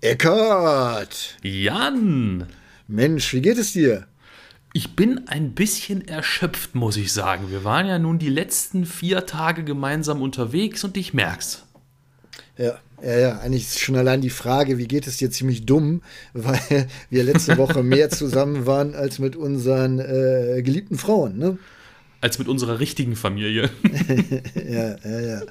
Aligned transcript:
Eckart! 0.00 1.38
Jan! 1.42 2.46
Mensch, 2.86 3.34
wie 3.34 3.40
geht 3.40 3.58
es 3.58 3.72
dir? 3.72 4.06
Ich 4.72 4.94
bin 4.94 5.26
ein 5.26 5.54
bisschen 5.54 6.06
erschöpft, 6.06 6.76
muss 6.76 6.96
ich 6.96 7.12
sagen. 7.12 7.50
Wir 7.50 7.64
waren 7.64 7.84
ja 7.84 7.98
nun 7.98 8.20
die 8.20 8.28
letzten 8.28 8.86
vier 8.86 9.26
Tage 9.26 9.64
gemeinsam 9.64 10.22
unterwegs 10.22 10.84
und 10.84 10.96
ich 10.96 11.14
merk's. 11.14 11.64
Ja, 12.56 12.78
ja, 13.02 13.18
ja, 13.18 13.38
eigentlich 13.40 13.64
ist 13.64 13.80
schon 13.80 13.96
allein 13.96 14.20
die 14.20 14.30
Frage, 14.30 14.78
wie 14.78 14.86
geht 14.86 15.08
es 15.08 15.16
dir 15.16 15.32
ziemlich 15.32 15.66
dumm, 15.66 16.02
weil 16.32 16.86
wir 17.10 17.24
letzte 17.24 17.56
Woche 17.58 17.82
mehr 17.82 18.08
zusammen 18.08 18.66
waren 18.66 18.94
als 18.94 19.18
mit 19.18 19.34
unseren 19.34 19.98
äh, 19.98 20.62
geliebten 20.62 20.96
Frauen, 20.96 21.38
ne? 21.38 21.58
Als 22.20 22.38
mit 22.38 22.46
unserer 22.46 22.78
richtigen 22.78 23.16
Familie. 23.16 23.68
ja, 24.54 24.96
ja, 25.04 25.20
ja. 25.20 25.42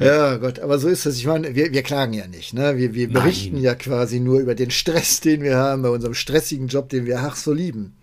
Ja, 0.00 0.36
Gott, 0.36 0.58
aber 0.58 0.78
so 0.78 0.88
ist 0.88 1.06
es. 1.06 1.18
Ich 1.18 1.26
meine, 1.26 1.54
wir, 1.54 1.72
wir 1.72 1.82
klagen 1.82 2.12
ja 2.14 2.26
nicht. 2.26 2.52
Ne? 2.54 2.76
Wir, 2.76 2.94
wir 2.94 3.08
berichten 3.08 3.56
Nein. 3.56 3.64
ja 3.64 3.74
quasi 3.74 4.20
nur 4.20 4.40
über 4.40 4.54
den 4.54 4.70
Stress, 4.70 5.20
den 5.20 5.42
wir 5.42 5.56
haben, 5.56 5.82
bei 5.82 5.88
unserem 5.88 6.14
stressigen 6.14 6.68
Job, 6.68 6.88
den 6.88 7.06
wir 7.06 7.20
ach 7.20 7.36
so 7.36 7.52
lieben. 7.52 7.94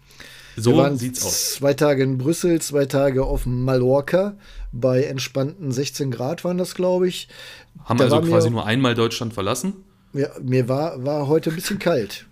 So 0.58 0.72
wir 0.72 0.78
waren 0.78 0.98
sieht's 0.98 1.26
aus. 1.26 1.54
Zwei 1.54 1.74
Tage 1.74 2.04
in 2.04 2.18
Brüssel, 2.18 2.62
zwei 2.62 2.86
Tage 2.86 3.24
auf 3.24 3.46
Mallorca. 3.46 4.36
Bei 4.72 5.04
entspannten 5.04 5.72
16 5.72 6.12
Grad 6.12 6.44
waren 6.44 6.58
das, 6.58 6.76
glaube 6.76 7.08
ich. 7.08 7.28
Haben 7.86 7.98
da 7.98 8.06
also 8.06 8.22
quasi 8.22 8.50
nur 8.50 8.66
einmal 8.66 8.96
Deutschland 8.96 9.34
verlassen? 9.34 9.74
Ja, 10.14 10.30
mir 10.42 10.68
war, 10.68 11.04
war 11.04 11.28
heute 11.28 11.50
ein 11.50 11.56
bisschen 11.56 11.80
kalt. 11.80 12.26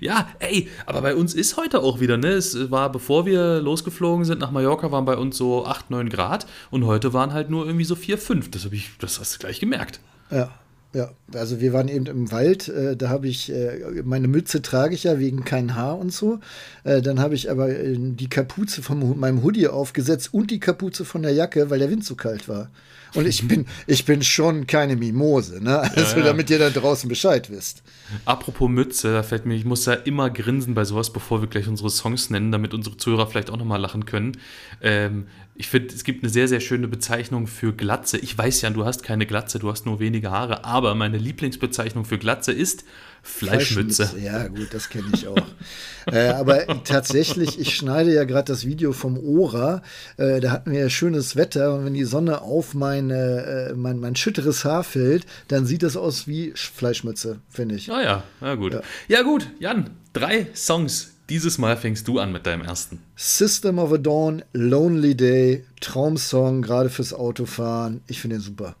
Ja, 0.00 0.28
ey, 0.38 0.68
aber 0.86 1.02
bei 1.02 1.14
uns 1.14 1.34
ist 1.34 1.56
heute 1.56 1.80
auch 1.80 2.00
wieder, 2.00 2.16
ne? 2.16 2.28
Es 2.28 2.70
war, 2.70 2.92
bevor 2.92 3.26
wir 3.26 3.60
losgeflogen 3.60 4.24
sind 4.24 4.40
nach 4.40 4.50
Mallorca, 4.50 4.92
waren 4.92 5.04
bei 5.04 5.16
uns 5.16 5.36
so 5.36 5.66
8, 5.66 5.90
9 5.90 6.08
Grad 6.08 6.46
und 6.70 6.84
heute 6.86 7.12
waren 7.12 7.32
halt 7.32 7.50
nur 7.50 7.66
irgendwie 7.66 7.84
so 7.84 7.94
4, 7.94 8.18
5. 8.18 8.50
Das 8.50 8.64
habe 8.64 8.74
ich, 8.74 8.90
das 8.98 9.18
hast 9.20 9.34
du 9.34 9.38
gleich 9.38 9.60
gemerkt. 9.60 10.00
Ja, 10.30 10.50
ja, 10.92 11.10
also 11.34 11.60
wir 11.60 11.72
waren 11.72 11.86
eben 11.86 12.06
im 12.06 12.32
Wald, 12.32 12.68
äh, 12.68 12.96
da 12.96 13.10
habe 13.10 13.28
ich, 13.28 13.52
äh, 13.52 14.02
meine 14.04 14.26
Mütze 14.26 14.60
trage 14.60 14.94
ich 14.94 15.04
ja 15.04 15.20
wegen 15.20 15.44
kein 15.44 15.76
Haar 15.76 15.96
und 15.96 16.12
so. 16.12 16.40
Äh, 16.82 17.00
dann 17.00 17.20
habe 17.20 17.36
ich 17.36 17.48
aber 17.48 17.68
äh, 17.68 17.96
die 17.96 18.28
Kapuze 18.28 18.82
von 18.82 19.18
meinem 19.18 19.44
Hoodie 19.44 19.68
aufgesetzt 19.68 20.34
und 20.34 20.50
die 20.50 20.58
Kapuze 20.58 21.04
von 21.04 21.22
der 21.22 21.32
Jacke, 21.32 21.70
weil 21.70 21.78
der 21.78 21.90
Wind 21.90 22.04
zu 22.04 22.16
kalt 22.16 22.48
war. 22.48 22.70
Und 23.14 23.26
ich 23.26 23.46
bin, 23.46 23.66
ich 23.86 24.04
bin 24.04 24.22
schon 24.22 24.66
keine 24.66 24.96
Mimose, 24.96 25.62
ne? 25.62 25.80
Also 25.80 26.16
ja, 26.16 26.18
ja. 26.18 26.24
damit 26.24 26.50
ihr 26.50 26.58
da 26.58 26.70
draußen 26.70 27.08
Bescheid 27.08 27.50
wisst. 27.50 27.82
Apropos 28.24 28.68
Mütze, 28.68 29.12
da 29.12 29.22
fällt 29.22 29.46
mir, 29.46 29.54
ich 29.54 29.64
muss 29.64 29.84
da 29.84 29.94
immer 29.94 30.30
grinsen 30.30 30.74
bei 30.74 30.84
sowas, 30.84 31.12
bevor 31.12 31.40
wir 31.40 31.48
gleich 31.48 31.68
unsere 31.68 31.90
Songs 31.90 32.30
nennen, 32.30 32.52
damit 32.52 32.74
unsere 32.74 32.96
Zuhörer 32.96 33.26
vielleicht 33.26 33.50
auch 33.50 33.56
nochmal 33.56 33.80
lachen 33.80 34.04
können. 34.04 34.36
Ähm, 34.80 35.26
ich 35.54 35.68
finde, 35.68 35.94
es 35.94 36.04
gibt 36.04 36.22
eine 36.22 36.30
sehr, 36.32 36.48
sehr 36.48 36.60
schöne 36.60 36.88
Bezeichnung 36.88 37.46
für 37.46 37.72
Glatze. 37.72 38.18
Ich 38.18 38.36
weiß 38.36 38.62
ja, 38.62 38.70
du 38.70 38.84
hast 38.84 39.02
keine 39.02 39.26
Glatze, 39.26 39.58
du 39.58 39.70
hast 39.70 39.86
nur 39.86 40.00
wenige 40.00 40.30
Haare, 40.30 40.64
aber 40.64 40.94
meine 40.94 41.18
Lieblingsbezeichnung 41.18 42.04
für 42.04 42.18
Glatze 42.18 42.52
ist 42.52 42.84
Fleischmütze. 43.22 44.06
Fleischmütze. 44.06 44.26
Ja, 44.26 44.48
gut, 44.48 44.72
das 44.72 44.88
kenne 44.88 45.08
ich 45.14 45.28
auch. 45.28 45.36
äh, 46.06 46.28
aber 46.28 46.66
tatsächlich, 46.84 47.58
ich 47.58 47.74
schneide 47.76 48.12
ja 48.12 48.24
gerade 48.24 48.52
das 48.52 48.64
Video 48.64 48.92
vom 48.92 49.18
Ora. 49.18 49.82
Äh, 50.16 50.40
da 50.40 50.50
hatten 50.50 50.72
wir 50.72 50.80
ja 50.80 50.90
schönes 50.90 51.36
Wetter 51.36 51.74
und 51.74 51.84
wenn 51.84 51.94
die 51.94 52.04
Sonne 52.04 52.42
auf 52.42 52.74
meine, 52.74 53.70
äh, 53.70 53.74
mein, 53.74 53.98
mein 54.00 54.16
schütteres 54.16 54.64
Haar 54.64 54.84
fällt, 54.84 55.26
dann 55.48 55.66
sieht 55.66 55.82
das 55.82 55.96
aus 55.96 56.26
wie 56.26 56.52
Fleischmütze, 56.54 57.40
finde 57.48 57.74
ich. 57.74 57.90
Ah 57.92 58.02
ja, 58.02 58.22
ja 58.40 58.54
gut. 58.54 58.74
Ja. 58.74 58.82
ja 59.08 59.22
gut, 59.22 59.48
Jan, 59.58 59.90
drei 60.12 60.48
Songs, 60.54 61.12
dieses 61.28 61.58
Mal 61.58 61.76
fängst 61.76 62.08
du 62.08 62.18
an 62.18 62.32
mit 62.32 62.46
deinem 62.46 62.62
ersten. 62.62 63.00
System 63.16 63.78
of 63.78 63.92
a 63.92 63.98
Dawn, 63.98 64.42
Lonely 64.52 65.14
Day, 65.14 65.64
Traumsong, 65.80 66.62
gerade 66.62 66.90
fürs 66.90 67.14
Autofahren. 67.14 68.00
Ich 68.06 68.20
finde 68.20 68.36
den 68.36 68.42
super. 68.42 68.74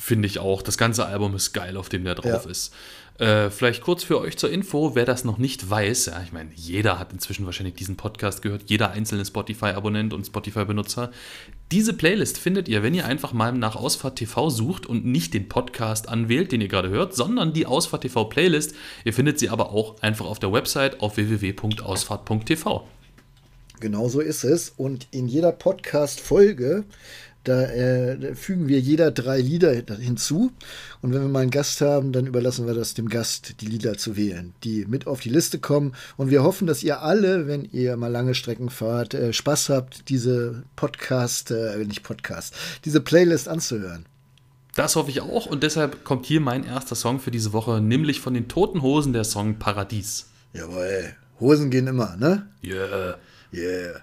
Finde 0.00 0.26
ich 0.26 0.38
auch. 0.38 0.62
Das 0.62 0.78
ganze 0.78 1.04
Album 1.04 1.36
ist 1.36 1.52
geil, 1.52 1.76
auf 1.76 1.90
dem 1.90 2.04
der 2.04 2.14
drauf 2.14 2.44
ja. 2.46 2.50
ist. 2.50 2.72
Äh, 3.18 3.50
vielleicht 3.50 3.82
kurz 3.82 4.02
für 4.02 4.18
euch 4.18 4.38
zur 4.38 4.50
Info, 4.50 4.94
wer 4.94 5.04
das 5.04 5.24
noch 5.24 5.36
nicht 5.36 5.68
weiß, 5.68 6.06
ja, 6.06 6.22
ich 6.24 6.32
meine, 6.32 6.50
jeder 6.54 6.98
hat 6.98 7.12
inzwischen 7.12 7.44
wahrscheinlich 7.44 7.74
diesen 7.74 7.98
Podcast 7.98 8.40
gehört, 8.40 8.62
jeder 8.70 8.92
einzelne 8.92 9.26
Spotify-Abonnent 9.26 10.14
und 10.14 10.24
Spotify-Benutzer. 10.24 11.10
Diese 11.70 11.92
Playlist 11.92 12.38
findet 12.38 12.66
ihr, 12.66 12.82
wenn 12.82 12.94
ihr 12.94 13.04
einfach 13.04 13.34
mal 13.34 13.52
nach 13.52 13.76
Ausfahrt 13.76 14.16
TV 14.16 14.48
sucht 14.48 14.86
und 14.86 15.04
nicht 15.04 15.34
den 15.34 15.50
Podcast 15.50 16.08
anwählt, 16.08 16.50
den 16.50 16.62
ihr 16.62 16.68
gerade 16.68 16.88
hört, 16.88 17.14
sondern 17.14 17.52
die 17.52 17.66
Ausfahrt 17.66 18.02
TV 18.02 18.24
Playlist. 18.24 18.74
Ihr 19.04 19.12
findet 19.12 19.38
sie 19.38 19.50
aber 19.50 19.70
auch 19.70 20.00
einfach 20.00 20.24
auf 20.24 20.38
der 20.38 20.50
Website 20.50 21.00
auf 21.00 21.18
www.ausfahrt.tv. 21.18 22.88
Genau 23.80 24.08
so 24.08 24.20
ist 24.20 24.44
es. 24.44 24.72
Und 24.76 25.06
in 25.10 25.28
jeder 25.28 25.52
Podcast-Folge 25.52 26.84
da 27.44 27.62
äh, 27.62 28.34
fügen 28.34 28.68
wir 28.68 28.80
jeder 28.80 29.10
drei 29.10 29.40
Lieder 29.40 29.72
hinzu. 29.72 30.52
Und 31.00 31.12
wenn 31.14 31.22
wir 31.22 31.28
mal 31.28 31.40
einen 31.40 31.50
Gast 31.50 31.80
haben, 31.80 32.12
dann 32.12 32.26
überlassen 32.26 32.66
wir 32.66 32.74
das 32.74 32.94
dem 32.94 33.08
Gast, 33.08 33.60
die 33.60 33.66
Lieder 33.66 33.96
zu 33.96 34.16
wählen, 34.16 34.52
die 34.62 34.84
mit 34.86 35.06
auf 35.06 35.20
die 35.20 35.30
Liste 35.30 35.58
kommen. 35.58 35.94
Und 36.16 36.30
wir 36.30 36.42
hoffen, 36.42 36.66
dass 36.66 36.82
ihr 36.82 37.02
alle, 37.02 37.46
wenn 37.46 37.64
ihr 37.64 37.96
mal 37.96 38.08
lange 38.08 38.34
Strecken 38.34 38.68
fahrt, 38.68 39.14
äh, 39.14 39.32
Spaß 39.32 39.70
habt, 39.70 40.08
diese 40.08 40.64
Podcast, 40.76 41.50
äh, 41.50 41.78
nicht 41.84 42.02
Podcast, 42.02 42.54
diese 42.84 43.00
Playlist 43.00 43.48
anzuhören. 43.48 44.06
Das 44.74 44.96
hoffe 44.96 45.10
ich 45.10 45.20
auch. 45.20 45.46
Und 45.46 45.62
deshalb 45.62 46.04
kommt 46.04 46.26
hier 46.26 46.40
mein 46.40 46.64
erster 46.64 46.94
Song 46.94 47.20
für 47.20 47.30
diese 47.30 47.52
Woche, 47.52 47.80
nämlich 47.80 48.20
von 48.20 48.34
den 48.34 48.48
Toten 48.48 48.82
Hosen 48.82 49.12
der 49.12 49.24
Song 49.24 49.58
Paradies. 49.58 50.26
Jawohl. 50.52 51.14
Hosen 51.40 51.70
gehen 51.70 51.86
immer, 51.86 52.16
ne? 52.16 52.46
Yeah. 52.62 53.18
Yeah. 53.52 54.00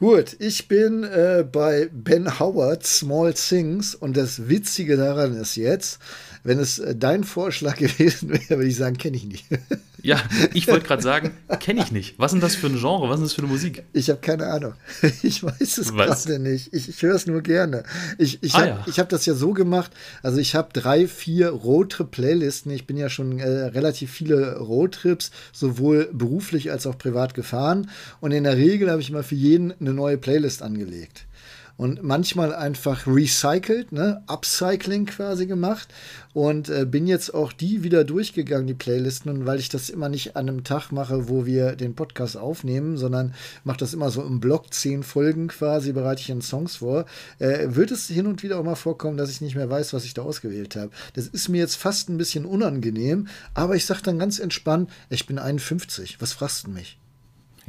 Gut, 0.00 0.36
ich 0.40 0.66
bin 0.66 1.04
äh, 1.04 1.44
bei 1.50 1.88
Ben 1.92 2.38
Howard, 2.40 2.84
Small 2.84 3.32
Things. 3.32 3.94
Und 3.94 4.16
das 4.16 4.48
Witzige 4.48 4.96
daran 4.96 5.36
ist 5.36 5.56
jetzt, 5.56 6.00
wenn 6.48 6.58
es 6.58 6.78
äh, 6.78 6.96
dein 6.96 7.24
Vorschlag 7.24 7.76
gewesen 7.78 8.30
wäre, 8.30 8.50
würde 8.50 8.66
ich 8.66 8.76
sagen, 8.76 8.96
kenne 8.96 9.16
ich 9.16 9.24
nicht. 9.24 9.46
Ja, 10.00 10.20
ich 10.54 10.68
wollte 10.68 10.86
gerade 10.86 11.02
sagen, 11.02 11.32
kenne 11.60 11.82
ich 11.82 11.90
nicht. 11.92 12.18
Was 12.18 12.32
ist 12.32 12.34
denn 12.34 12.40
das 12.40 12.54
für 12.54 12.68
ein 12.68 12.78
Genre? 12.78 13.08
Was 13.08 13.16
ist 13.16 13.24
das 13.24 13.32
für 13.34 13.42
eine 13.42 13.50
Musik? 13.50 13.84
Ich 13.92 14.08
habe 14.10 14.20
keine 14.20 14.46
Ahnung. 14.46 14.74
Ich 15.22 15.42
weiß 15.42 15.78
es 15.78 15.92
gerade 15.92 16.38
nicht. 16.38 16.72
Ich, 16.72 16.88
ich 16.88 17.02
höre 17.02 17.14
es 17.14 17.26
nur 17.26 17.42
gerne. 17.42 17.82
Ich, 18.16 18.42
ich 18.42 18.54
ah, 18.54 18.60
habe 18.60 18.90
ja. 18.90 18.96
hab 18.96 19.08
das 19.08 19.26
ja 19.26 19.34
so 19.34 19.52
gemacht. 19.52 19.92
Also 20.22 20.38
ich 20.38 20.54
habe 20.54 20.68
drei, 20.72 21.08
vier 21.08 21.50
Roadtrip-Playlisten. 21.50 22.70
Ich 22.70 22.86
bin 22.86 22.96
ja 22.96 23.10
schon 23.10 23.38
äh, 23.40 23.48
relativ 23.48 24.12
viele 24.12 24.56
Roadtrips, 24.56 25.32
sowohl 25.52 26.08
beruflich 26.12 26.70
als 26.70 26.86
auch 26.86 26.96
privat 26.96 27.34
gefahren. 27.34 27.90
Und 28.20 28.32
in 28.32 28.44
der 28.44 28.56
Regel 28.56 28.90
habe 28.90 29.02
ich 29.02 29.10
immer 29.10 29.24
für 29.24 29.34
jeden 29.34 29.74
eine 29.80 29.92
neue 29.92 30.16
Playlist 30.16 30.62
angelegt 30.62 31.27
und 31.78 32.02
manchmal 32.02 32.54
einfach 32.54 33.06
recycelt, 33.06 33.92
ne, 33.92 34.22
Upcycling 34.26 35.06
quasi 35.06 35.46
gemacht 35.46 35.88
und 36.34 36.68
äh, 36.68 36.84
bin 36.84 37.06
jetzt 37.06 37.32
auch 37.32 37.52
die 37.52 37.82
wieder 37.84 38.04
durchgegangen, 38.04 38.66
die 38.66 38.74
Playlisten, 38.74 39.30
und 39.30 39.46
weil 39.46 39.60
ich 39.60 39.70
das 39.70 39.88
immer 39.88 40.08
nicht 40.08 40.36
an 40.36 40.48
einem 40.48 40.64
Tag 40.64 40.90
mache, 40.90 41.28
wo 41.28 41.46
wir 41.46 41.76
den 41.76 41.94
Podcast 41.94 42.36
aufnehmen, 42.36 42.98
sondern 42.98 43.32
mache 43.64 43.78
das 43.78 43.94
immer 43.94 44.10
so 44.10 44.22
im 44.22 44.40
Blog, 44.40 44.74
zehn 44.74 45.04
Folgen 45.04 45.46
quasi, 45.46 45.92
bereite 45.92 46.20
ich 46.20 46.30
in 46.30 46.42
Songs 46.42 46.76
vor, 46.76 47.06
äh, 47.38 47.68
wird 47.70 47.92
es 47.92 48.08
hin 48.08 48.26
und 48.26 48.42
wieder 48.42 48.58
auch 48.58 48.64
mal 48.64 48.74
vorkommen, 48.74 49.16
dass 49.16 49.30
ich 49.30 49.40
nicht 49.40 49.54
mehr 49.54 49.70
weiß, 49.70 49.94
was 49.94 50.04
ich 50.04 50.14
da 50.14 50.22
ausgewählt 50.22 50.74
habe. 50.74 50.90
Das 51.14 51.28
ist 51.28 51.48
mir 51.48 51.58
jetzt 51.58 51.76
fast 51.76 52.10
ein 52.10 52.18
bisschen 52.18 52.44
unangenehm, 52.44 53.28
aber 53.54 53.76
ich 53.76 53.86
sage 53.86 54.02
dann 54.02 54.18
ganz 54.18 54.40
entspannt, 54.40 54.90
ich 55.10 55.26
bin 55.26 55.38
51, 55.38 56.20
was 56.20 56.32
fragst 56.32 56.66
du 56.66 56.70
mich? 56.70 56.98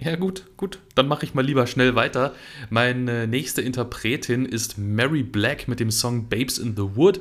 Ja, 0.02 0.16
gut, 0.16 0.46
gut. 0.56 0.80
Dann 0.96 1.10
mache 1.10 1.26
ich 1.26 1.34
mal 1.34 1.46
lieber 1.46 1.68
schnell 1.68 1.94
weiter. 1.94 2.34
Meine 2.70 3.28
nächste 3.28 3.62
Interpretin 3.62 4.46
ist 4.46 4.78
Mary 4.78 5.24
Black 5.24 5.68
mit 5.68 5.82
dem 5.82 5.92
Song 5.92 6.30
Babes 6.30 6.58
in 6.58 6.76
the 6.78 6.96
Wood. 6.96 7.18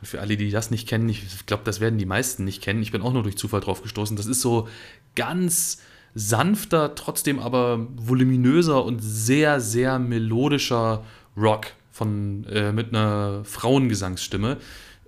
Und 0.00 0.06
für 0.06 0.20
alle, 0.20 0.38
die 0.38 0.50
das 0.50 0.70
nicht 0.70 0.88
kennen, 0.88 1.10
ich 1.10 1.44
glaube, 1.44 1.64
das 1.64 1.80
werden 1.80 1.98
die 1.98 2.06
meisten 2.06 2.44
nicht 2.44 2.62
kennen. 2.62 2.80
Ich 2.80 2.90
bin 2.90 3.02
auch 3.02 3.12
nur 3.12 3.22
durch 3.22 3.36
Zufall 3.36 3.60
drauf 3.60 3.82
gestoßen. 3.82 4.16
Das 4.16 4.26
ist 4.26 4.40
so 4.40 4.66
ganz 5.14 5.82
sanfter, 6.14 6.94
trotzdem 6.94 7.38
aber 7.38 7.86
voluminöser 7.96 8.82
und 8.82 9.00
sehr, 9.00 9.60
sehr 9.60 9.98
melodischer 9.98 11.04
Rock 11.36 11.66
von, 11.90 12.44
äh, 12.44 12.72
mit 12.72 12.88
einer 12.88 13.44
Frauengesangsstimme. 13.44 14.56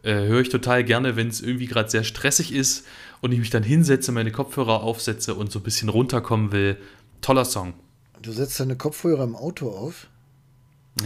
Äh, 0.02 0.26
Höre 0.26 0.42
ich 0.42 0.50
total 0.50 0.84
gerne, 0.84 1.16
wenn 1.16 1.28
es 1.28 1.40
irgendwie 1.40 1.66
gerade 1.66 1.88
sehr 1.88 2.04
stressig 2.04 2.52
ist 2.52 2.86
und 3.22 3.32
ich 3.32 3.38
mich 3.38 3.50
dann 3.50 3.62
hinsetze, 3.62 4.12
meine 4.12 4.30
Kopfhörer 4.30 4.82
aufsetze 4.82 5.34
und 5.34 5.50
so 5.50 5.60
ein 5.60 5.62
bisschen 5.62 5.88
runterkommen 5.88 6.52
will 6.52 6.76
Toller 7.24 7.46
Song. 7.46 7.72
Du 8.20 8.32
setzt 8.32 8.60
deine 8.60 8.76
Kopfhörer 8.76 9.24
im 9.24 9.34
Auto 9.34 9.70
auf? 9.70 10.08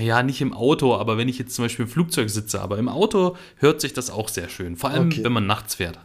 Ja, 0.00 0.24
nicht 0.24 0.40
im 0.40 0.52
Auto, 0.52 0.96
aber 0.96 1.16
wenn 1.16 1.28
ich 1.28 1.38
jetzt 1.38 1.54
zum 1.54 1.64
Beispiel 1.64 1.84
im 1.84 1.90
Flugzeug 1.90 2.28
sitze, 2.28 2.60
aber 2.60 2.76
im 2.76 2.88
Auto 2.88 3.36
hört 3.58 3.80
sich 3.80 3.92
das 3.92 4.10
auch 4.10 4.28
sehr 4.28 4.48
schön. 4.48 4.74
Vor 4.74 4.90
allem, 4.90 5.06
okay. 5.06 5.22
wenn 5.22 5.32
man 5.32 5.46
nachts 5.46 5.76
fährt. 5.76 6.00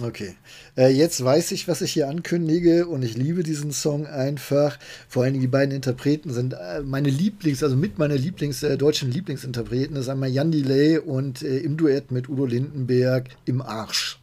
Okay. 0.00 0.36
Äh, 0.76 0.92
jetzt 0.92 1.24
weiß 1.24 1.50
ich, 1.50 1.66
was 1.66 1.80
ich 1.80 1.90
hier 1.90 2.08
ankündige 2.08 2.86
und 2.86 3.02
ich 3.02 3.16
liebe 3.16 3.42
diesen 3.42 3.72
Song 3.72 4.06
einfach. 4.06 4.78
Vor 5.08 5.24
allen 5.24 5.32
Dingen 5.32 5.42
die 5.42 5.48
beiden 5.48 5.74
Interpreten 5.74 6.32
sind 6.32 6.52
äh, 6.52 6.82
meine 6.82 7.10
Lieblings-, 7.10 7.64
also 7.64 7.74
mit 7.74 7.98
meiner 7.98 8.14
Lieblings-, 8.14 8.62
äh, 8.62 8.78
deutschen 8.78 9.10
Lieblingsinterpreten. 9.10 9.96
Das 9.96 10.04
ist 10.04 10.10
einmal 10.10 10.28
Jan 10.28 10.52
Delay 10.52 10.98
und 10.98 11.42
äh, 11.42 11.58
im 11.58 11.76
Duett 11.76 12.12
mit 12.12 12.28
Udo 12.28 12.46
Lindenberg 12.46 13.30
im 13.46 13.60
Arsch. 13.62 14.20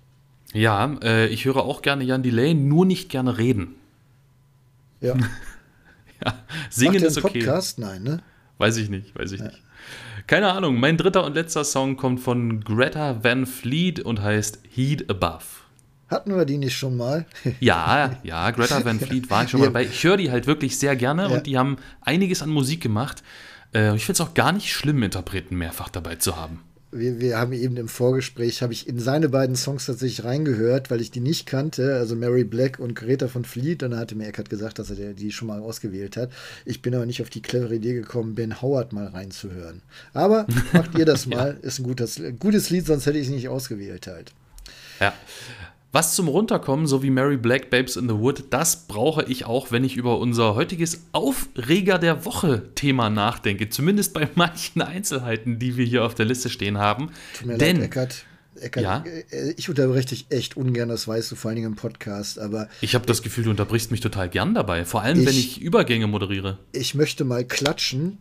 Ja, 0.53 0.97
äh, 1.03 1.27
ich 1.27 1.43
höre 1.43 1.65
auch 1.65 1.81
gerne 1.81 2.05
Jan 2.05 2.23
Delay, 2.23 2.53
nur 2.53 2.85
nicht 2.85 3.09
gerne 3.09 3.37
reden. 3.37 3.75
Ja. 5.03 5.15
ja. 6.25 6.33
Singen 6.69 7.03
ist 7.03 7.17
okay. 7.23 7.39
Podcast? 7.39 7.77
Nein, 7.77 8.03
ne? 8.03 8.23
Weiß 8.57 8.77
ich 8.77 8.89
nicht, 8.89 9.15
weiß 9.15 9.33
ich 9.33 9.41
ja. 9.41 9.47
nicht. 9.47 9.61
Keine 10.25 10.51
Ahnung. 10.53 10.79
Mein 10.79 10.97
dritter 10.97 11.25
und 11.25 11.35
letzter 11.35 11.65
Song 11.65 11.97
kommt 11.97 12.21
von 12.21 12.63
Greta 12.63 13.23
Van 13.23 13.45
Fleet 13.45 14.00
und 14.00 14.21
heißt 14.21 14.59
Heat 14.73 15.09
Above. 15.09 15.44
Hatten 16.07 16.35
wir 16.35 16.45
die 16.45 16.57
nicht 16.57 16.77
schon 16.77 16.95
mal? 16.95 17.25
ja, 17.59 18.17
ja, 18.23 18.50
Greta 18.51 18.85
Van 18.85 19.00
Fleet 19.01 19.29
war 19.29 19.44
ich 19.44 19.50
schon 19.50 19.59
mal 19.59 19.67
dabei. 19.67 19.83
Ich 19.83 20.03
höre 20.03 20.17
die 20.17 20.31
halt 20.31 20.47
wirklich 20.47 20.79
sehr 20.79 20.95
gerne 20.95 21.23
ja. 21.23 21.27
und 21.29 21.45
die 21.45 21.57
haben 21.57 21.77
einiges 22.01 22.41
an 22.41 22.50
Musik 22.50 22.81
gemacht. 22.81 23.21
Äh, 23.75 23.95
ich 23.95 24.05
finde 24.05 24.21
es 24.21 24.21
auch 24.21 24.33
gar 24.33 24.53
nicht 24.53 24.71
schlimm, 24.71 25.03
Interpreten 25.03 25.57
mehrfach 25.57 25.89
dabei 25.89 26.15
zu 26.15 26.38
haben 26.38 26.61
wir, 26.93 27.19
wir 27.19 27.37
haben 27.37 27.53
eben 27.53 27.77
im 27.77 27.87
Vorgespräch, 27.87 28.61
habe 28.61 28.73
ich 28.73 28.87
in 28.87 28.99
seine 28.99 29.29
beiden 29.29 29.55
Songs 29.55 29.85
tatsächlich 29.85 30.23
reingehört, 30.23 30.91
weil 30.91 31.01
ich 31.01 31.11
die 31.11 31.19
nicht 31.19 31.45
kannte, 31.45 31.95
also 31.95 32.15
Mary 32.15 32.43
Black 32.43 32.79
und 32.79 32.95
Greta 32.95 33.27
von 33.27 33.45
Fleet. 33.45 33.83
Und 33.83 33.91
dann 33.91 33.99
hatte 33.99 34.15
mir 34.15 34.27
Eckert 34.27 34.49
gesagt, 34.49 34.79
dass 34.79 34.89
er 34.91 35.13
die 35.13 35.31
schon 35.31 35.47
mal 35.47 35.59
ausgewählt 35.59 36.17
hat. 36.17 36.31
Ich 36.65 36.81
bin 36.81 36.95
aber 36.95 37.05
nicht 37.05 37.21
auf 37.21 37.29
die 37.29 37.41
clevere 37.41 37.75
Idee 37.75 37.93
gekommen, 37.93 38.35
Ben 38.35 38.61
Howard 38.61 38.93
mal 38.93 39.07
reinzuhören. 39.07 39.81
Aber 40.13 40.47
macht 40.73 40.97
ihr 40.97 41.05
das 41.05 41.25
mal, 41.25 41.57
ja. 41.61 41.67
ist 41.67 41.79
ein 41.79 41.83
gutes, 41.83 42.21
gutes 42.39 42.69
Lied, 42.69 42.85
sonst 42.85 43.05
hätte 43.05 43.17
ich 43.17 43.27
es 43.27 43.33
nicht 43.33 43.49
ausgewählt 43.49 44.07
halt. 44.07 44.31
Ja. 44.99 45.13
Was 45.95 46.15
zum 46.15 46.27
Runterkommen, 46.27 46.87
so 46.87 47.03
wie 47.03 47.11
Mary 47.11 47.37
Black 47.37 47.69
Babes 47.69 47.97
in 47.97 48.09
the 48.09 48.15
Wood, 48.15 48.45
das 48.49 48.87
brauche 48.87 49.25
ich 49.25 49.45
auch, 49.45 49.71
wenn 49.71 49.83
ich 49.83 49.95
über 49.95 50.17
unser 50.17 50.55
heutiges 50.55 51.03
Aufreger 51.11 51.99
der 51.99 52.25
Woche 52.25 52.63
Thema 52.73 53.11
nachdenke. 53.11 53.69
Zumindest 53.69 54.11
bei 54.11 54.27
manchen 54.35 54.81
Einzelheiten, 54.81 55.59
die 55.59 55.77
wir 55.77 55.85
hier 55.85 56.03
auf 56.03 56.15
der 56.15 56.25
Liste 56.25 56.49
stehen 56.49 56.79
haben. 56.79 57.11
Tut 57.37 57.45
mir 57.45 57.57
Denn, 57.59 57.75
leid, 57.75 57.85
Eckert. 57.85 58.25
Eckert, 58.59 58.83
ja? 58.83 59.03
Äh, 59.29 59.51
ich 59.55 59.69
unterbreche 59.69 60.07
dich 60.07 60.25
echt 60.31 60.57
ungern, 60.57 60.89
das 60.89 61.07
weißt 61.07 61.31
du, 61.31 61.35
vor 61.35 61.49
allen 61.49 61.57
Dingen 61.57 61.67
im 61.67 61.75
Podcast, 61.75 62.39
aber. 62.39 62.69
Ich 62.81 62.95
habe 62.95 63.05
das 63.05 63.21
Gefühl, 63.21 63.43
du 63.43 63.51
unterbrichst 63.51 63.91
mich 63.91 64.01
total 64.01 64.29
gern 64.29 64.55
dabei, 64.55 64.85
vor 64.85 65.03
allem 65.03 65.19
ich, 65.19 65.27
wenn 65.27 65.35
ich 65.35 65.61
Übergänge 65.61 66.07
moderiere. 66.07 66.57
Ich 66.71 66.95
möchte 66.95 67.23
mal 67.23 67.45
klatschen, 67.45 68.17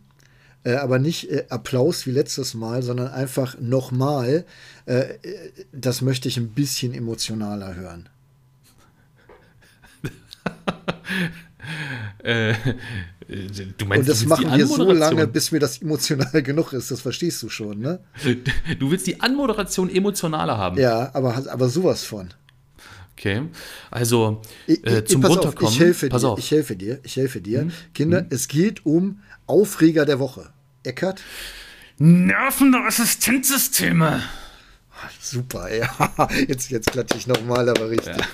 äh, 0.65 0.75
aber 0.75 0.99
nicht 0.99 1.31
äh, 1.31 1.45
Applaus 1.49 2.07
wie 2.07 2.13
letztes 2.13 2.55
Mal, 2.55 2.83
sondern 2.83 3.09
einfach 3.09 3.59
nochmal. 3.59 4.45
Äh, 4.87 5.05
das 5.73 6.03
möchte 6.03 6.29
ich 6.29 6.37
ein 6.37 6.51
bisschen 6.51 6.95
emotionaler 6.95 7.75
hören. 7.75 8.09
äh, 12.23 12.55
du 13.79 13.87
meinst, 13.87 14.01
Und 14.01 14.09
das 14.09 14.27
machen 14.27 14.57
wir 14.57 14.67
so 14.67 14.93
lange, 14.93 15.27
bis 15.27 15.53
mir 15.53 15.59
das 15.59 15.83
emotional 15.83 16.43
genug 16.45 16.73
ist. 16.73 16.91
Das 16.91 17.01
verstehst 17.01 17.43
du 17.43 17.49
schon, 17.49 17.81
ne? 17.81 18.01
Du 18.79 18.91
willst 18.91 19.07
die 19.07 19.21
Anmoderation 19.21 19.91
emotionaler 19.91 20.57
haben. 20.57 20.79
Ja, 20.79 21.11
aber, 21.15 21.43
aber 21.51 21.69
sowas 21.69 22.05
von. 22.05 22.29
Okay, 23.23 23.43
also 23.89 24.43
äh, 24.67 25.05
zum 25.05 25.25
Runterkommen. 25.25 25.69
Auf, 25.69 25.75
ich 25.75 25.79
helfe 25.79 26.09
dir. 26.09 26.25
Auf. 26.25 26.39
Ich 26.41 26.51
helfe 26.51 26.75
dir. 26.75 26.99
Ich 27.05 27.17
helfe 27.17 27.41
dir. 27.41 27.67
Mhm. 27.67 27.73
Kinder, 27.95 28.23
mhm. 28.23 28.29
es 28.31 28.49
geht 28.49 28.85
um 28.85 29.21
Aufreger 29.47 30.05
der 30.05 30.19
Woche. 30.19 30.53
Eckert? 30.83 31.23
Nervende 31.99 32.81
Assistenzsysteme. 32.81 34.25
Super, 35.21 35.73
ja. 35.73 35.89
Jetzt, 36.49 36.73
jetzt 36.73 36.91
klatsche 36.91 37.17
ich 37.17 37.29
nochmal, 37.29 37.69
aber 37.69 37.91
richtig. 37.91 38.17
Ja. 38.17 38.25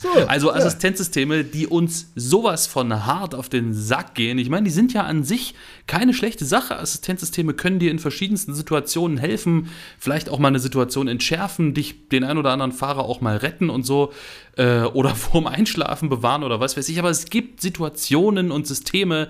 So, 0.00 0.08
also 0.28 0.52
Assistenzsysteme, 0.52 1.42
die 1.42 1.66
uns 1.66 2.12
sowas 2.14 2.68
von 2.68 3.04
hart 3.04 3.34
auf 3.34 3.48
den 3.48 3.74
Sack 3.74 4.14
gehen. 4.14 4.38
Ich 4.38 4.48
meine, 4.48 4.62
die 4.62 4.70
sind 4.70 4.92
ja 4.92 5.02
an 5.02 5.24
sich 5.24 5.54
keine 5.88 6.14
schlechte 6.14 6.44
Sache. 6.44 6.78
Assistenzsysteme 6.78 7.52
können 7.52 7.80
dir 7.80 7.90
in 7.90 7.98
verschiedensten 7.98 8.54
Situationen 8.54 9.18
helfen, 9.18 9.70
vielleicht 9.98 10.28
auch 10.28 10.38
mal 10.38 10.48
eine 10.48 10.60
Situation 10.60 11.08
entschärfen, 11.08 11.74
dich 11.74 12.08
den 12.10 12.22
ein 12.22 12.38
oder 12.38 12.52
anderen 12.52 12.70
Fahrer 12.70 13.06
auch 13.06 13.20
mal 13.20 13.38
retten 13.38 13.70
und 13.70 13.84
so 13.84 14.12
äh, 14.56 14.82
oder 14.82 15.10
vorm 15.16 15.48
Einschlafen 15.48 16.08
bewahren 16.08 16.44
oder 16.44 16.60
was 16.60 16.76
weiß 16.76 16.88
ich. 16.88 17.00
Aber 17.00 17.10
es 17.10 17.26
gibt 17.26 17.60
Situationen 17.60 18.52
und 18.52 18.68
Systeme, 18.68 19.28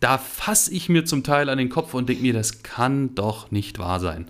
da 0.00 0.18
fasse 0.18 0.72
ich 0.72 0.90
mir 0.90 1.06
zum 1.06 1.24
Teil 1.24 1.48
an 1.48 1.56
den 1.56 1.70
Kopf 1.70 1.94
und 1.94 2.10
denke 2.10 2.22
mir, 2.22 2.34
das 2.34 2.62
kann 2.62 3.14
doch 3.14 3.50
nicht 3.50 3.78
wahr 3.78 4.00
sein. 4.00 4.26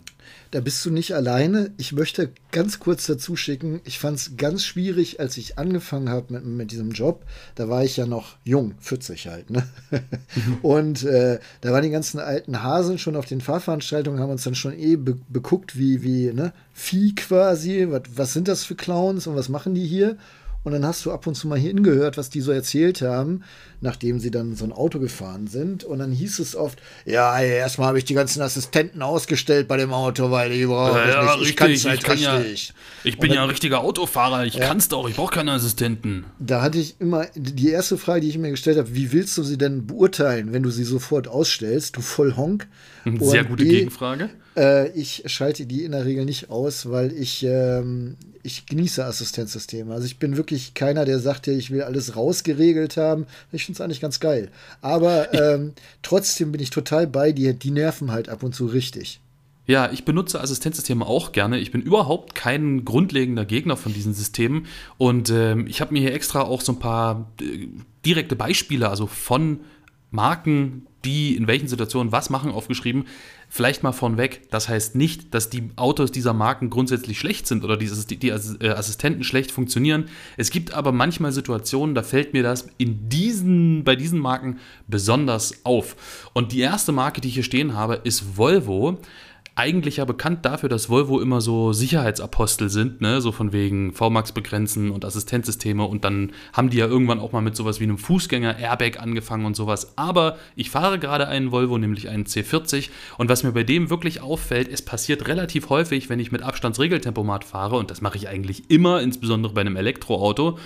Da 0.52 0.58
bist 0.60 0.84
du 0.84 0.90
nicht 0.90 1.14
alleine. 1.14 1.70
Ich 1.76 1.92
möchte 1.92 2.32
ganz 2.50 2.80
kurz 2.80 3.06
dazu 3.06 3.36
schicken, 3.36 3.80
ich 3.84 4.00
fand 4.00 4.18
es 4.18 4.36
ganz 4.36 4.64
schwierig, 4.64 5.20
als 5.20 5.36
ich 5.36 5.58
angefangen 5.58 6.08
habe 6.08 6.34
mit, 6.34 6.44
mit, 6.44 6.72
diesem 6.72 6.90
Job. 6.90 7.24
Da 7.54 7.68
war 7.68 7.84
ich 7.84 7.96
ja 7.96 8.04
noch 8.04 8.36
jung, 8.42 8.74
40 8.80 9.28
halt. 9.28 9.50
Ne? 9.50 9.62
Und 10.62 11.04
äh, 11.04 11.38
da 11.60 11.72
waren 11.72 11.84
die 11.84 11.90
ganzen 11.90 12.18
alten 12.18 12.64
Hasen 12.64 12.98
schon 12.98 13.14
auf 13.14 13.26
den 13.26 13.40
Fahrveranstaltungen, 13.40 14.18
haben 14.18 14.30
uns 14.30 14.42
dann 14.42 14.56
schon 14.56 14.76
eh 14.76 14.96
be 14.96 15.18
beguckt, 15.28 15.78
wie, 15.78 16.02
wie 16.02 16.32
ne? 16.32 16.52
Vieh 16.72 17.14
quasi. 17.14 17.86
Was, 17.88 18.02
was 18.16 18.32
sind 18.32 18.48
das 18.48 18.64
für 18.64 18.74
Clowns 18.74 19.28
und 19.28 19.36
was 19.36 19.48
machen 19.48 19.74
die 19.74 19.86
hier? 19.86 20.16
Und 20.62 20.72
dann 20.72 20.84
hast 20.84 21.06
du 21.06 21.10
ab 21.10 21.26
und 21.26 21.34
zu 21.34 21.48
mal 21.48 21.58
hier 21.58 21.70
hingehört, 21.70 22.18
was 22.18 22.28
die 22.28 22.42
so 22.42 22.52
erzählt 22.52 23.00
haben, 23.00 23.44
nachdem 23.80 24.20
sie 24.20 24.30
dann 24.30 24.54
so 24.56 24.64
ein 24.64 24.72
Auto 24.72 24.98
gefahren 24.98 25.46
sind. 25.46 25.84
Und 25.84 26.00
dann 26.00 26.12
hieß 26.12 26.38
es 26.38 26.54
oft, 26.54 26.82
ja, 27.06 27.40
erstmal 27.40 27.88
habe 27.88 27.98
ich 27.98 28.04
die 28.04 28.12
ganzen 28.12 28.42
Assistenten 28.42 29.00
ausgestellt 29.00 29.68
bei 29.68 29.78
dem 29.78 29.92
Auto, 29.92 30.30
weil 30.30 30.50
die 30.50 30.66
brauche 30.66 30.98
ja, 30.98 31.08
ja, 31.08 31.36
nicht. 31.36 31.50
Ich 31.50 31.56
kann 31.56 31.70
es 31.70 31.86
halt 31.86 32.06
richtig. 32.06 32.22
Ja, 32.68 32.74
ich 33.04 33.18
bin 33.18 33.30
dann, 33.30 33.36
ja 33.36 33.42
ein 33.44 33.48
richtiger 33.48 33.80
Autofahrer, 33.80 34.44
ich 34.44 34.54
ja, 34.54 34.66
kann 34.66 34.76
es 34.76 34.88
doch, 34.88 35.08
ich 35.08 35.16
brauche 35.16 35.34
keine 35.34 35.52
Assistenten. 35.52 36.26
Da 36.38 36.60
hatte 36.60 36.78
ich 36.78 37.00
immer 37.00 37.26
die 37.34 37.70
erste 37.70 37.96
Frage, 37.96 38.20
die 38.20 38.28
ich 38.28 38.36
mir 38.36 38.50
gestellt 38.50 38.76
habe, 38.76 38.94
wie 38.94 39.12
willst 39.12 39.38
du 39.38 39.42
sie 39.42 39.56
denn 39.56 39.86
beurteilen, 39.86 40.52
wenn 40.52 40.62
du 40.62 40.70
sie 40.70 40.84
sofort 40.84 41.26
ausstellst, 41.26 41.96
du 41.96 42.02
Vollhonk? 42.02 42.68
Sehr 43.18 43.44
gute 43.44 43.64
B, 43.64 43.70
Gegenfrage. 43.70 44.28
Äh, 44.56 44.90
ich 44.90 45.22
schalte 45.26 45.66
die 45.66 45.84
in 45.84 45.92
der 45.92 46.04
Regel 46.04 46.24
nicht 46.24 46.50
aus, 46.50 46.90
weil 46.90 47.12
ich, 47.12 47.44
ähm, 47.44 48.16
ich 48.42 48.66
genieße 48.66 49.04
Assistenzsysteme. 49.04 49.92
Also 49.94 50.06
ich 50.06 50.18
bin 50.18 50.36
wirklich 50.36 50.74
keiner, 50.74 51.04
der 51.04 51.18
sagt, 51.18 51.46
ja, 51.46 51.52
ich 51.52 51.70
will 51.70 51.82
alles 51.82 52.16
rausgeregelt 52.16 52.96
haben. 52.96 53.26
Ich 53.52 53.64
finde 53.64 53.76
es 53.76 53.80
eigentlich 53.80 54.00
ganz 54.00 54.20
geil. 54.20 54.50
Aber 54.82 55.32
ähm, 55.54 55.72
trotzdem 56.02 56.52
bin 56.52 56.60
ich 56.60 56.70
total 56.70 57.06
bei 57.06 57.32
dir. 57.32 57.54
Die 57.54 57.70
nerven 57.70 58.10
halt 58.10 58.28
ab 58.28 58.42
und 58.42 58.54
zu 58.54 58.66
richtig. 58.66 59.20
Ja, 59.66 59.92
ich 59.92 60.04
benutze 60.04 60.40
Assistenzsysteme 60.40 61.06
auch 61.06 61.30
gerne. 61.30 61.60
Ich 61.60 61.70
bin 61.70 61.80
überhaupt 61.80 62.34
kein 62.34 62.84
grundlegender 62.84 63.44
Gegner 63.44 63.76
von 63.76 63.92
diesen 63.92 64.14
Systemen. 64.14 64.66
Und 64.98 65.30
ähm, 65.30 65.68
ich 65.68 65.80
habe 65.80 65.92
mir 65.92 66.00
hier 66.00 66.12
extra 66.12 66.42
auch 66.42 66.60
so 66.60 66.72
ein 66.72 66.80
paar 66.80 67.30
äh, 67.40 67.68
direkte 68.04 68.34
Beispiele, 68.34 68.88
also 68.88 69.06
von 69.06 69.60
Marken, 70.10 70.86
die 71.04 71.36
in 71.36 71.46
welchen 71.46 71.68
Situationen 71.68 72.12
was 72.12 72.30
machen, 72.30 72.50
aufgeschrieben. 72.50 73.06
Vielleicht 73.48 73.82
mal 73.82 73.92
vornweg, 73.92 74.48
das 74.50 74.68
heißt 74.68 74.94
nicht, 74.94 75.34
dass 75.34 75.50
die 75.50 75.70
Autos 75.76 76.12
dieser 76.12 76.32
Marken 76.32 76.70
grundsätzlich 76.70 77.18
schlecht 77.18 77.46
sind 77.46 77.64
oder 77.64 77.76
die, 77.76 77.88
die 78.18 78.28
äh, 78.28 78.68
Assistenten 78.68 79.24
schlecht 79.24 79.50
funktionieren. 79.50 80.04
Es 80.36 80.50
gibt 80.50 80.74
aber 80.74 80.92
manchmal 80.92 81.32
Situationen, 81.32 81.94
da 81.94 82.02
fällt 82.02 82.32
mir 82.32 82.42
das 82.42 82.68
in 82.78 83.08
diesen, 83.08 83.82
bei 83.82 83.96
diesen 83.96 84.20
Marken 84.20 84.58
besonders 84.86 85.64
auf. 85.64 86.30
Und 86.32 86.52
die 86.52 86.60
erste 86.60 86.92
Marke, 86.92 87.20
die 87.20 87.28
ich 87.28 87.34
hier 87.34 87.42
stehen 87.42 87.74
habe, 87.74 88.00
ist 88.04 88.36
Volvo 88.36 88.98
eigentlich 89.60 89.98
ja 89.98 90.06
bekannt 90.06 90.46
dafür, 90.46 90.70
dass 90.70 90.88
Volvo 90.88 91.20
immer 91.20 91.42
so 91.42 91.74
Sicherheitsapostel 91.74 92.70
sind, 92.70 93.02
ne? 93.02 93.20
so 93.20 93.30
von 93.30 93.52
wegen 93.52 93.92
VMAX 93.92 94.32
begrenzen 94.32 94.90
und 94.90 95.04
Assistenzsysteme 95.04 95.84
und 95.84 96.02
dann 96.02 96.32
haben 96.54 96.70
die 96.70 96.78
ja 96.78 96.86
irgendwann 96.86 97.20
auch 97.20 97.32
mal 97.32 97.42
mit 97.42 97.54
sowas 97.56 97.78
wie 97.78 97.84
einem 97.84 97.98
Fußgänger-Airbag 97.98 99.00
angefangen 99.00 99.44
und 99.44 99.54
sowas. 99.54 99.92
Aber 99.96 100.38
ich 100.56 100.70
fahre 100.70 100.98
gerade 100.98 101.28
einen 101.28 101.52
Volvo, 101.52 101.76
nämlich 101.76 102.08
einen 102.08 102.24
C40 102.24 102.88
und 103.18 103.28
was 103.28 103.42
mir 103.42 103.52
bei 103.52 103.62
dem 103.62 103.90
wirklich 103.90 104.22
auffällt, 104.22 104.66
es 104.66 104.80
passiert 104.80 105.28
relativ 105.28 105.68
häufig, 105.68 106.08
wenn 106.08 106.20
ich 106.20 106.32
mit 106.32 106.40
Abstandsregeltempomat 106.40 107.44
fahre 107.44 107.76
und 107.76 107.90
das 107.90 108.00
mache 108.00 108.16
ich 108.16 108.28
eigentlich 108.28 108.70
immer, 108.70 109.02
insbesondere 109.02 109.52
bei 109.52 109.60
einem 109.60 109.76
Elektroauto, 109.76 110.58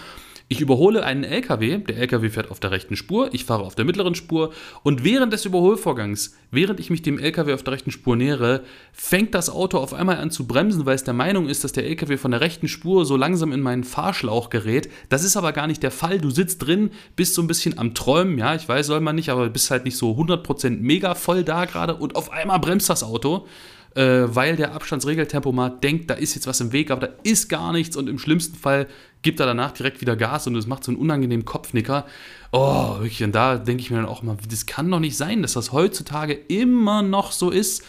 ich 0.54 0.60
überhole 0.60 1.04
einen 1.04 1.24
LKW, 1.24 1.78
der 1.78 1.96
LKW 1.96 2.30
fährt 2.30 2.50
auf 2.50 2.60
der 2.60 2.70
rechten 2.70 2.94
Spur, 2.96 3.28
ich 3.32 3.44
fahre 3.44 3.64
auf 3.64 3.74
der 3.74 3.84
mittleren 3.84 4.14
Spur 4.14 4.52
und 4.82 5.02
während 5.02 5.32
des 5.32 5.44
Überholvorgangs, 5.44 6.36
während 6.52 6.78
ich 6.78 6.90
mich 6.90 7.02
dem 7.02 7.18
LKW 7.18 7.52
auf 7.54 7.64
der 7.64 7.74
rechten 7.74 7.90
Spur 7.90 8.14
nähere, 8.14 8.62
fängt 8.92 9.34
das 9.34 9.50
Auto 9.50 9.78
auf 9.78 9.92
einmal 9.92 10.18
an 10.18 10.30
zu 10.30 10.46
bremsen, 10.46 10.86
weil 10.86 10.94
es 10.94 11.02
der 11.04 11.14
Meinung 11.14 11.48
ist, 11.48 11.64
dass 11.64 11.72
der 11.72 11.86
LKW 11.86 12.16
von 12.16 12.30
der 12.30 12.40
rechten 12.40 12.68
Spur 12.68 13.04
so 13.04 13.16
langsam 13.16 13.52
in 13.52 13.60
meinen 13.60 13.84
Fahrschlauch 13.84 14.48
gerät. 14.48 14.88
Das 15.08 15.24
ist 15.24 15.36
aber 15.36 15.52
gar 15.52 15.66
nicht 15.66 15.82
der 15.82 15.90
Fall. 15.90 16.20
Du 16.20 16.30
sitzt 16.30 16.64
drin, 16.64 16.90
bist 17.16 17.34
so 17.34 17.42
ein 17.42 17.48
bisschen 17.48 17.76
am 17.76 17.94
Träumen, 17.94 18.38
ja, 18.38 18.54
ich 18.54 18.68
weiß, 18.68 18.86
soll 18.86 19.00
man 19.00 19.16
nicht, 19.16 19.30
aber 19.30 19.50
bist 19.50 19.70
halt 19.70 19.84
nicht 19.84 19.96
so 19.96 20.12
100% 20.12 20.78
mega 20.80 21.14
voll 21.14 21.42
da 21.42 21.64
gerade 21.64 21.96
und 21.96 22.14
auf 22.14 22.30
einmal 22.30 22.60
bremst 22.60 22.88
das 22.88 23.02
Auto 23.02 23.46
äh, 23.94 24.24
weil 24.26 24.56
der 24.56 24.72
Abstandsregeltempomat 24.72 25.82
denkt, 25.84 26.10
da 26.10 26.14
ist 26.14 26.34
jetzt 26.34 26.46
was 26.46 26.60
im 26.60 26.72
Weg, 26.72 26.90
aber 26.90 27.08
da 27.08 27.14
ist 27.22 27.48
gar 27.48 27.72
nichts 27.72 27.96
und 27.96 28.08
im 28.08 28.18
schlimmsten 28.18 28.56
Fall 28.56 28.86
gibt 29.22 29.40
er 29.40 29.46
danach 29.46 29.72
direkt 29.72 30.00
wieder 30.00 30.16
Gas 30.16 30.46
und 30.46 30.56
es 30.56 30.66
macht 30.66 30.84
so 30.84 30.90
einen 30.92 31.00
unangenehmen 31.00 31.44
Kopfnicker. 31.44 32.06
Oh, 32.52 32.98
wirklich, 32.98 33.22
und 33.22 33.34
da 33.34 33.56
denke 33.56 33.82
ich 33.82 33.90
mir 33.90 33.96
dann 33.96 34.06
auch 34.06 34.22
mal, 34.22 34.36
das 34.48 34.66
kann 34.66 34.90
doch 34.90 35.00
nicht 35.00 35.16
sein, 35.16 35.42
dass 35.42 35.54
das 35.54 35.72
heutzutage 35.72 36.34
immer 36.34 37.02
noch 37.02 37.32
so 37.32 37.50
ist. 37.50 37.84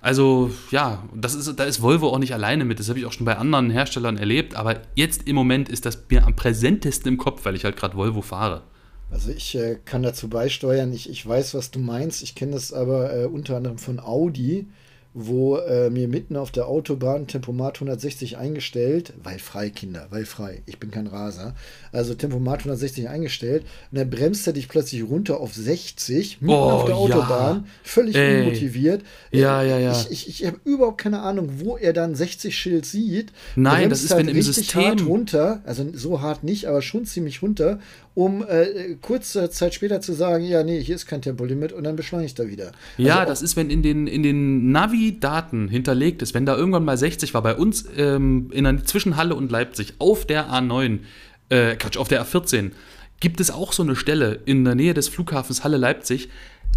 Also 0.00 0.50
ja, 0.70 1.02
das 1.14 1.34
ist, 1.34 1.58
da 1.58 1.64
ist 1.64 1.80
Volvo 1.80 2.08
auch 2.10 2.18
nicht 2.18 2.34
alleine 2.34 2.66
mit. 2.66 2.78
Das 2.78 2.90
habe 2.90 2.98
ich 2.98 3.06
auch 3.06 3.12
schon 3.12 3.24
bei 3.24 3.38
anderen 3.38 3.70
Herstellern 3.70 4.18
erlebt. 4.18 4.54
Aber 4.54 4.82
jetzt 4.94 5.26
im 5.26 5.34
Moment 5.34 5.70
ist 5.70 5.86
das 5.86 5.98
mir 6.10 6.26
am 6.26 6.36
präsentesten 6.36 7.12
im 7.12 7.16
Kopf, 7.16 7.46
weil 7.46 7.54
ich 7.54 7.64
halt 7.64 7.78
gerade 7.78 7.96
Volvo 7.96 8.20
fahre. 8.20 8.64
Also 9.10 9.30
ich 9.30 9.54
äh, 9.54 9.78
kann 9.82 10.02
dazu 10.02 10.28
beisteuern. 10.28 10.92
Ich, 10.92 11.08
ich 11.08 11.26
weiß, 11.26 11.54
was 11.54 11.70
du 11.70 11.78
meinst. 11.78 12.22
Ich 12.22 12.34
kenne 12.34 12.52
das 12.52 12.70
aber 12.70 13.16
äh, 13.16 13.24
unter 13.24 13.56
anderem 13.56 13.78
von 13.78 13.98
Audi 13.98 14.66
wo 15.14 15.56
äh, 15.58 15.90
mir 15.90 16.08
mitten 16.08 16.36
auf 16.36 16.50
der 16.50 16.66
Autobahn 16.66 17.28
Tempomat 17.28 17.76
160 17.76 18.36
eingestellt, 18.36 19.12
weil 19.22 19.38
frei, 19.38 19.70
Kinder, 19.70 20.08
weil 20.10 20.26
frei, 20.26 20.62
ich 20.66 20.80
bin 20.80 20.90
kein 20.90 21.06
Raser, 21.06 21.54
also 21.92 22.14
Tempomat 22.14 22.60
160 22.60 23.08
eingestellt 23.08 23.62
und 23.92 23.98
dann 23.98 24.10
bremst 24.10 24.44
er 24.48 24.52
dich 24.52 24.68
plötzlich 24.68 25.04
runter 25.04 25.38
auf 25.38 25.54
60, 25.54 26.42
mitten 26.42 26.52
oh, 26.52 26.56
auf 26.56 26.84
der 26.86 26.96
Autobahn, 26.96 27.56
ja. 27.58 27.64
völlig 27.84 28.16
Ey. 28.16 28.40
unmotiviert. 28.40 29.02
Ja, 29.30 29.62
ja, 29.62 29.78
ja. 29.78 29.92
Ich, 29.92 30.10
ich, 30.10 30.28
ich 30.28 30.46
habe 30.46 30.58
überhaupt 30.64 30.98
keine 30.98 31.20
Ahnung, 31.20 31.48
wo 31.58 31.76
er 31.76 31.92
dann 31.92 32.16
60-Schild 32.16 32.84
sieht. 32.84 33.32
Nein, 33.54 33.90
das 33.90 34.02
ist, 34.02 34.10
halt 34.10 34.26
wenn 34.26 34.34
im 34.34 34.42
System. 34.42 34.82
hart 34.82 35.06
runter, 35.06 35.62
also 35.64 35.86
so 35.94 36.20
hart 36.22 36.42
nicht, 36.42 36.66
aber 36.66 36.82
schon 36.82 37.06
ziemlich 37.06 37.40
runter 37.40 37.78
um 38.14 38.46
äh, 38.48 38.94
kurze 39.00 39.50
Zeit 39.50 39.74
später 39.74 40.00
zu 40.00 40.12
sagen, 40.12 40.44
ja, 40.44 40.62
nee, 40.62 40.80
hier 40.80 40.94
ist 40.94 41.06
kein 41.06 41.20
Tempolimit 41.20 41.72
und 41.72 41.82
dann 41.84 41.96
beschleunigt 41.96 42.38
er 42.38 42.48
wieder. 42.48 42.72
Ja, 42.96 43.20
also 43.20 43.30
das 43.30 43.42
ist, 43.42 43.56
wenn 43.56 43.70
in 43.70 43.82
den, 43.82 44.06
in 44.06 44.22
den 44.22 44.70
Navi-Daten 45.04 45.68
hinterlegt 45.68 46.22
ist, 46.22 46.34
wenn 46.34 46.46
da 46.46 46.56
irgendwann 46.56 46.84
mal 46.84 46.96
60 46.96 47.34
war, 47.34 47.42
bei 47.42 47.54
uns 47.54 47.86
ähm, 47.96 48.50
in 48.52 48.64
der 48.64 48.84
Zwischenhalle 48.84 49.34
und 49.34 49.50
Leipzig 49.50 49.94
auf 49.98 50.26
der 50.26 50.50
A9, 50.50 51.00
äh, 51.48 51.76
Quatsch, 51.76 51.96
auf 51.96 52.08
der 52.08 52.24
A14, 52.24 52.72
gibt 53.20 53.40
es 53.40 53.50
auch 53.50 53.72
so 53.72 53.82
eine 53.82 53.96
Stelle 53.96 54.40
in 54.44 54.64
der 54.64 54.74
Nähe 54.74 54.94
des 54.94 55.08
Flughafens 55.08 55.64
Halle-Leipzig. 55.64 56.28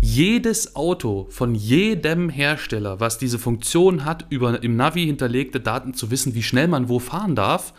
Jedes 0.01 0.75
Auto 0.75 1.27
von 1.29 1.55
jedem 1.55 2.29
Hersteller, 2.29 2.99
was 2.99 3.17
diese 3.17 3.39
Funktion 3.39 4.05
hat, 4.05 4.25
über 4.29 4.61
im 4.61 4.75
Navi 4.75 5.05
hinterlegte 5.05 5.59
Daten 5.59 5.93
zu 5.93 6.11
wissen, 6.11 6.35
wie 6.35 6.43
schnell 6.43 6.67
man 6.67 6.87
wo 6.87 6.99
fahren 6.99 7.35
darf, 7.35 7.73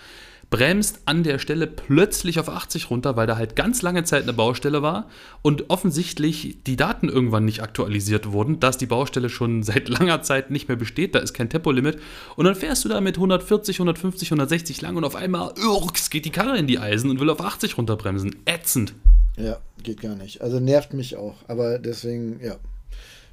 bremst 0.50 1.00
an 1.05 1.25
der 1.25 1.38
Stelle 1.38 1.67
plötzlich 1.67 2.40
auf 2.40 2.49
80 2.49 2.90
runter, 2.90 3.17
weil 3.17 3.26
da 3.26 3.37
halt 3.37 3.55
ganz 3.55 3.83
lange 3.83 4.05
Zeit 4.05 4.23
eine 4.23 4.33
Baustelle 4.33 4.83
war 4.83 5.09
und 5.43 5.69
offensichtlich 5.69 6.59
die 6.67 6.76
Daten 6.76 7.09
irgendwann 7.09 7.45
nicht 7.45 7.62
aktualisiert 7.62 8.33
wurden, 8.33 8.59
dass 8.59 8.78
die 8.78 8.87
Baustelle 8.87 9.28
schon 9.28 9.62
seit 9.64 9.88
langer 9.88 10.23
Zeit 10.23 10.50
nicht 10.50 10.69
mehr 10.69 10.76
besteht, 10.76 11.14
da 11.14 11.19
ist 11.19 11.35
kein 11.35 11.50
Tempolimit 11.50 11.99
und 12.37 12.47
dann 12.47 12.55
fährst 12.55 12.85
du 12.85 12.88
da 12.88 13.00
mit 13.00 13.17
140, 13.17 13.76
150, 13.76 14.28
160 14.28 14.81
lang 14.81 14.97
und 14.97 15.05
auf 15.05 15.17
einmal 15.17 15.52
urks, 15.67 16.09
geht 16.11 16.25
die 16.25 16.31
Karre 16.31 16.57
in 16.57 16.67
die 16.67 16.78
Eisen 16.78 17.11
und 17.11 17.21
will 17.21 17.31
auf 17.31 17.40
80 17.40 17.76
runterbremsen. 17.76 18.37
Ätzend. 18.47 18.95
Ja, 19.37 19.59
geht 19.83 20.00
gar 20.00 20.17
nicht. 20.17 20.40
Also 20.40 20.61
nervt 20.61 20.95
mich 20.95 21.17
auch, 21.17 21.37
aber 21.47 21.78
deswegen, 21.78 22.40
ja. 22.43 22.57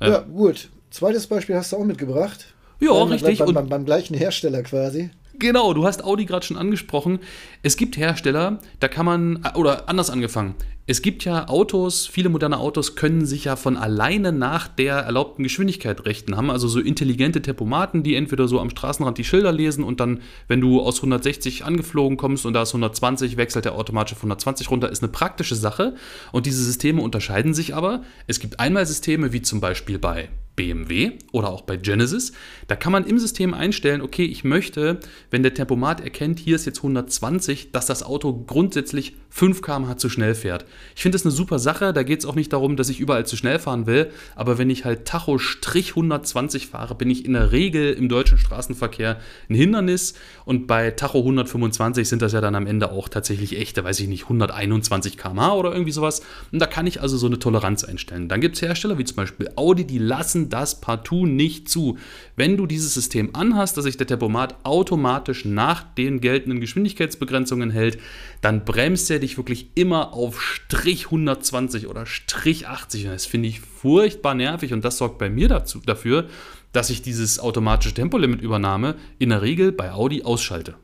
Ja, 0.01 0.07
ja 0.07 0.19
gut. 0.19 0.69
Zweites 0.91 1.27
Beispiel 1.27 1.55
hast 1.55 1.71
du 1.71 1.77
auch 1.77 1.83
mitgebracht. 1.83 2.53
Ja, 2.79 2.91
richtig. 3.03 3.39
Beim, 3.39 3.53
beim, 3.53 3.69
beim 3.69 3.85
gleichen 3.85 4.15
Hersteller 4.15 4.61
quasi. 4.63 5.09
Genau, 5.39 5.73
du 5.73 5.85
hast 5.85 6.03
Audi 6.03 6.25
gerade 6.25 6.45
schon 6.45 6.57
angesprochen. 6.57 7.19
Es 7.63 7.77
gibt 7.77 7.97
Hersteller, 7.97 8.59
da 8.79 8.87
kann 8.87 9.05
man, 9.05 9.45
oder 9.55 9.89
anders 9.89 10.09
angefangen, 10.09 10.55
es 10.87 11.01
gibt 11.01 11.25
ja 11.25 11.47
Autos, 11.47 12.05
viele 12.05 12.29
moderne 12.29 12.59
Autos 12.59 12.95
können 12.95 13.25
sich 13.25 13.45
ja 13.45 13.55
von 13.55 13.75
alleine 13.75 14.31
nach 14.31 14.67
der 14.67 14.97
erlaubten 14.97 15.41
Geschwindigkeit 15.41 16.05
richten, 16.05 16.37
haben 16.37 16.51
also 16.51 16.67
so 16.67 16.79
intelligente 16.79 17.41
Tempomaten, 17.41 18.03
die 18.03 18.13
entweder 18.13 18.47
so 18.47 18.59
am 18.59 18.69
Straßenrand 18.69 19.17
die 19.17 19.23
Schilder 19.23 19.51
lesen 19.51 19.83
und 19.83 19.99
dann, 19.99 20.21
wenn 20.47 20.61
du 20.61 20.81
aus 20.81 20.97
160 20.97 21.65
angeflogen 21.65 22.17
kommst 22.17 22.45
und 22.45 22.53
da 22.53 22.61
ist 22.61 22.69
120, 22.69 23.35
wechselt 23.35 23.65
der 23.65 23.73
automatisch 23.73 24.13
auf 24.13 24.19
120 24.19 24.69
runter, 24.69 24.91
ist 24.91 25.01
eine 25.01 25.11
praktische 25.11 25.55
Sache. 25.55 25.95
Und 26.31 26.45
diese 26.45 26.63
Systeme 26.63 27.01
unterscheiden 27.01 27.55
sich 27.55 27.73
aber. 27.73 28.03
Es 28.27 28.39
gibt 28.39 28.59
einmal 28.59 28.85
Systeme 28.85 29.33
wie 29.33 29.41
zum 29.41 29.61
Beispiel 29.61 29.97
bei 29.97 30.29
BMW 30.55 31.11
oder 31.31 31.49
auch 31.49 31.61
bei 31.61 31.75
Genesis. 31.75 32.31
Da 32.67 32.75
kann 32.75 32.91
man 32.91 33.05
im 33.05 33.19
System 33.19 33.53
einstellen, 33.53 34.01
okay, 34.01 34.25
ich 34.25 34.43
möchte, 34.43 34.99
wenn 35.29 35.43
der 35.43 35.53
Tempomat 35.53 36.01
erkennt, 36.01 36.39
hier 36.39 36.55
ist 36.55 36.65
jetzt 36.65 36.79
120, 36.79 37.71
dass 37.71 37.85
das 37.85 38.03
Auto 38.03 38.33
grundsätzlich 38.33 39.15
5 39.29 39.61
km/h 39.61 39.97
zu 39.97 40.09
schnell 40.09 40.33
fährt. 40.33 40.65
Ich 40.95 41.01
finde 41.01 41.17
das 41.17 41.25
eine 41.25 41.31
super 41.31 41.59
Sache, 41.59 41.91
da 41.91 42.03
geht 42.03 42.19
es 42.19 42.25
auch 42.25 42.35
nicht 42.35 42.53
darum, 42.53 42.77
dass 42.77 42.87
ich 42.87 43.01
überall 43.01 43.25
zu 43.25 43.35
schnell 43.35 43.59
fahren 43.59 43.85
will, 43.85 44.09
aber 44.35 44.57
wenn 44.57 44.69
ich 44.69 44.85
halt 44.85 45.05
Tacho 45.05 45.37
Strich 45.37 45.89
120 45.89 46.67
fahre, 46.67 46.95
bin 46.95 47.09
ich 47.09 47.25
in 47.25 47.33
der 47.33 47.51
Regel 47.51 47.93
im 47.93 48.07
deutschen 48.07 48.37
Straßenverkehr 48.37 49.19
ein 49.49 49.55
Hindernis 49.55 50.13
und 50.45 50.67
bei 50.67 50.91
Tacho 50.91 51.19
125 51.19 52.07
sind 52.07 52.21
das 52.21 52.31
ja 52.31 52.39
dann 52.39 52.55
am 52.55 52.65
Ende 52.65 52.91
auch 52.91 53.09
tatsächlich 53.09 53.59
echte, 53.59 53.83
weiß 53.83 53.99
ich 53.99 54.07
nicht, 54.07 54.23
121 54.23 55.17
km/h 55.17 55.53
oder 55.55 55.73
irgendwie 55.73 55.91
sowas. 55.91 56.21
Und 56.53 56.59
da 56.59 56.65
kann 56.65 56.87
ich 56.87 57.01
also 57.01 57.17
so 57.17 57.27
eine 57.27 57.39
Toleranz 57.39 57.83
einstellen. 57.83 58.29
Dann 58.29 58.39
gibt 58.39 58.55
es 58.55 58.61
Hersteller 58.61 58.97
wie 58.97 59.03
zum 59.03 59.17
Beispiel 59.17 59.49
Audi, 59.57 59.85
die 59.85 59.97
lassen 59.97 60.44
das 60.49 60.81
partout 60.81 61.25
nicht 61.25 61.69
zu. 61.69 61.97
Wenn 62.35 62.57
du 62.57 62.65
dieses 62.65 62.93
System 62.93 63.29
anhast, 63.33 63.77
dass 63.77 63.85
sich 63.85 63.97
der 63.97 64.07
Tempomat 64.07 64.55
automatisch 64.63 65.45
nach 65.45 65.83
den 65.95 66.21
geltenden 66.21 66.59
Geschwindigkeitsbegrenzungen 66.59 67.71
hält, 67.71 67.99
dann 68.41 68.65
bremst 68.65 69.09
er 69.11 69.19
dich 69.19 69.37
wirklich 69.37 69.69
immer 69.75 70.13
auf 70.13 70.41
Strich 70.41 71.05
120 71.05 71.87
oder 71.87 72.05
Strich 72.05 72.67
80. 72.67 73.05
Und 73.05 73.11
das 73.13 73.25
finde 73.25 73.49
ich 73.49 73.61
furchtbar 73.61 74.35
nervig 74.35 74.73
und 74.73 74.85
das 74.85 74.97
sorgt 74.97 75.17
bei 75.17 75.29
mir 75.29 75.47
dazu, 75.47 75.79
dafür, 75.85 76.27
dass 76.71 76.89
ich 76.89 77.01
dieses 77.01 77.39
automatische 77.39 77.93
Tempolimit-Übernahme 77.93 78.95
in 79.17 79.29
der 79.29 79.41
Regel 79.41 79.71
bei 79.71 79.91
Audi 79.91 80.23
ausschalte. 80.23 80.75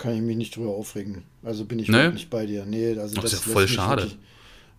Kann 0.00 0.14
ich 0.14 0.22
mich 0.22 0.36
nicht 0.36 0.56
drüber 0.56 0.70
aufregen. 0.70 1.24
Also 1.42 1.66
bin 1.66 1.78
ich 1.78 1.88
nee. 1.88 2.08
nicht 2.08 2.30
bei 2.30 2.46
dir. 2.46 2.64
Nee, 2.64 2.98
also 2.98 3.14
das, 3.16 3.24
das 3.24 3.32
ist 3.34 3.46
ja 3.46 3.52
voll 3.52 3.68
schade. 3.68 4.02
Wirklich, 4.04 4.18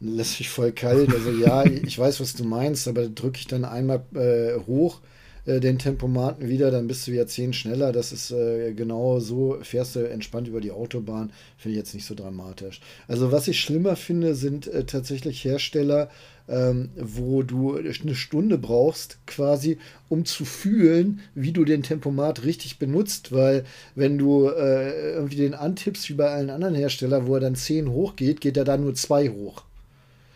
lässt 0.01 0.39
mich 0.39 0.49
voll 0.49 0.71
kalt. 0.71 1.13
Also 1.13 1.31
ja, 1.31 1.63
ich 1.85 1.97
weiß, 1.97 2.19
was 2.19 2.33
du 2.33 2.43
meinst, 2.43 2.87
aber 2.87 3.07
drücke 3.07 3.37
ich 3.39 3.47
dann 3.47 3.65
einmal 3.65 4.03
äh, 4.15 4.59
hoch 4.65 4.99
äh, 5.45 5.59
den 5.59 5.79
Tempomaten 5.79 6.47
wieder, 6.49 6.71
dann 6.71 6.87
bist 6.87 7.07
du 7.07 7.11
wieder 7.11 7.27
10 7.27 7.53
schneller. 7.53 7.91
Das 7.91 8.11
ist 8.11 8.31
äh, 8.31 8.73
genau 8.73 9.19
so, 9.19 9.57
fährst 9.61 9.95
du 9.95 10.07
entspannt 10.07 10.47
über 10.47 10.61
die 10.61 10.71
Autobahn, 10.71 11.31
finde 11.57 11.73
ich 11.73 11.79
jetzt 11.79 11.93
nicht 11.93 12.05
so 12.05 12.15
dramatisch. 12.15 12.81
Also 13.07 13.31
was 13.31 13.47
ich 13.47 13.59
schlimmer 13.59 13.95
finde, 13.95 14.35
sind 14.35 14.67
äh, 14.67 14.83
tatsächlich 14.85 15.43
Hersteller, 15.43 16.09
ähm, 16.47 16.89
wo 16.95 17.43
du 17.43 17.77
eine 17.77 18.15
Stunde 18.15 18.57
brauchst, 18.57 19.19
quasi, 19.25 19.77
um 20.09 20.25
zu 20.25 20.43
fühlen, 20.45 21.21
wie 21.33 21.53
du 21.53 21.65
den 21.65 21.83
Tempomat 21.83 22.43
richtig 22.43 22.77
benutzt, 22.77 23.31
weil 23.31 23.63
wenn 23.95 24.17
du 24.17 24.47
äh, 24.47 25.13
irgendwie 25.13 25.37
den 25.37 25.53
antippst 25.53 26.09
wie 26.09 26.15
bei 26.15 26.29
allen 26.29 26.49
anderen 26.49 26.75
Herstellern, 26.75 27.27
wo 27.27 27.35
er 27.35 27.41
dann 27.41 27.55
10 27.55 27.89
hochgeht, 27.89 28.41
geht 28.41 28.57
er 28.57 28.65
da 28.65 28.77
nur 28.77 28.93
2 28.95 29.29
hoch. 29.29 29.63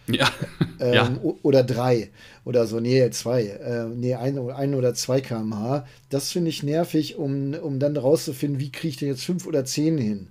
Ja. 0.07 0.31
Ähm, 0.79 0.93
ja. 0.93 1.19
Oder 1.41 1.63
drei 1.63 2.09
oder 2.43 2.67
so. 2.67 2.79
Nee, 2.79 3.09
zwei. 3.11 3.43
Äh, 3.43 3.85
nee, 3.85 4.15
ein, 4.15 4.37
ein 4.49 4.75
oder 4.75 4.93
zwei 4.93 5.21
km/h. 5.21 5.85
Das 6.09 6.31
finde 6.31 6.49
ich 6.49 6.63
nervig, 6.63 7.15
um, 7.15 7.53
um 7.53 7.79
dann 7.79 7.97
rauszufinden, 7.97 8.59
wie 8.59 8.71
kriege 8.71 8.89
ich 8.89 8.97
denn 8.97 9.07
jetzt 9.07 9.23
fünf 9.23 9.47
oder 9.47 9.65
zehn 9.65 9.97
hin. 9.97 10.27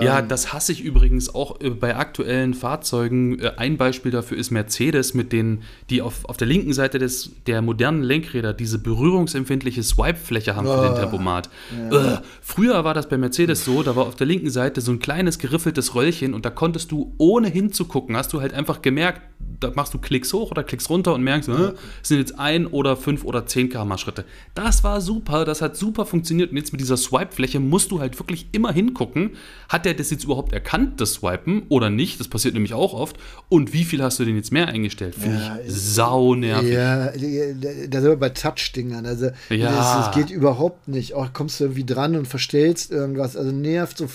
Ja, 0.00 0.18
ähm, 0.18 0.28
das 0.28 0.52
hasse 0.52 0.72
ich 0.72 0.82
übrigens 0.82 1.34
auch 1.34 1.60
äh, 1.60 1.70
bei 1.70 1.96
aktuellen 1.96 2.54
Fahrzeugen. 2.54 3.38
Äh, 3.38 3.52
ein 3.56 3.76
Beispiel 3.76 4.12
dafür 4.12 4.36
ist 4.36 4.50
Mercedes, 4.50 5.14
mit 5.14 5.32
denen, 5.32 5.62
die 5.90 6.02
auf, 6.02 6.24
auf 6.24 6.36
der 6.36 6.46
linken 6.46 6.72
Seite 6.72 6.98
des, 6.98 7.30
der 7.46 7.62
modernen 7.62 8.02
Lenkräder 8.02 8.52
diese 8.52 8.78
berührungsempfindliche 8.78 9.82
Swipe-Fläche 9.82 10.56
haben 10.56 10.66
oh, 10.66 10.76
für 10.76 10.82
den 10.82 10.92
ah, 10.92 11.00
Tempomat. 11.00 11.48
Ja. 11.90 12.14
Äh, 12.14 12.18
früher 12.42 12.84
war 12.84 12.94
das 12.94 13.08
bei 13.08 13.18
Mercedes 13.18 13.64
so, 13.64 13.82
da 13.82 13.96
war 13.96 14.06
auf 14.06 14.16
der 14.16 14.26
linken 14.26 14.50
Seite 14.50 14.80
so 14.80 14.92
ein 14.92 14.98
kleines 14.98 15.38
geriffeltes 15.38 15.94
Röllchen 15.94 16.34
und 16.34 16.44
da 16.44 16.50
konntest 16.50 16.92
du 16.92 17.14
ohne 17.18 17.48
hinzugucken, 17.48 18.16
hast 18.16 18.32
du 18.32 18.40
halt 18.40 18.54
einfach 18.54 18.82
gemerkt, 18.82 19.22
da 19.60 19.72
machst 19.74 19.94
du 19.94 19.98
Klicks 19.98 20.32
hoch 20.32 20.50
oder 20.50 20.62
Klicks 20.62 20.88
runter 20.88 21.14
und 21.14 21.22
merkst, 21.22 21.48
ja. 21.48 21.72
es 22.02 22.08
sind 22.08 22.18
jetzt 22.18 22.38
ein 22.38 22.66
oder 22.66 22.96
fünf 22.96 23.24
oder 23.24 23.46
zehn 23.46 23.68
km 23.68 23.96
Schritte. 23.96 24.24
Das 24.54 24.84
war 24.84 25.00
super, 25.00 25.44
das 25.44 25.62
hat 25.62 25.76
super 25.76 26.06
funktioniert 26.06 26.50
und 26.50 26.56
jetzt 26.56 26.72
mit 26.72 26.80
dieser 26.80 26.96
Swipe-Fläche 26.96 27.60
musst 27.60 27.90
du 27.90 28.00
halt 28.00 28.18
wirklich 28.18 28.48
immer 28.52 28.72
hingucken, 28.72 29.30
hat 29.68 29.77
der 29.84 29.94
das 29.94 30.10
jetzt 30.10 30.24
überhaupt 30.24 30.52
erkannt, 30.52 31.00
das 31.00 31.14
Swipen 31.14 31.62
oder 31.68 31.90
nicht? 31.90 32.20
Das 32.20 32.28
passiert 32.28 32.54
nämlich 32.54 32.74
auch 32.74 32.94
oft. 32.94 33.16
Und 33.48 33.72
wie 33.72 33.84
viel 33.84 34.02
hast 34.02 34.18
du 34.18 34.24
denn 34.24 34.36
jetzt 34.36 34.52
mehr 34.52 34.68
eingestellt? 34.68 35.14
Finde 35.14 35.38
ja, 35.38 35.58
ich 35.64 35.72
sau 35.72 36.34
nervig. 36.34 36.72
Ja, 36.72 37.06
da 37.06 38.00
sind 38.00 38.10
wir 38.10 38.16
bei 38.16 38.30
Touch-Dingern. 38.30 39.06
Also, 39.06 39.30
ja. 39.50 39.70
das, 39.70 40.06
das, 40.06 40.14
geht 40.14 40.30
überhaupt 40.30 40.88
nicht. 40.88 41.14
Auch 41.14 41.32
kommst 41.32 41.60
du 41.60 41.64
irgendwie 41.64 41.84
dran 41.84 42.16
und 42.16 42.26
verstellst 42.26 42.90
irgendwas. 42.90 43.36
Also 43.36 43.52
nervt 43.52 43.98
so 43.98 44.08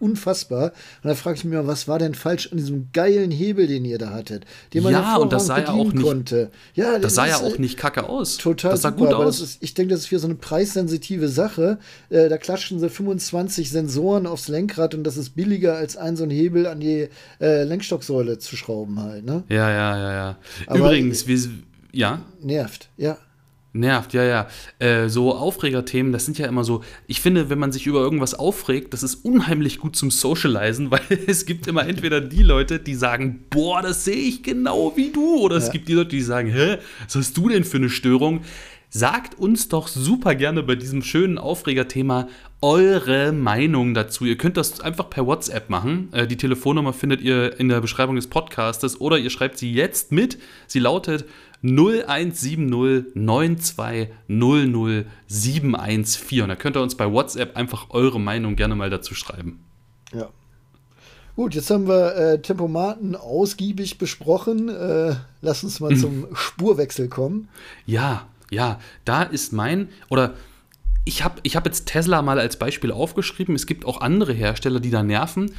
unfassbar. 0.00 0.72
Und 1.02 1.08
da 1.08 1.14
frage 1.14 1.38
ich 1.38 1.44
mich 1.44 1.54
mal, 1.54 1.66
was 1.66 1.88
war 1.88 1.98
denn 1.98 2.14
falsch 2.14 2.50
an 2.50 2.58
diesem 2.58 2.88
geilen 2.92 3.30
Hebel, 3.30 3.66
den 3.66 3.84
ihr 3.84 3.98
da 3.98 4.10
hattet, 4.10 4.44
den 4.74 4.82
man 4.82 4.92
ja, 4.92 5.16
und 5.16 5.32
das 5.32 5.46
sah 5.46 5.58
ja 5.58 5.70
auch 5.70 5.92
nicht, 5.92 6.02
konnte. 6.02 6.50
Ja, 6.74 6.92
das, 6.94 7.02
das 7.02 7.14
sah 7.14 7.26
ja 7.26 7.36
auch 7.38 7.58
nicht 7.58 7.76
kacke 7.76 8.08
aus. 8.08 8.36
Total 8.36 8.72
das 8.72 8.82
sah 8.82 8.90
super, 8.90 9.06
gut 9.06 9.14
aus. 9.14 9.40
Ist, 9.40 9.62
ich 9.62 9.74
denke, 9.74 9.94
das 9.94 10.00
ist 10.00 10.06
für 10.06 10.18
so 10.18 10.26
eine 10.26 10.36
preissensitive 10.36 11.28
Sache. 11.28 11.78
Äh, 12.08 12.28
da 12.28 12.38
klatschen 12.38 12.78
sie 12.78 12.88
25 12.88 13.70
Sensoren 13.70 14.26
aufs 14.26 14.48
Lenkrad 14.48 14.94
und 14.94 15.04
das 15.04 15.16
ist 15.16 15.36
billiger 15.36 15.76
als 15.76 15.96
ein 15.96 16.16
so 16.16 16.24
ein 16.24 16.30
Hebel 16.30 16.66
an 16.66 16.80
die 16.80 17.08
äh, 17.40 17.64
Lenkstocksäule 17.64 18.38
zu 18.38 18.56
schrauben 18.56 19.00
halt. 19.00 19.24
Ne? 19.24 19.44
Ja, 19.48 19.70
ja, 19.70 19.98
ja, 19.98 20.12
ja. 20.12 20.74
Übrigens, 20.74 21.26
wir, 21.26 21.38
ja. 21.92 22.22
Nervt, 22.40 22.88
ja. 22.96 23.18
Nervt, 23.72 24.14
ja, 24.14 24.24
ja. 24.24 24.48
Äh, 24.80 25.08
so 25.08 25.32
Aufregerthemen, 25.34 26.12
das 26.12 26.24
sind 26.24 26.38
ja 26.38 26.46
immer 26.46 26.64
so, 26.64 26.82
ich 27.06 27.20
finde, 27.20 27.50
wenn 27.50 27.58
man 27.58 27.70
sich 27.70 27.86
über 27.86 28.00
irgendwas 28.00 28.34
aufregt, 28.34 28.92
das 28.92 29.04
ist 29.04 29.24
unheimlich 29.24 29.78
gut 29.78 29.94
zum 29.94 30.10
Socializen, 30.10 30.90
weil 30.90 31.00
es 31.26 31.46
gibt 31.46 31.68
immer 31.68 31.86
entweder 31.86 32.20
die 32.20 32.42
Leute, 32.42 32.80
die 32.80 32.96
sagen, 32.96 33.44
boah, 33.48 33.80
das 33.80 34.04
sehe 34.04 34.16
ich 34.16 34.42
genau 34.42 34.96
wie 34.96 35.10
du, 35.10 35.38
oder 35.38 35.58
ja. 35.58 35.62
es 35.62 35.70
gibt 35.70 35.88
die 35.88 35.94
Leute, 35.94 36.10
die 36.10 36.22
sagen, 36.22 36.50
hä, 36.50 36.78
was 37.04 37.14
hast 37.14 37.36
du 37.36 37.48
denn 37.48 37.64
für 37.64 37.76
eine 37.76 37.90
Störung? 37.90 38.40
Sagt 38.92 39.38
uns 39.38 39.68
doch 39.68 39.86
super 39.86 40.34
gerne 40.34 40.64
bei 40.64 40.74
diesem 40.74 41.02
schönen 41.02 41.38
Aufregerthema 41.38 42.26
eure 42.62 43.32
Meinung 43.32 43.94
dazu. 43.94 44.24
Ihr 44.24 44.36
könnt 44.36 44.56
das 44.56 44.80
einfach 44.80 45.08
per 45.08 45.26
WhatsApp 45.26 45.70
machen. 45.70 46.10
Äh, 46.12 46.26
die 46.26 46.36
Telefonnummer 46.36 46.92
findet 46.92 47.20
ihr 47.20 47.58
in 47.58 47.68
der 47.68 47.80
Beschreibung 47.80 48.16
des 48.16 48.26
Podcastes 48.26 49.00
oder 49.00 49.18
ihr 49.18 49.30
schreibt 49.30 49.58
sie 49.58 49.72
jetzt 49.72 50.12
mit. 50.12 50.38
Sie 50.66 50.78
lautet 50.78 51.24
0170 51.62 53.14
9200 53.14 55.06
714. 55.26 56.42
Und 56.42 56.48
da 56.48 56.56
könnt 56.56 56.76
ihr 56.76 56.82
uns 56.82 56.96
bei 56.96 57.10
WhatsApp 57.10 57.56
einfach 57.56 57.90
eure 57.90 58.20
Meinung 58.20 58.56
gerne 58.56 58.74
mal 58.74 58.90
dazu 58.90 59.14
schreiben. 59.14 59.64
Ja. 60.12 60.28
Gut, 61.36 61.54
jetzt 61.54 61.70
haben 61.70 61.88
wir 61.88 62.16
äh, 62.16 62.42
Tempomaten 62.42 63.16
ausgiebig 63.16 63.96
besprochen. 63.96 64.68
Äh, 64.68 65.14
lass 65.40 65.64
uns 65.64 65.80
mal 65.80 65.92
mhm. 65.92 65.96
zum 66.00 66.26
Spurwechsel 66.34 67.08
kommen. 67.08 67.48
Ja, 67.86 68.26
ja, 68.50 68.80
da 69.04 69.22
ist 69.22 69.52
mein, 69.52 69.88
oder 70.08 70.34
ich 71.04 71.24
habe 71.24 71.40
ich 71.42 71.56
hab 71.56 71.66
jetzt 71.66 71.86
Tesla 71.86 72.22
mal 72.22 72.38
als 72.38 72.58
Beispiel 72.58 72.92
aufgeschrieben. 72.92 73.54
Es 73.54 73.66
gibt 73.66 73.84
auch 73.84 74.00
andere 74.00 74.32
Hersteller, 74.32 74.80
die 74.80 74.90
da 74.90 75.02
nerven. 75.02 75.52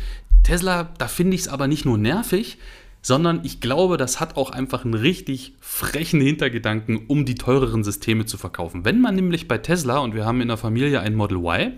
Tesla, 0.43 0.89
da 0.97 1.07
finde 1.07 1.35
ich 1.35 1.41
es 1.41 1.47
aber 1.47 1.67
nicht 1.67 1.85
nur 1.85 1.97
nervig, 1.97 2.57
sondern 3.01 3.41
ich 3.43 3.61
glaube, 3.61 3.97
das 3.97 4.19
hat 4.19 4.37
auch 4.37 4.51
einfach 4.51 4.85
einen 4.85 4.93
richtig 4.93 5.53
frechen 5.59 6.21
Hintergedanken, 6.21 7.05
um 7.07 7.25
die 7.25 7.35
teureren 7.35 7.83
Systeme 7.83 8.25
zu 8.25 8.37
verkaufen. 8.37 8.85
Wenn 8.85 9.01
man 9.01 9.15
nämlich 9.15 9.47
bei 9.47 9.57
Tesla, 9.57 9.99
und 9.99 10.13
wir 10.13 10.25
haben 10.25 10.41
in 10.41 10.47
der 10.47 10.57
Familie 10.57 10.99
ein 11.01 11.15
Model 11.15 11.37
Y, 11.37 11.73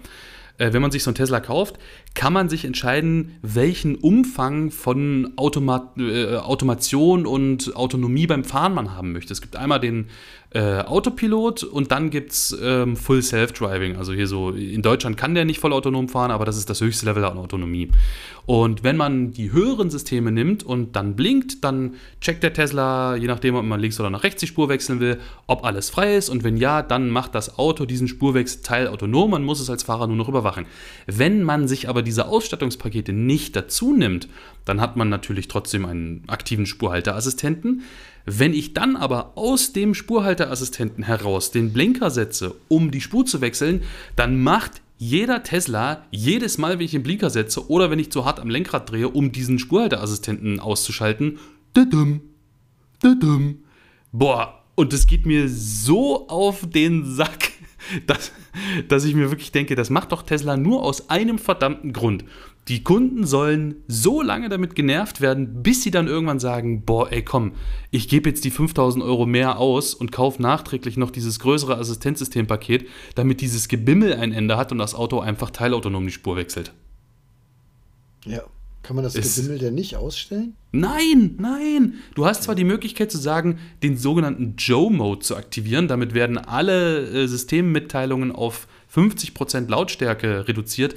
äh, 0.58 0.74
wenn 0.74 0.82
man 0.82 0.92
sich 0.92 1.04
so 1.04 1.10
einen 1.10 1.16
Tesla 1.16 1.40
kauft, 1.40 1.80
kann 2.14 2.34
man 2.34 2.48
sich 2.48 2.66
entscheiden, 2.66 3.38
welchen 3.42 3.96
Umfang 3.96 4.72
von 4.72 5.34
Automat 5.36 5.98
äh, 5.98 6.38
Automation 6.38 7.26
und 7.26 7.76
Autonomie 7.76 8.28
beim 8.28 8.44
Fahren 8.44 8.74
man 8.74 8.96
haben 8.96 9.14
möchte. 9.14 9.34
Es 9.34 9.42
gibt 9.42 9.56
einmal 9.56 9.80
den 9.80 10.08
äh, 10.54 10.82
Autopilot 10.82 11.64
und 11.64 11.92
dann 11.92 12.12
gibt 12.12 12.32
es 12.32 12.56
ähm, 12.62 12.96
Full 12.96 13.24
Self-Driving. 13.24 13.96
Also 13.96 14.14
hier 14.14 14.28
so, 14.28 14.52
in 14.52 14.84
Deutschland 14.84 15.18
kann 15.18 15.34
der 15.34 15.46
nicht 15.46 15.60
voll 15.60 15.74
autonom 15.74 16.10
fahren, 16.10 16.30
aber 16.30 16.46
das 16.46 16.58
ist 16.58 16.70
das 16.70 16.80
höchste 16.80 17.08
Level 17.08 17.26
an 17.26 17.38
Autonomie. 17.40 17.90
Und 18.46 18.84
wenn 18.84 18.98
man 18.98 19.32
die 19.32 19.52
höheren 19.52 19.90
Systeme 19.90 20.32
nimmt 20.32 20.64
und 20.64 20.96
dann 20.96 21.16
blinkt, 21.16 21.64
dann 21.64 21.96
checkt 22.22 22.44
der 22.44 22.54
Tesla, 22.54 23.16
je 23.16 23.28
nachdem, 23.28 23.56
ob 23.56 23.64
man 23.64 23.80
links 23.80 24.00
oder 24.00 24.10
nach 24.10 24.24
rechts 24.24 24.42
die 24.42 24.48
Spur 24.48 24.70
wechseln 24.70 25.00
will, 25.00 25.18
ob 25.48 25.64
alles 25.66 25.90
frei 25.90 26.18
ist. 26.18 26.30
Und 26.30 26.44
wenn 26.44 26.58
ja, 26.58 26.82
dann 26.84 27.10
macht 27.10 27.34
das 27.36 27.58
Auto 27.58 27.86
diesen 27.86 28.08
Spurwechselteil 28.08 28.88
autonom. 28.88 29.32
Man 29.32 29.44
muss 29.44 29.60
es 29.60 29.70
als 29.70 29.84
Fahrer 29.84 30.08
nur 30.08 30.18
noch 30.18 30.30
überwachen. 30.30 30.66
Wenn 31.08 31.42
man 31.42 31.68
sich 31.68 31.90
aber 31.90 32.03
diese 32.04 32.28
Ausstattungspakete 32.28 33.14
nicht 33.14 33.56
dazu 33.56 33.94
nimmt, 33.94 34.28
dann 34.66 34.80
hat 34.80 34.96
man 34.96 35.10
natürlich 35.10 35.48
trotzdem 35.48 35.86
einen 35.86 36.24
aktiven 36.28 36.66
Spurhalteassistenten. 36.66 37.82
Wenn 38.26 38.54
ich 38.54 38.74
dann 38.74 38.96
aber 38.96 39.38
aus 39.38 39.74
dem 39.74 39.94
Spurhalteassistenten 39.94 41.04
heraus 41.04 41.52
den 41.52 41.74
Blinker 41.74 42.10
setze, 42.10 42.56
um 42.68 42.92
die 42.92 43.02
Spur 43.02 43.26
zu 43.26 43.42
wechseln, 43.42 43.82
dann 44.16 44.42
macht 44.42 44.82
jeder 44.98 45.44
Tesla 45.44 46.06
jedes 46.12 46.58
Mal, 46.58 46.80
wenn 46.80 46.86
ich 46.86 46.92
den 46.92 47.04
Blinker 47.04 47.30
setze 47.30 47.70
oder 47.70 47.90
wenn 47.90 48.00
ich 48.00 48.12
zu 48.12 48.24
hart 48.24 48.40
am 48.40 48.50
Lenkrad 48.50 48.90
drehe, 48.90 49.10
um 49.10 49.32
diesen 49.32 49.60
Spurhalteassistenten 49.60 50.60
auszuschalten, 50.60 51.40
düdüm. 51.76 52.22
Boah, 54.12 54.64
und 54.76 54.94
das 54.94 55.08
geht 55.08 55.26
mir 55.26 55.50
so 55.50 56.28
auf 56.30 56.68
den 56.70 57.06
Sack, 57.06 57.52
dass, 58.08 58.32
dass 58.88 59.06
ich 59.06 59.16
mir 59.16 59.30
wirklich 59.30 59.52
denke, 59.52 59.76
das 59.76 59.90
macht 59.90 60.12
doch 60.12 60.24
Tesla 60.24 60.58
nur 60.58 60.84
aus 60.84 61.10
einem 61.10 61.38
verdammten 61.38 61.94
Grund. 61.94 62.26
Die 62.70 62.82
Kunden 62.82 63.26
sollen 63.26 63.84
so 63.88 64.22
lange 64.22 64.48
damit 64.48 64.74
genervt 64.74 65.20
werden, 65.20 65.64
bis 65.64 65.84
sie 65.84 65.92
dann 65.92 66.08
irgendwann 66.08 66.40
sagen, 66.40 66.86
boah, 66.86 67.12
ey, 67.12 67.22
komm, 67.22 67.54
ich 67.92 68.08
gebe 68.08 68.30
jetzt 68.30 68.46
die 68.46 68.52
5000 68.52 69.04
Euro 69.04 69.26
mehr 69.26 69.58
aus 69.58 69.94
und 69.94 70.14
kaufe 70.14 70.42
nachträglich 70.42 70.96
noch 70.96 71.12
dieses 71.12 71.40
größere 71.40 71.78
Assistenzsystempaket, 71.78 72.88
damit 73.16 73.42
dieses 73.42 73.68
Gebimmel 73.68 74.14
ein 74.14 74.32
Ende 74.32 74.56
hat 74.56 74.72
und 74.72 74.78
das 74.78 74.96
Auto 74.96 75.20
einfach 75.20 75.50
teilautonom 75.50 76.06
die 76.06 76.14
Spur 76.14 76.38
wechselt. 76.38 76.74
Ja. 78.26 78.44
Kann 78.84 78.96
man 78.96 79.04
das 79.04 79.16
es, 79.16 79.36
Gebimmel 79.36 79.60
denn 79.60 79.76
nicht 79.76 79.96
ausstellen? 79.96 80.56
Nein, 80.72 81.36
nein. 81.40 81.96
Du 82.16 82.26
hast 82.26 82.44
zwar 82.44 82.56
die 82.56 82.66
Möglichkeit 82.66 83.12
zu 83.12 83.18
sagen, 83.18 83.60
den 83.82 83.98
sogenannten 83.98 84.56
Joe-Mode 84.58 85.22
zu 85.22 85.36
aktivieren. 85.36 85.88
Damit 85.88 86.14
werden 86.14 86.38
alle 86.38 87.08
äh, 87.08 87.28
Systemmitteilungen 87.28 88.32
auf 88.32 88.68
50% 88.94 89.70
Lautstärke 89.70 90.48
reduziert 90.48 90.96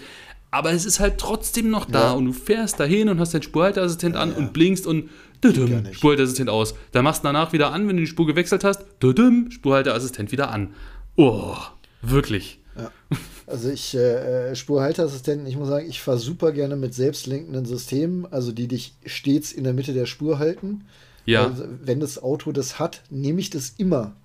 aber 0.56 0.72
es 0.72 0.86
ist 0.86 1.00
halt 1.00 1.18
trotzdem 1.18 1.68
noch 1.70 1.84
da 1.84 2.08
ja. 2.08 2.12
und 2.12 2.24
du 2.24 2.32
fährst 2.32 2.80
dahin 2.80 3.10
und 3.10 3.20
hast 3.20 3.34
deinen 3.34 3.42
Spurhalteassistent 3.42 4.14
ja, 4.14 4.22
an 4.22 4.30
ja. 4.30 4.36
und 4.36 4.52
blinkst 4.54 4.86
und 4.86 5.10
düdüm, 5.44 5.92
Spurhalteassistent 5.92 6.48
aus. 6.48 6.74
Da 6.92 7.02
machst 7.02 7.22
du 7.22 7.28
danach 7.28 7.52
wieder 7.52 7.72
an, 7.72 7.86
wenn 7.88 7.96
du 7.96 8.02
die 8.02 8.06
Spur 8.06 8.26
gewechselt 8.26 8.64
hast, 8.64 8.84
düdüm, 9.02 9.50
Spurhalteassistent 9.50 10.32
wieder 10.32 10.50
an. 10.50 10.74
Oh, 11.16 11.56
wirklich. 12.00 12.60
Ja. 12.76 12.90
Also 13.46 13.70
ich, 13.70 13.94
äh, 13.94 14.50
äh, 14.50 14.56
Spurhalteassistenten, 14.56 15.46
ich 15.46 15.56
muss 15.56 15.68
sagen, 15.68 15.88
ich 15.88 16.00
fahre 16.00 16.18
super 16.18 16.52
gerne 16.52 16.76
mit 16.76 16.94
selbstlenkenden 16.94 17.64
Systemen, 17.64 18.26
also 18.30 18.50
die 18.50 18.66
dich 18.66 18.94
stets 19.04 19.52
in 19.52 19.64
der 19.64 19.72
Mitte 19.72 19.92
der 19.92 20.06
Spur 20.06 20.38
halten. 20.38 20.84
Ja. 21.26 21.46
Also, 21.46 21.64
wenn 21.82 22.00
das 22.00 22.22
Auto 22.22 22.52
das 22.52 22.78
hat, 22.78 23.02
nehme 23.10 23.40
ich 23.40 23.50
das 23.50 23.74
immer. 23.76 24.16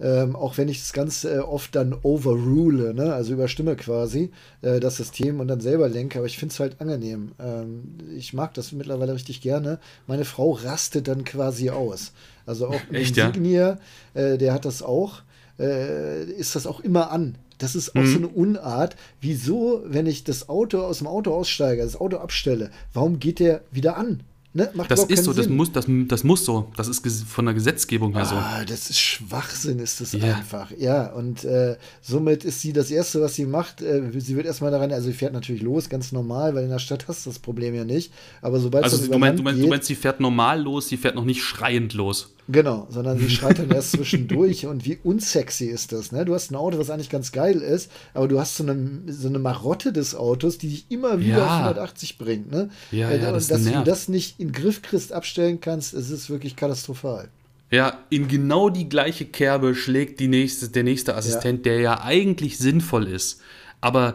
Ähm, 0.00 0.34
auch 0.34 0.58
wenn 0.58 0.68
ich 0.68 0.80
das 0.80 0.92
ganz 0.92 1.22
äh, 1.22 1.38
oft 1.38 1.76
dann 1.76 1.94
overrule, 2.02 2.94
ne? 2.94 3.14
also 3.14 3.32
überstimme 3.32 3.76
quasi 3.76 4.32
äh, 4.60 4.80
das 4.80 4.96
System 4.96 5.38
und 5.38 5.46
dann 5.46 5.60
selber 5.60 5.88
lenke, 5.88 6.18
aber 6.18 6.26
ich 6.26 6.36
finde 6.36 6.52
es 6.52 6.58
halt 6.58 6.80
angenehm. 6.80 7.30
Ähm, 7.38 7.98
ich 8.16 8.34
mag 8.34 8.54
das 8.54 8.72
mittlerweile 8.72 9.14
richtig 9.14 9.40
gerne. 9.40 9.78
Meine 10.08 10.24
Frau 10.24 10.50
rastet 10.50 11.06
dann 11.06 11.22
quasi 11.22 11.70
aus. 11.70 12.12
Also 12.44 12.68
auch 12.68 12.80
Echt, 12.90 13.16
Insignia, 13.16 13.78
ja? 14.14 14.20
äh, 14.20 14.36
der 14.36 14.52
hat 14.52 14.64
das 14.64 14.82
auch, 14.82 15.22
äh, 15.60 16.24
ist 16.24 16.56
das 16.56 16.66
auch 16.66 16.80
immer 16.80 17.12
an. 17.12 17.36
Das 17.58 17.74
ist 17.74 17.96
auch 17.96 18.02
mhm. 18.02 18.12
so 18.12 18.18
eine 18.18 18.28
Unart. 18.28 18.96
Wieso, 19.20 19.82
wenn 19.86 20.06
ich 20.06 20.24
das 20.24 20.48
Auto 20.48 20.80
aus 20.80 20.98
dem 20.98 21.06
Auto 21.06 21.34
aussteige, 21.34 21.82
das 21.82 22.00
Auto 22.00 22.18
abstelle, 22.18 22.70
warum 22.92 23.18
geht 23.18 23.38
der 23.38 23.62
wieder 23.70 23.96
an? 23.96 24.20
Ne? 24.56 24.70
das 24.88 25.02
ist 25.06 25.24
so, 25.24 25.32
das 25.32 25.48
muss, 25.48 25.72
das, 25.72 25.86
das 26.06 26.22
muss 26.22 26.44
so. 26.44 26.70
Das 26.76 26.86
ist 26.86 27.24
von 27.24 27.44
der 27.44 27.54
Gesetzgebung 27.54 28.14
her 28.14 28.24
so. 28.24 28.36
Ah, 28.36 28.64
das 28.64 28.88
ist 28.88 29.00
Schwachsinn, 29.00 29.80
ist 29.80 30.00
das 30.00 30.14
yeah. 30.14 30.36
einfach. 30.36 30.70
Ja, 30.78 31.12
und 31.12 31.42
äh, 31.42 31.76
somit 32.00 32.44
ist 32.44 32.60
sie 32.60 32.72
das 32.72 32.92
Erste, 32.92 33.20
was 33.20 33.34
sie 33.34 33.46
macht. 33.46 33.82
Äh, 33.82 34.12
sie 34.16 34.36
wird 34.36 34.46
erstmal 34.46 34.70
daran, 34.70 34.92
also 34.92 35.08
sie 35.08 35.12
fährt 35.12 35.32
natürlich 35.32 35.60
los, 35.60 35.88
ganz 35.88 36.12
normal, 36.12 36.54
weil 36.54 36.62
in 36.62 36.70
der 36.70 36.78
Stadt 36.78 37.08
hast 37.08 37.26
du 37.26 37.30
das 37.30 37.40
Problem 37.40 37.74
ja 37.74 37.84
nicht. 37.84 38.12
Aber 38.42 38.60
sobald 38.60 38.84
also, 38.84 39.04
du 39.04 39.18
meinst, 39.18 39.40
du, 39.40 39.42
meinst, 39.42 39.56
geht, 39.56 39.66
du 39.66 39.70
meinst, 39.70 39.86
sie 39.88 39.96
fährt 39.96 40.20
normal 40.20 40.62
los, 40.62 40.88
sie 40.88 40.98
fährt 40.98 41.16
noch 41.16 41.24
nicht 41.24 41.42
schreiend 41.42 41.92
los. 41.92 42.33
Genau, 42.46 42.86
sondern 42.90 43.18
sie 43.18 43.30
schreit 43.30 43.58
dann 43.58 43.70
erst 43.70 43.92
zwischendurch 43.96 44.66
und 44.66 44.84
wie 44.84 44.98
unsexy 45.02 45.66
ist 45.66 45.92
das, 45.92 46.12
ne? 46.12 46.24
Du 46.24 46.34
hast 46.34 46.50
ein 46.50 46.56
Auto, 46.56 46.78
was 46.78 46.90
eigentlich 46.90 47.08
ganz 47.08 47.32
geil 47.32 47.56
ist, 47.56 47.90
aber 48.12 48.28
du 48.28 48.38
hast 48.38 48.56
so 48.56 48.64
eine, 48.64 49.00
so 49.06 49.28
eine 49.28 49.38
Marotte 49.38 49.92
des 49.92 50.14
Autos, 50.14 50.58
die 50.58 50.68
dich 50.68 50.86
immer 50.90 51.20
wieder 51.20 51.38
ja. 51.38 51.46
auf 51.46 51.62
180 51.62 52.18
bringt, 52.18 52.50
ne? 52.50 52.68
Ja, 52.90 53.10
ja, 53.10 53.32
das 53.32 53.48
dass 53.48 53.64
du 53.64 53.82
das 53.84 54.08
nicht 54.08 54.38
in 54.40 54.52
Griff 54.52 54.82
kriegst, 54.82 55.12
abstellen 55.12 55.60
kannst, 55.60 55.94
es 55.94 56.10
ist 56.10 56.28
wirklich 56.28 56.54
katastrophal. 56.56 57.28
Ja, 57.70 58.04
in 58.10 58.28
genau 58.28 58.68
die 58.68 58.88
gleiche 58.88 59.24
Kerbe 59.24 59.74
schlägt 59.74 60.20
die 60.20 60.28
nächste, 60.28 60.68
der 60.68 60.84
nächste 60.84 61.16
Assistent, 61.16 61.64
ja. 61.64 61.72
der 61.72 61.80
ja 61.80 62.00
eigentlich 62.02 62.58
sinnvoll 62.58 63.08
ist. 63.08 63.40
Aber 63.80 64.14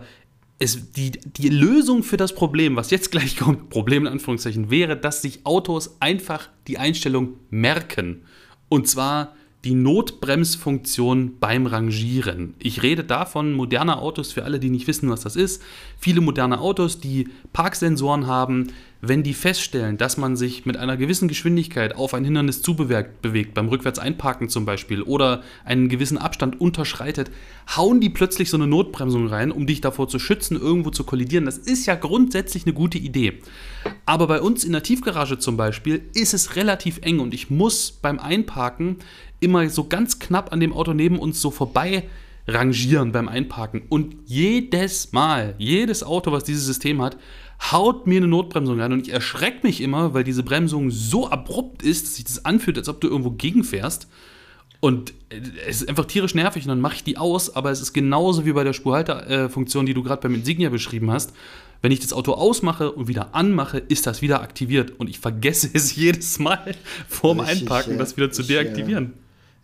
es, 0.59 0.91
die, 0.91 1.11
die 1.11 1.49
Lösung 1.49 2.03
für 2.03 2.17
das 2.17 2.35
Problem, 2.35 2.75
was 2.75 2.91
jetzt 2.91 3.11
gleich 3.11 3.37
kommt, 3.37 3.69
Problem 3.69 4.05
in 4.05 4.13
Anführungszeichen, 4.13 4.69
wäre, 4.69 4.97
dass 4.97 5.21
sich 5.21 5.45
Autos 5.45 5.97
einfach 6.01 6.49
die 6.67 6.77
Einstellung 6.77 7.39
merken. 7.49 8.23
Und 8.67 8.87
zwar 8.87 9.35
die 9.65 9.73
Notbremsfunktion 9.73 11.37
beim 11.39 11.65
Rangieren. 11.65 12.53
Ich 12.59 12.81
rede 12.81 13.03
davon 13.03 13.51
moderne 13.51 13.97
Autos, 13.97 14.31
für 14.31 14.45
alle, 14.45 14.59
die 14.59 14.69
nicht 14.69 14.87
wissen, 14.87 15.09
was 15.09 15.21
das 15.21 15.35
ist. 15.35 15.61
Viele 15.97 16.21
moderne 16.21 16.61
Autos, 16.61 17.01
die 17.01 17.27
Parksensoren 17.51 18.25
haben, 18.25 18.71
wenn 19.01 19.23
die 19.23 19.33
feststellen, 19.33 19.97
dass 19.97 20.17
man 20.17 20.35
sich 20.35 20.65
mit 20.65 20.75
einer 20.77 20.97
gewissen 20.97 21.27
Geschwindigkeit 21.27 21.95
auf 21.95 22.13
ein 22.13 22.25
Hindernis 22.25 22.61
zubewegt, 22.61 23.21
bewegt, 23.21 23.53
beim 23.53 23.69
Rückwärts-Einparken 23.69 24.49
zum 24.49 24.65
Beispiel, 24.65 25.01
oder 25.01 25.41
einen 25.63 25.89
gewissen 25.89 26.17
Abstand 26.17 26.59
unterschreitet, 26.59 27.31
hauen 27.75 28.01
die 28.01 28.09
plötzlich 28.09 28.49
so 28.49 28.57
eine 28.57 28.67
Notbremsung 28.67 29.27
rein, 29.27 29.51
um 29.51 29.67
dich 29.67 29.79
davor 29.81 30.07
zu 30.09 30.19
schützen, 30.19 30.59
irgendwo 30.59 30.89
zu 30.89 31.03
kollidieren. 31.03 31.45
Das 31.45 31.57
ist 31.57 31.85
ja 31.85 31.95
grundsätzlich 31.95 32.65
eine 32.65 32.73
gute 32.73 32.97
Idee. 32.97 33.39
Aber 34.05 34.27
bei 34.27 34.41
uns 34.41 34.63
in 34.63 34.73
der 34.73 34.83
Tiefgarage 34.83 35.39
zum 35.39 35.55
Beispiel 35.55 36.01
ist 36.13 36.33
es 36.33 36.55
relativ 36.57 36.99
eng 37.01 37.19
und 37.19 37.33
ich 37.33 37.49
muss 37.49 37.91
beim 37.91 38.19
Einparken 38.19 38.97
immer 39.39 39.69
so 39.69 39.85
ganz 39.85 40.19
knapp 40.19 40.51
an 40.51 40.59
dem 40.59 40.73
Auto 40.73 40.93
neben 40.93 41.19
uns 41.19 41.41
so 41.41 41.51
vorbei 41.51 42.03
rangieren 42.47 43.11
beim 43.11 43.27
Einparken. 43.27 43.83
Und 43.89 44.15
jedes 44.25 45.11
Mal, 45.11 45.55
jedes 45.57 46.03
Auto, 46.03 46.31
was 46.31 46.43
dieses 46.43 46.65
System 46.65 47.01
hat, 47.01 47.17
haut 47.71 48.07
mir 48.07 48.17
eine 48.17 48.27
Notbremsung 48.27 48.79
rein 48.79 48.93
und 48.93 49.01
ich 49.07 49.13
erschrecke 49.13 49.67
mich 49.67 49.81
immer, 49.81 50.13
weil 50.13 50.23
diese 50.23 50.43
Bremsung 50.43 50.91
so 50.91 51.29
abrupt 51.29 51.83
ist, 51.83 52.05
dass 52.05 52.15
sich 52.15 52.25
das 52.25 52.45
anfühlt, 52.45 52.77
als 52.77 52.89
ob 52.89 53.01
du 53.01 53.07
irgendwo 53.07 53.31
gegenfährst. 53.31 54.07
Und 54.81 55.13
es 55.67 55.81
ist 55.81 55.89
einfach 55.89 56.05
tierisch 56.05 56.35
nervig 56.35 56.63
und 56.63 56.69
dann 56.69 56.79
mache 56.79 56.95
ich 56.95 57.03
die 57.03 57.17
aus, 57.17 57.53
aber 57.53 57.69
es 57.69 57.81
ist 57.81 57.91
genauso 57.91 58.45
wie 58.45 58.53
bei 58.53 58.63
der 58.63 58.71
Spurhalterfunktion, 58.71 59.85
die 59.85 59.93
du 59.93 60.03
gerade 60.03 60.21
beim 60.21 60.35
Insignia 60.35 60.69
beschrieben 60.69 61.11
hast. 61.11 61.33
Wenn 61.81 61.91
ich 61.91 61.99
das 61.99 62.13
Auto 62.13 62.33
ausmache 62.33 62.91
und 62.91 63.07
wieder 63.07 63.35
anmache, 63.35 63.77
ist 63.77 64.07
das 64.07 64.21
wieder 64.21 64.41
aktiviert 64.41 64.93
und 64.97 65.09
ich 65.09 65.19
vergesse 65.19 65.69
es 65.73 65.95
jedes 65.95 66.39
Mal 66.39 66.75
vorm 67.09 67.41
Einparken, 67.41 67.97
das 67.97 68.15
wieder 68.15 68.31
zu 68.31 68.43
deaktivieren. 68.43 69.13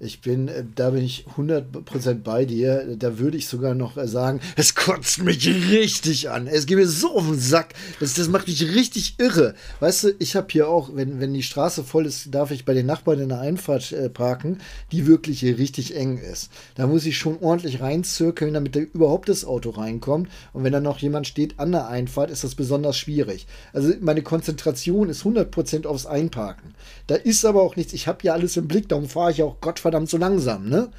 Ich 0.06 0.22
bin, 0.22 0.48
äh, 0.48 0.64
da 0.76 0.92
bin 0.92 1.04
ich 1.04 1.26
100% 1.36 2.24
bei 2.24 2.46
dir. 2.46 2.96
Da 2.98 3.20
würde 3.20 3.38
ich 3.38 3.48
sogar 3.48 3.74
noch 3.74 3.98
äh, 3.98 4.08
sagen, 4.08 4.40
es 4.56 4.76
kotzt 4.76 5.24
mich 5.24 5.48
richtig 5.48 6.30
an. 6.30 6.48
Es 6.48 6.66
geht 6.66 6.78
mir 6.78 6.88
so 6.88 7.16
auf 7.16 7.26
den 7.26 7.40
Sack. 7.40 7.74
Das, 8.00 8.14
das 8.14 8.30
macht 8.30 8.48
mich 8.48 8.74
richtig 8.74 9.16
irre. 9.20 9.56
Weißt 9.80 10.04
du, 10.04 10.16
ich 10.20 10.36
habe 10.36 10.48
hier 10.50 10.70
auch, 10.70 10.96
wenn, 10.96 11.20
wenn 11.20 11.34
die 11.34 11.44
Straße 11.44 11.84
voll 11.84 12.06
ist, 12.06 12.34
darf 12.34 12.52
ich 12.52 12.66
bei 12.66 12.74
den 12.74 12.86
Nachbarn 12.86 13.20
in 13.20 13.30
der 13.30 13.42
Einfahrt 13.42 13.92
äh, 13.92 14.10
parken, 14.10 14.60
die 14.92 15.08
wirklich 15.08 15.40
hier 15.42 15.58
richtig 15.58 15.96
eng 15.96 16.18
ist. 16.18 16.52
Da 16.76 16.88
muss 16.88 17.06
ich 17.06 17.18
schon 17.18 17.40
ordentlich 17.42 17.82
reinzirkeln, 17.82 18.54
damit 18.54 18.76
da 18.76 18.80
überhaupt 18.80 19.30
das 19.30 19.44
Auto 19.44 19.72
reinkommt. 19.72 20.30
Und 20.54 20.64
wenn 20.64 20.74
da 20.74 20.80
noch 20.80 21.00
jemand 21.00 21.28
steht 21.28 21.60
an 21.60 21.72
der 21.72 21.88
Einfahrt, 21.88 22.30
ist 22.30 22.44
das 22.44 22.56
besonders 22.56 22.98
schwierig. 22.98 23.48
Also 23.74 23.92
meine 24.02 24.22
Konzentration 24.22 25.10
ist 25.10 25.24
100% 25.24 25.86
aufs 25.86 26.06
Einparken. 26.06 26.76
Da 27.08 27.16
ist 27.16 27.46
aber 27.46 27.62
auch 27.62 27.76
nichts. 27.76 27.94
Ich 27.94 28.08
habe 28.08 28.20
ja 28.24 28.34
alles 28.34 28.58
im 28.58 28.68
Blick, 28.68 28.90
darum 28.90 29.08
fahre 29.08 29.32
ich 29.32 29.44
auch 29.44 29.62
Gott 29.62 29.80
verdammt 29.80 30.10
so 30.10 30.18
langsam, 30.18 30.68
ne? 30.68 30.92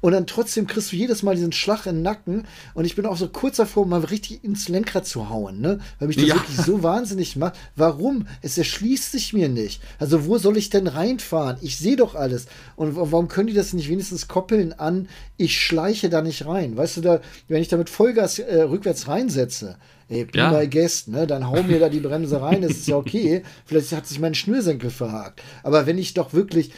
Und 0.00 0.12
dann 0.12 0.26
trotzdem 0.26 0.66
kriegst 0.66 0.92
du 0.92 0.96
jedes 0.96 1.22
Mal 1.22 1.34
diesen 1.34 1.52
Schlag 1.52 1.86
in 1.86 1.96
den 1.96 2.02
Nacken. 2.02 2.46
Und 2.74 2.84
ich 2.84 2.94
bin 2.94 3.04
auch 3.04 3.16
so 3.16 3.28
kurz 3.28 3.56
davor, 3.56 3.84
mal 3.84 4.00
richtig 4.00 4.44
ins 4.44 4.68
Lenkrad 4.68 5.06
zu 5.06 5.28
hauen, 5.28 5.60
ne? 5.60 5.80
Weil 5.98 6.08
mich 6.08 6.16
das 6.16 6.26
ja. 6.26 6.34
wirklich 6.36 6.56
so 6.56 6.82
wahnsinnig 6.82 7.34
macht. 7.34 7.56
Warum? 7.74 8.28
Es 8.40 8.56
erschließt 8.56 9.10
sich 9.10 9.32
mir 9.32 9.48
nicht. 9.48 9.82
Also, 9.98 10.26
wo 10.26 10.38
soll 10.38 10.56
ich 10.56 10.70
denn 10.70 10.86
reinfahren? 10.86 11.56
Ich 11.62 11.78
sehe 11.78 11.96
doch 11.96 12.14
alles. 12.14 12.46
Und 12.76 12.94
warum 12.94 13.26
können 13.26 13.48
die 13.48 13.54
das 13.54 13.72
nicht 13.72 13.88
wenigstens 13.88 14.28
koppeln 14.28 14.72
an, 14.72 15.08
ich 15.36 15.60
schleiche 15.60 16.08
da 16.08 16.22
nicht 16.22 16.46
rein? 16.46 16.76
Weißt 16.76 16.98
du, 16.98 17.00
da, 17.00 17.20
wenn 17.48 17.62
ich 17.62 17.68
da 17.68 17.76
mit 17.76 17.90
Vollgas 17.90 18.38
äh, 18.38 18.62
rückwärts 18.62 19.08
reinsetze, 19.08 19.78
ey, 20.08 20.24
be 20.24 20.38
ja. 20.38 20.50
my 20.50 20.68
guest, 20.68 21.08
ne? 21.08 21.26
Dann 21.26 21.48
hau 21.48 21.62
mir 21.62 21.78
da 21.78 21.88
die 21.88 22.00
Bremse 22.00 22.40
rein, 22.40 22.62
das 22.62 22.72
ist 22.72 22.88
ja 22.88 22.96
okay. 22.96 23.42
Vielleicht 23.66 23.92
hat 23.92 24.06
sich 24.06 24.18
mein 24.18 24.34
Schnürsenkel 24.34 24.90
verhakt. 24.90 25.42
Aber 25.62 25.86
wenn 25.86 25.98
ich 25.98 26.14
doch 26.14 26.32
wirklich 26.32 26.72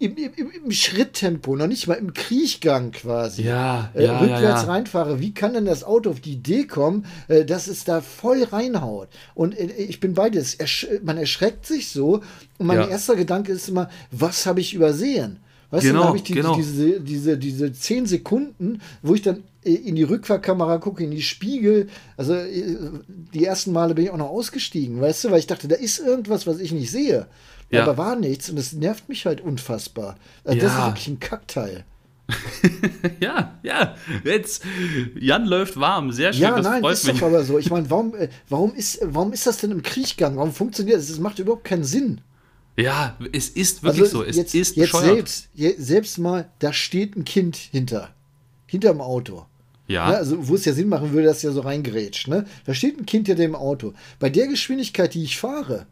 im, 0.00 0.16
im, 0.16 0.50
im, 0.64 0.70
Schritttempo, 0.70 1.56
noch 1.56 1.66
nicht 1.66 1.88
mal 1.88 1.94
im 1.94 2.14
Kriechgang 2.14 2.92
quasi, 2.92 3.42
ja, 3.42 3.90
äh, 3.94 4.04
ja, 4.04 4.18
rückwärts 4.18 4.62
ja, 4.62 4.68
reinfahre, 4.68 5.20
wie 5.20 5.34
kann 5.34 5.54
denn 5.54 5.64
das 5.64 5.82
Auto 5.82 6.10
auf 6.10 6.20
die 6.20 6.34
Idee 6.34 6.64
kommen, 6.64 7.04
äh, 7.26 7.44
dass 7.44 7.66
es 7.66 7.82
da 7.82 8.00
voll 8.00 8.44
reinhaut? 8.44 9.08
Und 9.34 9.58
äh, 9.58 9.66
ich 9.76 9.98
bin 9.98 10.14
bei 10.14 10.30
dir, 10.30 10.44
ersch 10.58 10.86
man 11.02 11.18
erschreckt 11.18 11.66
sich 11.66 11.90
so 11.90 12.22
und 12.58 12.66
mein 12.66 12.88
erster 12.88 13.16
Gedanke 13.16 13.50
ist 13.52 13.68
immer, 13.68 13.90
was 14.12 14.46
habe 14.46 14.60
ich 14.60 14.72
übersehen? 14.72 15.40
Weißt 15.70 15.84
genau, 15.84 16.00
du, 16.00 16.06
habe 16.08 16.16
ich 16.16 16.22
die, 16.22 16.32
genau. 16.32 16.54
diese, 16.56 17.00
diese, 17.00 17.36
diese 17.36 17.72
zehn 17.72 18.06
Sekunden, 18.06 18.80
wo 19.02 19.14
ich 19.14 19.22
dann 19.22 19.42
in 19.74 19.96
die 19.96 20.02
Rückfahrkamera 20.02 20.78
gucke, 20.78 21.04
in 21.04 21.10
die 21.10 21.22
Spiegel. 21.22 21.88
Also 22.16 22.34
äh, 22.34 22.76
die 23.34 23.44
ersten 23.44 23.72
Male 23.72 23.94
bin 23.94 24.04
ich 24.04 24.10
auch 24.10 24.16
noch 24.16 24.30
ausgestiegen, 24.30 25.00
weißt 25.00 25.24
du, 25.24 25.30
weil 25.30 25.38
ich 25.38 25.46
dachte, 25.46 25.68
da 25.68 25.76
ist 25.76 25.98
irgendwas, 25.98 26.46
was 26.46 26.58
ich 26.58 26.72
nicht 26.72 26.90
sehe. 26.90 27.26
Ja. 27.70 27.82
Aber 27.82 27.98
war 27.98 28.16
nichts 28.16 28.48
und 28.48 28.56
das 28.56 28.72
nervt 28.72 29.08
mich 29.08 29.26
halt 29.26 29.40
unfassbar. 29.40 30.16
Also 30.44 30.58
ja. 30.58 30.64
Das 30.64 30.72
ist 30.72 30.86
wirklich 30.86 31.08
ein 31.08 31.20
Kackteil. 31.20 31.84
ja, 33.20 33.58
ja, 33.62 33.94
jetzt 34.22 34.62
Jan 35.18 35.46
läuft 35.46 35.80
warm, 35.80 36.12
sehr 36.12 36.32
schön. 36.34 36.42
Ja, 36.42 36.60
nein, 36.60 36.84
ist 36.84 37.06
mich. 37.06 37.18
doch 37.18 37.26
aber 37.26 37.42
so. 37.42 37.58
Ich 37.58 37.70
meine, 37.70 37.88
warum, 37.90 38.14
äh, 38.14 38.28
warum, 38.50 38.74
ist, 38.74 39.00
warum 39.02 39.32
ist 39.32 39.46
das 39.46 39.56
denn 39.58 39.70
im 39.70 39.82
Kriechgang? 39.82 40.36
Warum 40.36 40.52
funktioniert 40.52 40.98
das? 40.98 41.08
Das 41.08 41.18
macht 41.20 41.38
überhaupt 41.38 41.64
keinen 41.64 41.84
Sinn. 41.84 42.20
Ja, 42.76 43.16
es 43.32 43.48
ist 43.48 43.82
wirklich 43.82 44.02
also 44.02 44.18
so. 44.18 44.24
Es 44.24 44.36
jetzt, 44.36 44.54
ist 44.54 44.76
jetzt 44.76 44.92
selbst, 44.92 45.48
selbst 45.78 46.18
mal, 46.18 46.48
da 46.60 46.72
steht 46.72 47.16
ein 47.16 47.24
Kind 47.24 47.56
hinter, 47.56 48.14
hinter 48.66 48.92
dem 48.92 49.00
Auto. 49.00 49.46
Ja. 49.88 50.10
Ne, 50.10 50.16
also, 50.18 50.48
wo 50.48 50.54
es 50.54 50.64
ja 50.64 50.72
Sinn 50.72 50.88
machen 50.88 51.12
würde, 51.12 51.26
dass 51.26 51.42
ja 51.42 51.50
so 51.50 51.62
reingrätscht. 51.62 52.28
Ne? 52.28 52.44
Da 52.66 52.74
steht 52.74 52.98
ein 52.98 53.06
Kind 53.06 53.26
hinter 53.26 53.42
dem 53.42 53.54
Auto. 53.54 53.94
Bei 54.20 54.30
der 54.30 54.46
Geschwindigkeit, 54.46 55.14
die 55.14 55.24
ich 55.24 55.38
fahre, 55.38 55.86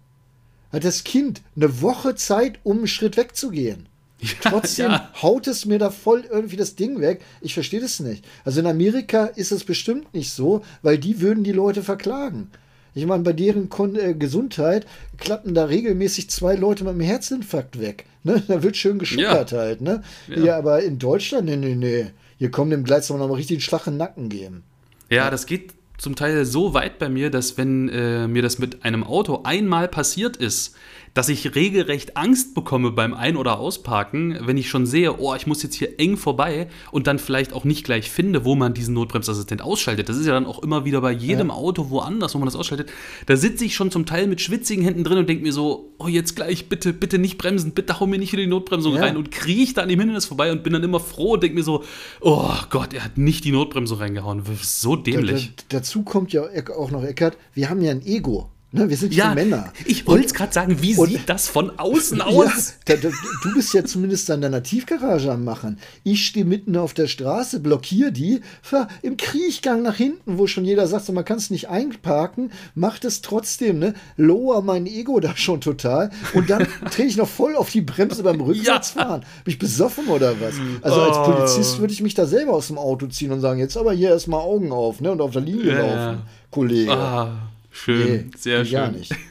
hat 0.72 0.84
das 0.84 1.02
Kind 1.02 1.42
eine 1.56 1.80
Woche 1.80 2.14
Zeit, 2.14 2.60
um 2.62 2.78
einen 2.78 2.86
Schritt 2.86 3.16
wegzugehen. 3.16 3.88
Ja, 4.20 4.28
Trotzdem 4.50 4.90
ja. 4.92 5.10
haut 5.22 5.46
es 5.46 5.66
mir 5.66 5.78
da 5.78 5.90
voll 5.90 6.24
irgendwie 6.30 6.56
das 6.56 6.74
Ding 6.74 7.00
weg. 7.00 7.22
Ich 7.40 7.54
verstehe 7.54 7.80
das 7.80 8.00
nicht. 8.00 8.24
Also 8.44 8.60
in 8.60 8.66
Amerika 8.66 9.26
ist 9.26 9.52
es 9.52 9.64
bestimmt 9.64 10.12
nicht 10.14 10.32
so, 10.32 10.62
weil 10.82 10.98
die 10.98 11.20
würden 11.20 11.44
die 11.44 11.52
Leute 11.52 11.82
verklagen. 11.82 12.50
Ich 12.94 13.04
meine, 13.04 13.22
bei 13.22 13.34
deren 13.34 13.68
Kon 13.68 13.94
äh, 13.96 14.14
Gesundheit 14.14 14.86
klappen 15.18 15.54
da 15.54 15.66
regelmäßig 15.66 16.30
zwei 16.30 16.54
Leute 16.54 16.84
mit 16.84 16.92
einem 16.92 17.02
Herzinfarkt 17.02 17.78
weg. 17.78 18.06
Ne? 18.24 18.42
Da 18.48 18.62
wird 18.62 18.76
schön 18.76 18.98
geschuckert 18.98 19.52
ja. 19.52 19.58
halt. 19.58 19.82
Ne? 19.82 20.02
Ja. 20.28 20.38
ja. 20.38 20.58
aber 20.58 20.82
in 20.82 20.98
Deutschland, 20.98 21.46
nee, 21.46 21.56
nee, 21.56 21.74
nee. 21.74 22.06
Hier 22.38 22.50
kommen 22.50 22.70
dem 22.70 22.84
gleich 22.84 23.08
noch 23.08 23.18
mal 23.18 23.32
richtig 23.32 23.56
einen 23.56 23.60
Schlag 23.62 23.86
in 23.86 23.94
den 23.94 23.98
Nacken 23.98 24.28
geben. 24.28 24.64
Ja, 25.08 25.30
das 25.30 25.46
geht 25.46 25.74
zum 25.98 26.14
Teil 26.14 26.44
so 26.44 26.74
weit 26.74 26.98
bei 26.98 27.08
mir, 27.08 27.30
dass 27.30 27.56
wenn 27.56 27.88
äh, 27.88 28.28
mir 28.28 28.42
das 28.42 28.58
mit 28.58 28.84
einem 28.84 29.02
Auto 29.04 29.40
einmal 29.44 29.88
passiert 29.88 30.36
ist, 30.36 30.74
dass 31.16 31.30
ich 31.30 31.54
regelrecht 31.54 32.14
Angst 32.18 32.54
bekomme 32.54 32.90
beim 32.90 33.14
Ein- 33.14 33.38
oder 33.38 33.58
Ausparken, 33.58 34.38
wenn 34.42 34.58
ich 34.58 34.68
schon 34.68 34.84
sehe, 34.84 35.18
oh, 35.18 35.34
ich 35.34 35.46
muss 35.46 35.62
jetzt 35.62 35.74
hier 35.74 35.98
eng 35.98 36.18
vorbei 36.18 36.68
und 36.90 37.06
dann 37.06 37.18
vielleicht 37.18 37.54
auch 37.54 37.64
nicht 37.64 37.84
gleich 37.84 38.10
finde, 38.10 38.44
wo 38.44 38.54
man 38.54 38.74
diesen 38.74 38.92
Notbremsassistent 38.92 39.62
ausschaltet. 39.62 40.10
Das 40.10 40.18
ist 40.18 40.26
ja 40.26 40.34
dann 40.34 40.44
auch 40.44 40.62
immer 40.62 40.84
wieder 40.84 41.00
bei 41.00 41.12
jedem 41.12 41.48
ja. 41.48 41.54
Auto 41.54 41.88
woanders, 41.88 42.34
wo 42.34 42.38
man 42.38 42.44
das 42.44 42.54
ausschaltet. 42.54 42.90
Da 43.24 43.38
sitze 43.38 43.64
ich 43.64 43.74
schon 43.74 43.90
zum 43.90 44.04
Teil 44.04 44.26
mit 44.26 44.42
schwitzigen 44.42 44.84
Händen 44.84 45.04
drin 45.04 45.16
und 45.16 45.26
denke 45.26 45.42
mir 45.42 45.54
so, 45.54 45.94
oh, 45.96 46.06
jetzt 46.06 46.36
gleich 46.36 46.68
bitte, 46.68 46.92
bitte 46.92 47.18
nicht 47.18 47.38
bremsen, 47.38 47.72
bitte 47.72 47.98
hau 47.98 48.06
mir 48.06 48.18
nicht 48.18 48.32
wieder 48.32 48.42
die 48.42 48.50
Notbremsung 48.50 48.96
ja. 48.96 49.00
rein 49.00 49.16
und 49.16 49.30
kriege 49.30 49.72
da 49.72 49.80
an 49.84 49.88
dem 49.88 49.98
Hindernis 49.98 50.26
vorbei 50.26 50.52
und 50.52 50.64
bin 50.64 50.74
dann 50.74 50.84
immer 50.84 51.00
froh 51.00 51.32
und 51.32 51.42
denke 51.42 51.56
mir 51.56 51.64
so, 51.64 51.82
oh 52.20 52.52
Gott, 52.68 52.92
er 52.92 53.02
hat 53.02 53.16
nicht 53.16 53.42
die 53.44 53.52
Notbremsung 53.52 54.00
reingehauen. 54.00 54.42
So 54.60 54.96
dämlich. 54.96 55.46
Da, 55.56 55.62
da, 55.70 55.78
dazu 55.78 56.02
kommt 56.02 56.34
ja 56.34 56.42
auch 56.76 56.90
noch, 56.90 57.04
Eckert, 57.04 57.38
wir 57.54 57.70
haben 57.70 57.80
ja 57.80 57.90
ein 57.90 58.04
Ego. 58.04 58.50
Ne, 58.76 58.90
wir 58.90 58.96
sind 58.96 59.14
ja, 59.14 59.34
Männer. 59.34 59.72
Ich 59.86 60.06
wollte 60.06 60.26
es 60.26 60.34
gerade 60.34 60.52
sagen, 60.52 60.82
wie 60.82 60.94
und, 60.96 61.08
sieht 61.08 61.28
das 61.28 61.48
von 61.48 61.78
außen 61.78 62.20
aus? 62.20 62.74
Ja, 62.86 62.96
da, 62.96 63.08
da, 63.08 63.14
du 63.42 63.54
bist 63.54 63.72
ja 63.72 63.84
zumindest 63.84 64.30
an 64.30 64.40
deiner 64.42 64.62
Tiefgarage 64.62 65.32
am 65.32 65.44
Machen. 65.44 65.78
Ich 66.04 66.26
stehe 66.26 66.44
mitten 66.44 66.76
auf 66.76 66.92
der 66.92 67.06
Straße, 67.06 67.60
blockiere 67.60 68.12
die, 68.12 68.42
fahr 68.62 68.88
im 69.02 69.16
Kriechgang 69.16 69.82
nach 69.82 69.96
hinten, 69.96 70.38
wo 70.38 70.46
schon 70.46 70.64
jeder 70.64 70.86
sagt, 70.86 71.06
so, 71.06 71.12
man 71.12 71.24
kann 71.24 71.38
es 71.38 71.50
nicht 71.50 71.68
einparken, 71.68 72.52
macht 72.74 73.04
es 73.04 73.22
trotzdem, 73.22 73.78
ne? 73.78 73.94
Lower 74.16 74.62
mein 74.62 74.86
Ego 74.86 75.20
da 75.20 75.36
schon 75.36 75.60
total. 75.60 76.10
Und 76.34 76.50
dann 76.50 76.66
drehe 76.94 77.06
ich 77.06 77.16
noch 77.16 77.28
voll 77.28 77.56
auf 77.56 77.70
die 77.70 77.80
Bremse 77.80 78.22
beim 78.22 78.40
Rückwärtsfahren. 78.40 79.22
Ja. 79.22 79.28
Bin 79.44 79.52
ich 79.52 79.58
besoffen 79.58 80.08
oder 80.08 80.34
was? 80.40 80.54
Also 80.82 81.00
oh. 81.00 81.04
als 81.04 81.16
Polizist 81.28 81.78
würde 81.78 81.92
ich 81.92 82.02
mich 82.02 82.14
da 82.14 82.26
selber 82.26 82.52
aus 82.52 82.66
dem 82.66 82.78
Auto 82.78 83.06
ziehen 83.06 83.32
und 83.32 83.40
sagen, 83.40 83.58
jetzt 83.58 83.76
aber 83.76 83.92
hier 83.92 84.10
erstmal 84.10 84.40
Augen 84.40 84.72
auf, 84.72 85.00
ne? 85.00 85.10
Und 85.12 85.20
auf 85.20 85.32
der 85.32 85.42
Linie 85.42 85.72
ja. 85.72 85.80
laufen, 85.80 86.22
Kollege. 86.50 86.92
Ah. 86.92 87.50
Schön, 87.76 88.26
nee, 88.26 88.36
sehr 88.36 88.64
schön. 88.64 88.74
Gar 88.74 88.90
nicht. 88.92 89.14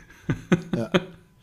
Ja. 0.76 0.92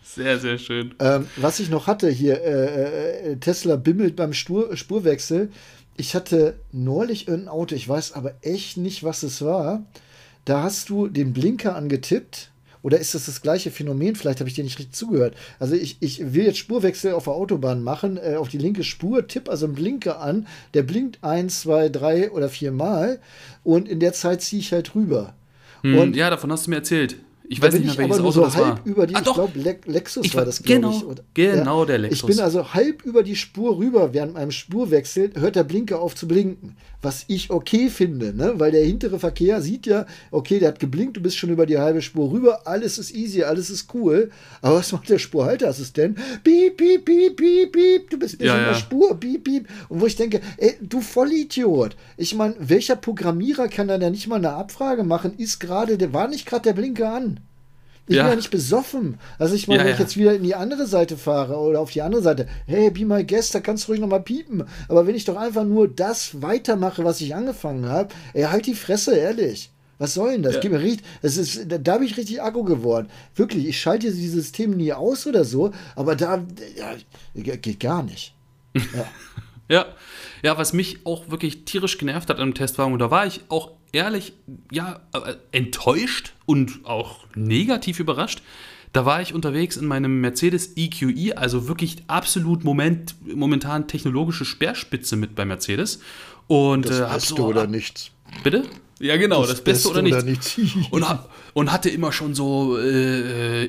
Sehr, 0.03 0.39
sehr 0.39 0.59
schön. 0.59 0.95
Ähm, 0.99 1.27
was 1.37 1.59
ich 1.59 1.71
noch 1.71 1.87
hatte 1.87 2.11
hier, 2.11 2.43
äh, 2.43 3.31
äh, 3.31 3.37
Tesla 3.37 3.77
bimmelt 3.77 4.15
beim 4.15 4.35
Spur, 4.35 4.77
Spurwechsel. 4.77 5.51
Ich 5.97 6.15
hatte 6.15 6.59
neulich 6.71 7.29
ein 7.29 7.49
Auto, 7.49 7.75
ich 7.75 7.89
weiß 7.89 8.13
aber 8.13 8.35
echt 8.43 8.77
nicht, 8.77 9.05
was 9.05 9.23
es 9.23 9.41
war. 9.41 9.87
Da 10.45 10.63
hast 10.65 10.91
du 10.91 11.09
den 11.09 11.33
Blinker 11.33 11.77
angetippt. 11.77 12.51
Oder 12.83 12.99
ist 12.99 13.15
das 13.15 13.27
das 13.27 13.41
gleiche 13.41 13.71
Phänomen? 13.71 14.17
Vielleicht 14.17 14.41
habe 14.41 14.49
ich 14.49 14.57
dir 14.57 14.65
nicht 14.65 14.79
richtig 14.79 14.95
zugehört. 14.95 15.37
Also 15.61 15.77
ich, 15.77 15.97
ich 16.01 16.35
will 16.35 16.45
jetzt 16.45 16.59
Spurwechsel 16.59 17.13
auf 17.13 17.25
der 17.25 17.35
Autobahn 17.35 17.83
machen, 17.83 18.19
äh, 18.19 18.35
auf 18.37 18.49
die 18.49 18.59
linke 18.59 18.85
Spur, 18.85 19.29
tipp 19.29 19.49
also 19.49 19.67
einen 19.67 19.77
Blinker 19.77 20.21
an, 20.21 20.49
der 20.75 20.83
blinkt 20.83 21.23
ein, 21.23 21.49
zwei, 21.49 21.89
drei 21.89 22.31
oder 22.33 22.49
vier 22.49 22.73
Mal 22.73 23.21
und 23.63 23.89
in 23.89 24.01
der 24.01 24.13
Zeit 24.13 24.43
ziehe 24.43 24.61
ich 24.61 24.73
halt 24.73 24.95
rüber. 24.95 25.35
Hm, 25.83 25.99
und 25.99 26.17
ja, 26.17 26.31
davon 26.31 26.51
hast 26.53 26.67
du 26.67 26.71
mir 26.71 26.77
erzählt. 26.77 27.17
Ich 27.53 27.61
weiß 27.61 27.75
nicht 27.75 27.85
mehr, 27.85 28.09
welches 28.09 28.21
Auto 28.21 28.31
so 28.31 28.45
das 28.45 28.57
halb 28.57 28.67
war. 28.67 28.81
Über 28.85 29.07
die, 29.07 29.15
ah, 29.15 29.23
ich 29.23 29.33
glaube, 29.35 29.59
Le 29.59 29.77
Lexus 29.85 30.25
ich 30.25 30.35
war 30.35 30.47
das, 30.47 30.63
genau, 30.63 30.91
ich. 30.91 31.05
Oder, 31.05 31.23
genau 31.35 31.81
ja, 31.81 31.87
der 31.87 31.99
Lexus. 31.99 32.21
Ich 32.21 32.37
bin 32.37 32.43
also 32.43 32.73
halb 32.73 33.05
über 33.05 33.23
die 33.23 33.37
Spur 33.37 33.77
rüber, 33.77 34.15
während 34.15 34.33
meinem 34.33 34.53
Spurwechsel 34.53 35.33
hört 35.35 35.57
der 35.57 35.65
Blinker 35.65 36.01
auf 36.01 36.15
zu 36.15 36.27
blinken. 36.27 36.77
Was 37.03 37.25
ich 37.27 37.51
okay 37.51 37.91
finde, 37.91 38.33
ne? 38.33 38.55
weil 38.57 38.71
der 38.71 38.85
hintere 38.85 39.19
Verkehr 39.19 39.61
sieht 39.61 39.87
ja, 39.87 40.07
okay, 40.31 40.61
der 40.61 40.69
hat 40.69 40.81
geblinkt, 40.81 41.17
du 41.17 41.21
bist 41.21 41.37
schon 41.37 41.51
über 41.51 41.67
die 41.67 41.77
halbe 41.77 42.01
Spur 42.01 42.31
rüber, 42.31 42.67
alles 42.67 42.97
ist 42.97 43.15
easy, 43.15 43.43
alles 43.43 43.69
ist 43.69 43.93
cool. 43.93 44.31
Aber 44.63 44.77
was 44.77 44.93
macht 44.93 45.11
der 45.11 45.19
Spurhalteassistent? 45.19 46.19
Piep, 46.45 46.79
piep, 46.79 47.05
piep, 47.05 47.37
piep, 47.37 47.73
piep, 47.73 48.09
du 48.09 48.19
bist 48.19 48.39
nicht 48.39 48.47
ja, 48.47 48.57
in 48.57 48.65
der 48.65 48.73
ja. 48.73 48.79
Spur, 48.79 49.19
piep, 49.19 49.45
piep. 49.45 49.69
Und 49.91 50.01
wo 50.01 50.07
ich 50.07 50.17
denke, 50.17 50.41
ey, 50.57 50.77
du 50.81 51.03
Vollidiot. 51.03 51.97
Ich 52.17 52.35
meine, 52.35 52.55
welcher 52.59 52.97
Programmierer 52.97 53.69
kann 53.69 53.89
dann 53.89 54.01
ja 54.01 54.09
nicht 54.09 54.29
mal 54.29 54.37
eine 54.37 54.53
Abfrage 54.53 55.03
machen? 55.05 55.35
Ist 55.37 55.59
gerade, 55.59 55.99
der 55.99 56.15
war 56.15 56.29
nicht 56.29 56.47
gerade 56.47 56.63
der 56.63 56.73
Blinker 56.73 57.13
an? 57.13 57.41
Ich 58.09 58.17
ja. 58.17 58.25
bin 58.25 58.31
ja 58.31 58.37
nicht 58.37 58.51
besoffen. 58.51 59.19
Also 59.39 59.55
ich 59.55 59.69
meine, 59.69 59.81
ja, 59.81 59.87
wenn 59.87 59.93
ich 59.95 60.01
jetzt 60.01 60.17
wieder 60.17 60.35
in 60.35 60.43
die 60.43 60.55
andere 60.55 60.87
Seite 60.87 61.17
fahre 61.17 61.57
oder 61.57 61.81
auf 61.81 61.93
die 61.93 62.03
andere 62.03 62.23
Seite, 62.23 62.49
hey, 62.67 62.91
be 62.91 63.05
my 63.05 63.25
guest, 63.25 63.55
da 63.55 63.61
kannst 63.61 63.85
du 63.85 63.93
ruhig 63.93 64.01
nochmal 64.01 64.23
piepen. 64.23 64.65
Aber 64.89 65.07
wenn 65.07 65.15
ich 65.15 65.25
doch 65.25 65.37
einfach 65.37 65.65
nur 65.65 65.89
das 65.89 66.43
weitermache, 66.43 67.05
was 67.05 67.21
ich 67.21 67.35
angefangen 67.35 67.89
habe, 67.89 68.13
ey, 68.35 68.45
halt 68.45 68.67
die 68.67 68.75
Fresse, 68.75 69.17
ehrlich. 69.17 69.71
Was 69.99 70.15
soll 70.15 70.33
denn 70.33 70.43
das? 70.43 70.55
Ja. 70.55 70.61
Gib 70.61 70.73
mir 70.73 70.81
richtig, 70.81 71.07
das 71.21 71.37
ist, 71.37 71.71
da, 71.71 71.79
da 71.79 71.99
bin 71.99 72.09
ich 72.09 72.17
richtig 72.17 72.43
Akku 72.43 72.65
geworden. 72.65 73.09
Wirklich, 73.37 73.69
ich 73.69 73.81
schalte 73.81 74.11
dieses 74.11 74.33
System 74.33 74.73
nie 74.73 74.93
aus 74.93 75.29
oder 75.29 75.45
so, 75.45 75.71
aber 75.95 76.17
da 76.17 76.45
ja, 77.35 77.55
geht 77.55 77.79
gar 77.79 78.03
nicht. 78.03 78.35
Ja. 78.75 79.07
ja. 79.69 79.87
Ja, 80.43 80.59
was 80.59 80.73
mich 80.73 81.07
auch 81.07 81.31
wirklich 81.31 81.65
tierisch 81.67 81.99
genervt 81.99 82.29
hat 82.31 82.41
am 82.41 82.53
Testwagen, 82.53 82.93
und 82.93 82.99
da 82.99 83.13
war 83.13 83.27
ich 83.27 83.43
auch 83.49 83.71
ehrlich, 83.93 84.33
ja, 84.71 85.01
enttäuscht 85.53 86.33
und 86.47 86.81
auch 86.85 87.27
negativ 87.35 88.01
überrascht, 88.01 88.43
Da 88.93 89.07
war 89.07 89.23
ich 89.23 89.33
unterwegs 89.33 89.79
in 89.79 89.87
meinem 89.87 90.21
Mercedes 90.21 90.77
EQE, 90.77 91.37
also 91.37 91.67
wirklich 91.67 92.05
absolut 92.09 92.63
moment, 92.63 93.15
momentan 93.25 93.89
technologische 93.89 94.45
Speerspitze 94.45 95.17
mit 95.17 95.35
bei 95.35 95.47
Mercedes. 95.47 96.01
Und 96.47 96.87
das 96.89 97.01
äh, 97.01 97.15
Beste 97.15 97.35
so, 97.37 97.47
oder 97.47 97.67
nichts. 97.67 98.11
Bitte? 98.45 98.65
Ja, 99.03 99.17
genau, 99.17 99.41
das, 99.41 99.51
das 99.51 99.65
Beste, 99.65 99.89
Beste, 99.89 99.91
oder 99.91 100.03
nichts. 100.03 100.23
Oder 100.23 100.31
nichts. 100.31 100.57
und, 100.93 101.05
und, 101.55 101.73
hatte 101.73 101.91
immer 101.91 102.13
schon 102.13 102.35
so 102.35 102.79
äh, 102.79 103.65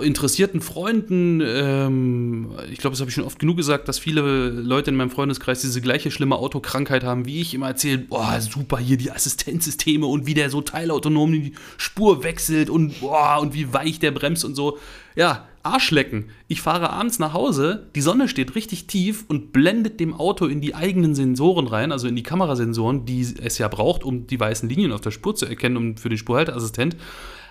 interessierten 0.00 0.62
Freunden, 0.62 1.42
ähm, 1.44 2.52
ich 2.72 2.78
glaube, 2.78 2.94
das 2.94 3.00
habe 3.00 3.10
ich 3.10 3.14
schon 3.14 3.24
oft 3.24 3.38
genug 3.38 3.58
gesagt, 3.58 3.86
dass 3.86 3.98
viele 3.98 4.48
Leute 4.48 4.90
in 4.90 4.96
meinem 4.96 5.10
Freundeskreis 5.10 5.60
diese 5.60 5.82
gleiche 5.82 6.10
schlimme 6.10 6.36
Autokrankheit 6.36 7.04
haben, 7.04 7.26
wie 7.26 7.42
ich 7.42 7.52
immer 7.52 7.68
erzählt, 7.68 8.08
boah, 8.08 8.40
super, 8.40 8.78
hier 8.78 8.96
die 8.96 9.10
Assistenzsysteme 9.10 10.06
und 10.06 10.24
wie 10.24 10.32
der 10.32 10.48
so 10.48 10.62
teilautonom 10.62 11.32
die 11.32 11.52
Spur 11.76 12.24
wechselt 12.24 12.70
und 12.70 12.98
boah, 13.00 13.40
und 13.42 13.52
wie 13.52 13.74
weich 13.74 13.98
der 13.98 14.12
bremst 14.12 14.46
und 14.46 14.54
so. 14.54 14.78
Ja, 15.18 15.48
Arschlecken. 15.64 16.26
Ich 16.46 16.62
fahre 16.62 16.90
abends 16.90 17.18
nach 17.18 17.32
Hause, 17.32 17.88
die 17.96 18.02
Sonne 18.02 18.28
steht 18.28 18.54
richtig 18.54 18.86
tief 18.86 19.24
und 19.26 19.52
blendet 19.52 19.98
dem 19.98 20.14
Auto 20.14 20.46
in 20.46 20.60
die 20.60 20.76
eigenen 20.76 21.16
Sensoren 21.16 21.66
rein, 21.66 21.90
also 21.90 22.06
in 22.06 22.14
die 22.14 22.22
Kamerasensoren, 22.22 23.04
die 23.04 23.22
es 23.42 23.58
ja 23.58 23.66
braucht, 23.66 24.04
um 24.04 24.28
die 24.28 24.38
weißen 24.38 24.68
Linien 24.68 24.92
auf 24.92 25.00
der 25.00 25.10
Spur 25.10 25.34
zu 25.34 25.46
erkennen, 25.46 25.76
um 25.76 25.96
für 25.96 26.08
den 26.08 26.18
Spurhalteassistent. 26.18 26.96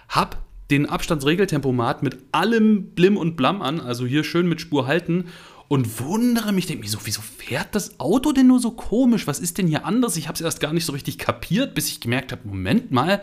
Hab 0.08 0.38
den 0.72 0.86
Abstandsregeltempomat 0.86 2.04
mit 2.04 2.18
allem 2.32 2.92
Blim 2.92 3.18
und 3.18 3.36
Blam 3.36 3.62
an, 3.62 3.82
also 3.82 4.06
hier 4.06 4.24
schön 4.24 4.48
mit 4.48 4.62
Spur 4.62 4.88
halten 4.88 5.26
und 5.68 6.00
wundere 6.00 6.54
mich, 6.54 6.68
denke 6.68 6.86
mir 6.86 6.90
so, 6.90 7.00
wieso 7.04 7.20
fährt 7.20 7.76
das 7.76 8.00
Auto 8.00 8.32
denn 8.32 8.48
nur 8.48 8.62
so 8.62 8.72
komisch? 8.72 9.28
Was 9.28 9.40
ist 9.40 9.58
denn 9.58 9.68
hier 9.68 9.84
anders? 9.84 10.16
Ich 10.16 10.30
habe 10.30 10.36
es 10.36 10.42
erst 10.42 10.62
gar 10.62 10.72
nicht 10.72 10.86
so 10.86 10.94
richtig 10.94 11.18
kapiert, 11.18 11.76
bis 11.76 11.90
ich 11.90 12.00
gemerkt 12.00 12.32
habe, 12.32 12.48
Moment 12.48 12.92
mal, 12.92 13.22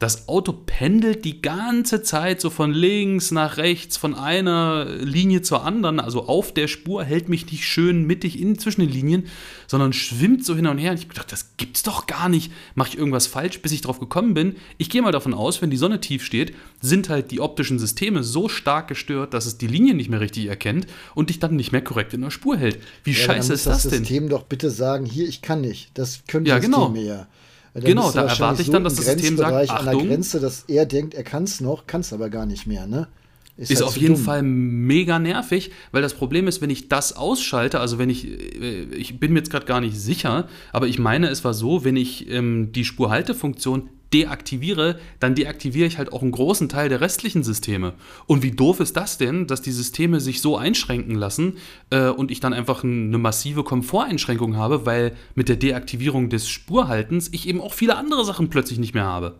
das 0.00 0.28
Auto 0.28 0.54
pendelt 0.54 1.26
die 1.26 1.42
ganze 1.42 2.02
Zeit 2.02 2.40
so 2.40 2.48
von 2.48 2.72
links 2.72 3.32
nach 3.32 3.58
rechts, 3.58 3.98
von 3.98 4.14
einer 4.14 4.86
Linie 4.86 5.42
zur 5.42 5.62
anderen, 5.62 6.00
also 6.00 6.26
auf 6.26 6.54
der 6.54 6.68
Spur, 6.68 7.04
hält 7.04 7.28
mich 7.28 7.52
nicht 7.52 7.66
schön 7.66 8.06
mittig 8.06 8.40
in 8.40 8.58
zwischen 8.58 8.80
den 8.80 8.88
Linien, 8.88 9.26
sondern 9.66 9.92
schwimmt 9.92 10.42
so 10.42 10.56
hin 10.56 10.66
und 10.66 10.78
her. 10.78 10.92
Und 10.92 11.00
ich 11.00 11.08
dachte, 11.08 11.32
das 11.32 11.50
gibt's 11.58 11.82
doch 11.82 12.06
gar 12.06 12.30
nicht. 12.30 12.50
Mache 12.74 12.88
ich 12.88 12.98
irgendwas 12.98 13.26
falsch, 13.26 13.60
bis 13.60 13.72
ich 13.72 13.82
drauf 13.82 14.00
gekommen 14.00 14.32
bin? 14.32 14.56
Ich 14.78 14.88
gehe 14.88 15.02
mal 15.02 15.12
davon 15.12 15.34
aus, 15.34 15.60
wenn 15.60 15.68
die 15.68 15.76
Sonne 15.76 16.00
tief 16.00 16.24
steht, 16.24 16.54
sind 16.80 17.10
halt 17.10 17.30
die 17.30 17.40
optischen 17.40 17.78
Systeme 17.78 18.24
so 18.24 18.48
stark 18.48 18.88
gestört, 18.88 19.34
dass 19.34 19.44
es 19.44 19.58
die 19.58 19.66
Linien 19.66 19.98
nicht 19.98 20.08
mehr 20.08 20.20
richtig 20.20 20.46
erkennt 20.46 20.86
und 21.14 21.28
dich 21.28 21.40
dann 21.40 21.56
nicht 21.56 21.72
mehr 21.72 21.84
korrekt 21.84 22.14
in 22.14 22.22
der 22.22 22.30
Spur 22.30 22.56
hält. 22.56 22.78
Wie 23.04 23.12
ja, 23.12 23.18
scheiße 23.18 23.52
ist 23.52 23.66
das, 23.66 23.82
das 23.82 23.90
denn? 23.90 24.00
Das 24.00 24.08
System 24.08 24.28
doch 24.30 24.44
bitte 24.44 24.70
sagen, 24.70 25.04
hier, 25.04 25.28
ich 25.28 25.42
kann 25.42 25.60
nicht. 25.60 25.90
Das 25.92 26.22
können 26.26 26.46
ja, 26.46 26.58
genau. 26.58 26.86
Systeme 26.86 27.06
ja. 27.06 27.26
Dann 27.74 27.84
genau, 27.84 28.10
da 28.10 28.26
erwarte 28.26 28.62
ich 28.62 28.66
so 28.66 28.72
dann, 28.72 28.84
dass 28.84 28.96
das 28.96 29.04
System 29.06 29.36
sagt, 29.36 29.70
Achtung. 29.70 29.88
an 29.88 29.98
der 29.98 30.06
Grenze, 30.06 30.40
dass 30.40 30.64
er 30.66 30.86
denkt, 30.86 31.14
er 31.14 31.22
kann 31.22 31.44
es 31.44 31.60
noch, 31.60 31.86
kann 31.86 32.00
es 32.00 32.12
aber 32.12 32.28
gar 32.28 32.46
nicht 32.46 32.66
mehr, 32.66 32.86
ne? 32.86 33.08
Ist, 33.56 33.70
ist 33.70 33.78
halt 33.78 33.88
auf 33.88 33.94
so 33.94 34.00
jeden 34.00 34.14
dumm. 34.14 34.24
Fall 34.24 34.42
mega 34.42 35.18
nervig, 35.18 35.70
weil 35.92 36.00
das 36.00 36.14
Problem 36.14 36.48
ist, 36.48 36.62
wenn 36.62 36.70
ich 36.70 36.88
das 36.88 37.14
ausschalte, 37.14 37.78
also 37.78 37.98
wenn 37.98 38.08
ich, 38.08 38.26
äh, 38.26 38.84
ich 38.94 39.20
bin 39.20 39.32
mir 39.32 39.40
jetzt 39.40 39.50
gerade 39.50 39.66
gar 39.66 39.80
nicht 39.80 39.96
sicher, 39.96 40.48
aber 40.72 40.88
ich 40.88 40.98
meine, 40.98 41.28
es 41.28 41.44
war 41.44 41.52
so, 41.52 41.84
wenn 41.84 41.96
ich 41.96 42.30
ähm, 42.30 42.72
die 42.72 42.84
Spurhaltefunktion 42.84 43.90
deaktiviere, 44.12 44.98
dann 45.18 45.34
deaktiviere 45.34 45.86
ich 45.86 45.98
halt 45.98 46.12
auch 46.12 46.22
einen 46.22 46.32
großen 46.32 46.68
Teil 46.68 46.88
der 46.88 47.00
restlichen 47.00 47.42
Systeme. 47.42 47.94
Und 48.26 48.42
wie 48.42 48.50
doof 48.50 48.80
ist 48.80 48.96
das 48.96 49.18
denn, 49.18 49.46
dass 49.46 49.62
die 49.62 49.72
Systeme 49.72 50.20
sich 50.20 50.40
so 50.40 50.56
einschränken 50.56 51.14
lassen 51.14 51.58
äh, 51.90 52.08
und 52.08 52.30
ich 52.30 52.40
dann 52.40 52.52
einfach 52.52 52.84
eine 52.84 53.18
massive 53.18 53.64
Komforteinschränkung 53.64 54.56
habe, 54.56 54.86
weil 54.86 55.16
mit 55.34 55.48
der 55.48 55.56
Deaktivierung 55.56 56.28
des 56.28 56.48
Spurhaltens 56.48 57.28
ich 57.32 57.48
eben 57.48 57.60
auch 57.60 57.74
viele 57.74 57.96
andere 57.96 58.24
Sachen 58.24 58.50
plötzlich 58.50 58.78
nicht 58.78 58.94
mehr 58.94 59.04
habe. 59.04 59.36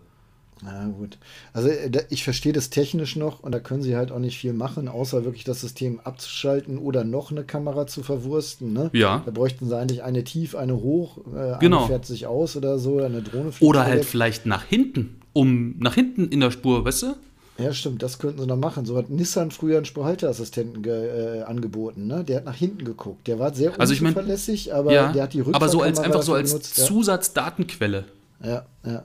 Na 0.63 0.89
gut. 0.89 1.19
Also 1.53 1.69
äh, 1.69 2.05
ich 2.11 2.25
verstehe 2.25 2.53
das 2.53 2.71
technisch 2.71 3.17
noch 3.17 3.41
und 3.41 3.53
da 3.53 3.61
können 3.61 3.83
sie 3.83 3.97
halt 3.97 4.13
auch 4.13 4.19
nicht 4.19 4.39
viel 4.39 4.53
machen, 4.53 4.89
außer 4.89 5.25
wirklich 5.25 5.45
das 5.45 5.61
System 5.61 6.01
abzuschalten 6.01 6.79
oder 6.79 7.05
noch 7.05 7.31
eine 7.31 7.45
Kamera 7.45 7.87
zu 7.87 8.03
verwursten. 8.03 8.73
Ne? 8.73 8.91
Ja. 8.93 9.23
Da 9.25 9.31
bräuchten 9.31 9.69
sie 9.69 9.77
eigentlich 9.77 10.03
eine 10.03 10.25
tief, 10.25 10.55
eine 10.55 10.75
hoch, 10.75 11.19
äh, 11.35 11.59
genau. 11.61 11.79
eine 11.79 11.87
fährt 11.87 12.07
sich 12.07 12.27
aus 12.27 12.57
oder 12.57 12.79
so, 12.79 12.99
eine 12.99 13.23
Drohne 13.23 13.53
fliegt. 13.53 13.69
Oder 13.69 13.85
halt 13.85 14.01
weg. 14.01 14.05
vielleicht 14.05 14.47
nach 14.47 14.65
hinten, 14.65 15.21
um 15.33 15.79
nach 15.79 15.95
hinten 15.95 16.29
in 16.29 16.41
der 16.41 16.51
Spur, 16.51 16.85
weißt 16.85 17.03
du? 17.03 17.15
Ja, 17.59 17.75
stimmt, 17.75 18.03
das 18.03 18.19
könnten 18.19 18.41
sie 18.41 18.47
noch 18.47 18.57
machen. 18.57 18.87
So 18.87 18.97
hat 18.97 19.11
Nissan 19.11 19.51
früher 19.51 19.77
einen 19.77 19.85
Spurhalteassistenten 19.85 20.83
äh, 20.85 21.43
angeboten, 21.43 22.07
ne? 22.07 22.25
Der 22.25 22.39
hat 22.39 22.45
nach 22.47 22.55
hinten 22.55 22.85
geguckt. 22.85 23.27
Der 23.27 23.39
war 23.39 23.53
sehr 23.55 23.79
also 23.79 23.93
unzuverlässig, 23.93 24.67
ich 24.67 24.73
mein, 24.73 24.79
aber 24.79 24.93
ja, 24.93 25.13
der 25.13 25.25
hat 25.25 25.35
die 25.35 25.45
Aber 25.53 25.69
so 25.69 25.83
als 25.83 25.99
einfach 25.99 26.23
so 26.23 26.35
als 26.35 26.53
benutzt, 26.53 26.77
Zusatzdatenquelle. 26.77 28.05
Ja, 28.43 28.65
ja. 28.87 29.05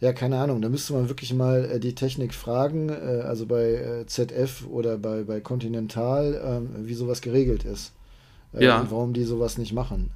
Ja, 0.00 0.14
keine 0.14 0.38
Ahnung. 0.38 0.62
Da 0.62 0.68
müsste 0.68 0.94
man 0.94 1.08
wirklich 1.08 1.34
mal 1.34 1.64
äh, 1.66 1.80
die 1.80 1.94
Technik 1.94 2.34
fragen, 2.34 2.88
äh, 2.88 3.22
also 3.22 3.46
bei 3.46 3.74
äh, 3.74 4.06
ZF 4.06 4.66
oder 4.66 4.96
bei, 4.96 5.24
bei 5.24 5.40
Continental, 5.40 6.40
ähm, 6.42 6.86
wie 6.86 6.94
sowas 6.94 7.20
geregelt 7.20 7.64
ist. 7.64 7.92
Äh, 8.54 8.64
ja. 8.64 8.80
Und 8.80 8.90
warum 8.90 9.12
die 9.12 9.24
sowas 9.24 9.58
nicht 9.58 9.72
machen. 9.72 10.10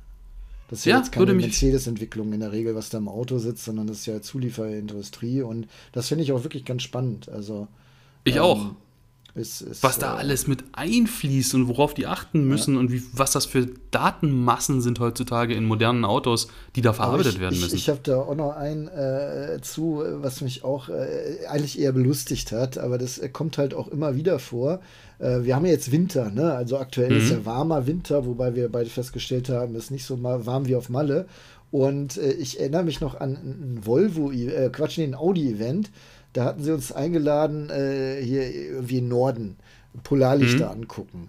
Das 0.68 0.80
ist 0.80 0.84
ja, 0.86 0.92
ja 0.92 0.98
jetzt 0.98 1.12
keine 1.12 1.34
Mercedes-Entwicklung 1.34 2.32
in 2.32 2.40
der 2.40 2.52
Regel, 2.52 2.74
was 2.74 2.88
da 2.88 2.98
im 2.98 3.08
Auto 3.08 3.38
sitzt, 3.38 3.64
sondern 3.64 3.86
das 3.86 3.98
ist 3.98 4.06
ja 4.06 4.22
Zulieferindustrie 4.22 5.42
und 5.42 5.68
das 5.92 6.08
finde 6.08 6.24
ich 6.24 6.32
auch 6.32 6.42
wirklich 6.42 6.64
ganz 6.64 6.82
spannend. 6.82 7.28
Also 7.28 7.68
ich 8.24 8.36
ähm, 8.36 8.42
auch. 8.42 8.70
Ist, 9.36 9.62
ist, 9.62 9.82
was 9.82 9.98
da 9.98 10.14
äh, 10.14 10.18
alles 10.18 10.46
mit 10.46 10.62
einfließt 10.72 11.56
und 11.56 11.66
worauf 11.66 11.92
die 11.92 12.06
achten 12.06 12.46
müssen 12.46 12.74
ja. 12.74 12.80
und 12.80 12.92
wie, 12.92 13.02
was 13.12 13.32
das 13.32 13.46
für 13.46 13.66
Datenmassen 13.90 14.80
sind 14.80 15.00
heutzutage 15.00 15.54
in 15.54 15.64
modernen 15.64 16.04
Autos, 16.04 16.46
die 16.76 16.82
da 16.82 16.92
verarbeitet 16.92 17.34
ich, 17.34 17.40
werden 17.40 17.58
müssen. 17.58 17.74
Ich, 17.74 17.82
ich 17.82 17.88
habe 17.88 17.98
da 18.04 18.18
auch 18.18 18.36
noch 18.36 18.54
ein 18.54 18.86
äh, 18.86 19.58
zu, 19.60 20.04
was 20.18 20.40
mich 20.40 20.62
auch 20.62 20.88
äh, 20.88 21.46
eigentlich 21.48 21.80
eher 21.80 21.90
belustigt 21.90 22.52
hat, 22.52 22.78
aber 22.78 22.96
das 22.96 23.18
äh, 23.18 23.28
kommt 23.28 23.58
halt 23.58 23.74
auch 23.74 23.88
immer 23.88 24.14
wieder 24.14 24.38
vor. 24.38 24.78
Äh, 25.18 25.42
wir 25.42 25.56
haben 25.56 25.66
ja 25.66 25.72
jetzt 25.72 25.90
Winter, 25.90 26.30
ne? 26.30 26.52
also 26.52 26.78
aktuell 26.78 27.10
mhm. 27.10 27.16
ist 27.16 27.30
ja 27.32 27.44
warmer 27.44 27.88
Winter, 27.88 28.26
wobei 28.26 28.54
wir 28.54 28.70
beide 28.70 28.88
festgestellt 28.88 29.48
haben, 29.48 29.74
es 29.74 29.86
ist 29.86 29.90
nicht 29.90 30.04
so 30.04 30.22
warm 30.22 30.68
wie 30.68 30.76
auf 30.76 30.88
Malle. 30.88 31.26
Und 31.72 32.18
äh, 32.18 32.30
ich 32.34 32.60
erinnere 32.60 32.84
mich 32.84 33.00
noch 33.00 33.18
an 33.20 33.32
ein 33.32 33.80
Volvo, 33.84 34.30
Quatsch, 34.70 35.00
ein 35.00 35.16
Audi-Event 35.16 35.90
da 36.34 36.44
hatten 36.44 36.62
sie 36.62 36.72
uns 36.72 36.92
eingeladen, 36.92 37.70
äh, 37.70 38.20
hier 38.22 38.54
irgendwie 38.54 38.98
im 38.98 39.08
Norden 39.08 39.56
Polarlichter 40.02 40.66
mhm. 40.66 40.82
angucken. 40.82 41.28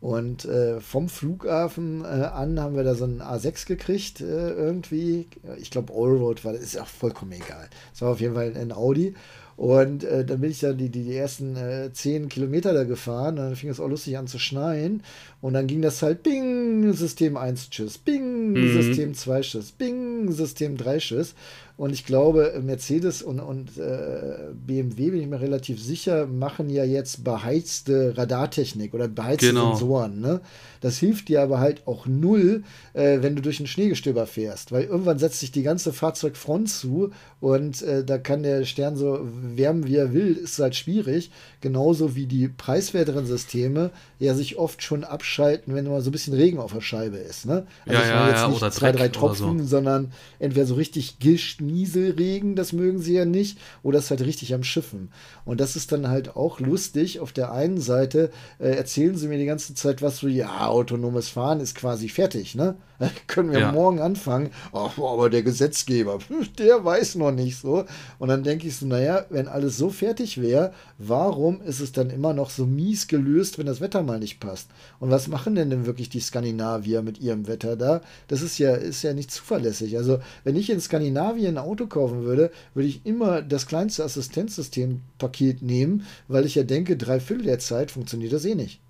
Und 0.00 0.44
äh, 0.44 0.80
vom 0.80 1.08
Flughafen 1.08 2.04
äh, 2.04 2.06
an 2.06 2.60
haben 2.60 2.76
wir 2.76 2.84
da 2.84 2.94
so 2.94 3.04
einen 3.04 3.22
A6 3.22 3.66
gekriegt, 3.66 4.20
äh, 4.20 4.50
irgendwie. 4.50 5.26
Ich 5.58 5.70
glaube, 5.70 5.92
Allroad 5.94 6.44
war, 6.44 6.52
das 6.52 6.62
ist 6.62 6.80
auch 6.80 6.86
vollkommen 6.86 7.32
egal. 7.32 7.68
Es 7.94 8.02
war 8.02 8.10
auf 8.10 8.20
jeden 8.20 8.34
Fall 8.34 8.52
ein 8.56 8.72
Audi. 8.72 9.14
Und 9.56 10.04
äh, 10.04 10.22
dann 10.22 10.42
bin 10.42 10.50
ich 10.50 10.60
dann 10.60 10.76
die, 10.76 10.90
die, 10.90 11.02
die 11.02 11.16
ersten 11.16 11.56
äh, 11.56 11.90
zehn 11.92 12.28
Kilometer 12.28 12.74
da 12.74 12.84
gefahren. 12.84 13.36
Dann 13.36 13.56
fing 13.56 13.70
es 13.70 13.80
auch 13.80 13.88
lustig 13.88 14.18
an 14.18 14.26
zu 14.26 14.38
schneien. 14.38 15.02
Und 15.40 15.54
dann 15.54 15.66
ging 15.66 15.80
das 15.80 16.02
halt 16.02 16.22
Bing, 16.22 16.92
System 16.92 17.38
1 17.38 17.70
Tschüss, 17.70 17.96
Bing, 17.96 18.52
mhm. 18.52 18.72
System 18.74 19.14
2 19.14 19.40
Tschüss, 19.40 19.72
Bing, 19.72 20.30
System 20.30 20.76
3 20.76 20.98
Tschüss. 20.98 21.34
Und 21.76 21.92
ich 21.92 22.06
glaube, 22.06 22.58
Mercedes 22.64 23.22
und, 23.22 23.38
und 23.38 23.76
äh, 23.76 24.48
BMW, 24.54 25.10
bin 25.10 25.20
ich 25.20 25.26
mir 25.26 25.42
relativ 25.42 25.82
sicher, 25.82 26.26
machen 26.26 26.70
ja 26.70 26.84
jetzt 26.84 27.22
beheizte 27.22 28.16
Radartechnik 28.16 28.94
oder 28.94 29.08
beheizte 29.08 29.48
genau. 29.48 29.72
Sensoren. 29.72 30.20
Ne? 30.20 30.40
Das 30.80 30.96
hilft 30.96 31.28
dir 31.28 31.42
aber 31.42 31.60
halt 31.60 31.86
auch 31.86 32.06
null, 32.06 32.64
äh, 32.94 33.18
wenn 33.20 33.36
du 33.36 33.42
durch 33.42 33.60
ein 33.60 33.66
Schneegestöber 33.66 34.26
fährst, 34.26 34.72
weil 34.72 34.84
irgendwann 34.84 35.18
setzt 35.18 35.40
sich 35.40 35.52
die 35.52 35.62
ganze 35.62 35.92
Fahrzeugfront 35.92 36.70
zu 36.70 37.10
und 37.40 37.82
äh, 37.82 38.02
da 38.04 38.16
kann 38.16 38.42
der 38.42 38.64
Stern 38.64 38.96
so 38.96 39.20
wärmen, 39.22 39.86
wie 39.86 39.96
er 39.96 40.14
will, 40.14 40.32
ist 40.32 40.58
halt 40.58 40.76
schwierig. 40.76 41.30
Genauso 41.66 42.14
wie 42.14 42.26
die 42.26 42.46
preiswerteren 42.46 43.26
Systeme 43.26 43.90
ja 44.20 44.34
sich 44.34 44.56
oft 44.56 44.84
schon 44.84 45.02
abschalten, 45.02 45.74
wenn 45.74 45.88
mal 45.88 46.00
so 46.00 46.10
ein 46.10 46.12
bisschen 46.12 46.32
Regen 46.32 46.60
auf 46.60 46.72
der 46.72 46.80
Scheibe 46.80 47.16
ist. 47.16 47.44
Ne? 47.44 47.66
Also 47.84 48.00
ja, 48.00 48.08
ja, 48.08 48.28
jetzt 48.28 48.36
ja, 48.36 48.48
nicht 48.48 48.56
oder 48.58 48.70
zwei, 48.70 48.92
drei 48.92 49.08
Tropfen, 49.08 49.58
so. 49.58 49.64
sondern 49.64 50.12
entweder 50.38 50.64
so 50.64 50.76
richtig 50.76 51.18
gischt, 51.18 51.60
Nieselregen, 51.60 52.54
das 52.54 52.72
mögen 52.72 53.00
sie 53.00 53.14
ja 53.14 53.24
nicht, 53.24 53.58
oder 53.82 53.98
es 53.98 54.04
ist 54.04 54.10
halt 54.10 54.20
richtig 54.20 54.54
am 54.54 54.62
Schiffen. 54.62 55.10
Und 55.44 55.58
das 55.60 55.74
ist 55.74 55.90
dann 55.90 56.06
halt 56.06 56.36
auch 56.36 56.60
lustig. 56.60 57.18
Auf 57.18 57.32
der 57.32 57.50
einen 57.50 57.80
Seite 57.80 58.30
äh, 58.60 58.68
erzählen 58.68 59.16
sie 59.16 59.26
mir 59.26 59.38
die 59.38 59.46
ganze 59.46 59.74
Zeit 59.74 60.02
was 60.02 60.18
so, 60.18 60.28
ja, 60.28 60.68
autonomes 60.68 61.30
Fahren 61.30 61.58
ist 61.58 61.74
quasi 61.74 62.08
fertig, 62.08 62.54
ne? 62.54 62.76
können 63.26 63.52
wir 63.52 63.60
ja. 63.60 63.72
morgen 63.72 64.00
anfangen. 64.00 64.50
Ach, 64.72 64.96
aber 64.98 65.30
der 65.30 65.42
Gesetzgeber, 65.42 66.18
der 66.58 66.84
weiß 66.84 67.16
noch 67.16 67.32
nicht 67.32 67.58
so. 67.58 67.84
Und 68.18 68.28
dann 68.28 68.42
denke 68.42 68.66
ich 68.66 68.76
so, 68.76 68.86
naja, 68.86 69.26
wenn 69.30 69.48
alles 69.48 69.76
so 69.76 69.90
fertig 69.90 70.40
wäre, 70.40 70.72
warum 70.98 71.60
ist 71.62 71.80
es 71.80 71.92
dann 71.92 72.10
immer 72.10 72.32
noch 72.32 72.50
so 72.50 72.66
mies 72.66 73.08
gelöst, 73.08 73.58
wenn 73.58 73.66
das 73.66 73.80
Wetter 73.80 74.02
mal 74.02 74.18
nicht 74.18 74.40
passt? 74.40 74.70
Und 75.00 75.10
was 75.10 75.28
machen 75.28 75.54
denn 75.54 75.70
denn 75.70 75.86
wirklich 75.86 76.08
die 76.08 76.20
Skandinavier 76.20 77.02
mit 77.02 77.20
ihrem 77.20 77.46
Wetter 77.46 77.76
da? 77.76 78.00
Das 78.28 78.42
ist 78.42 78.58
ja, 78.58 78.74
ist 78.74 79.02
ja 79.02 79.12
nicht 79.12 79.30
zuverlässig. 79.30 79.96
Also, 79.96 80.18
wenn 80.44 80.56
ich 80.56 80.70
in 80.70 80.80
Skandinavien 80.80 81.56
ein 81.56 81.64
Auto 81.64 81.86
kaufen 81.86 82.24
würde, 82.24 82.50
würde 82.74 82.88
ich 82.88 83.04
immer 83.04 83.42
das 83.42 83.66
kleinste 83.66 84.04
Assistenzsystempaket 84.04 85.62
nehmen, 85.62 86.06
weil 86.28 86.46
ich 86.46 86.54
ja 86.54 86.62
denke, 86.62 86.96
drei 86.96 87.20
Viertel 87.20 87.44
der 87.44 87.58
Zeit 87.58 87.90
funktioniert 87.90 88.32
das 88.32 88.44
eh 88.44 88.54
nicht. 88.54 88.80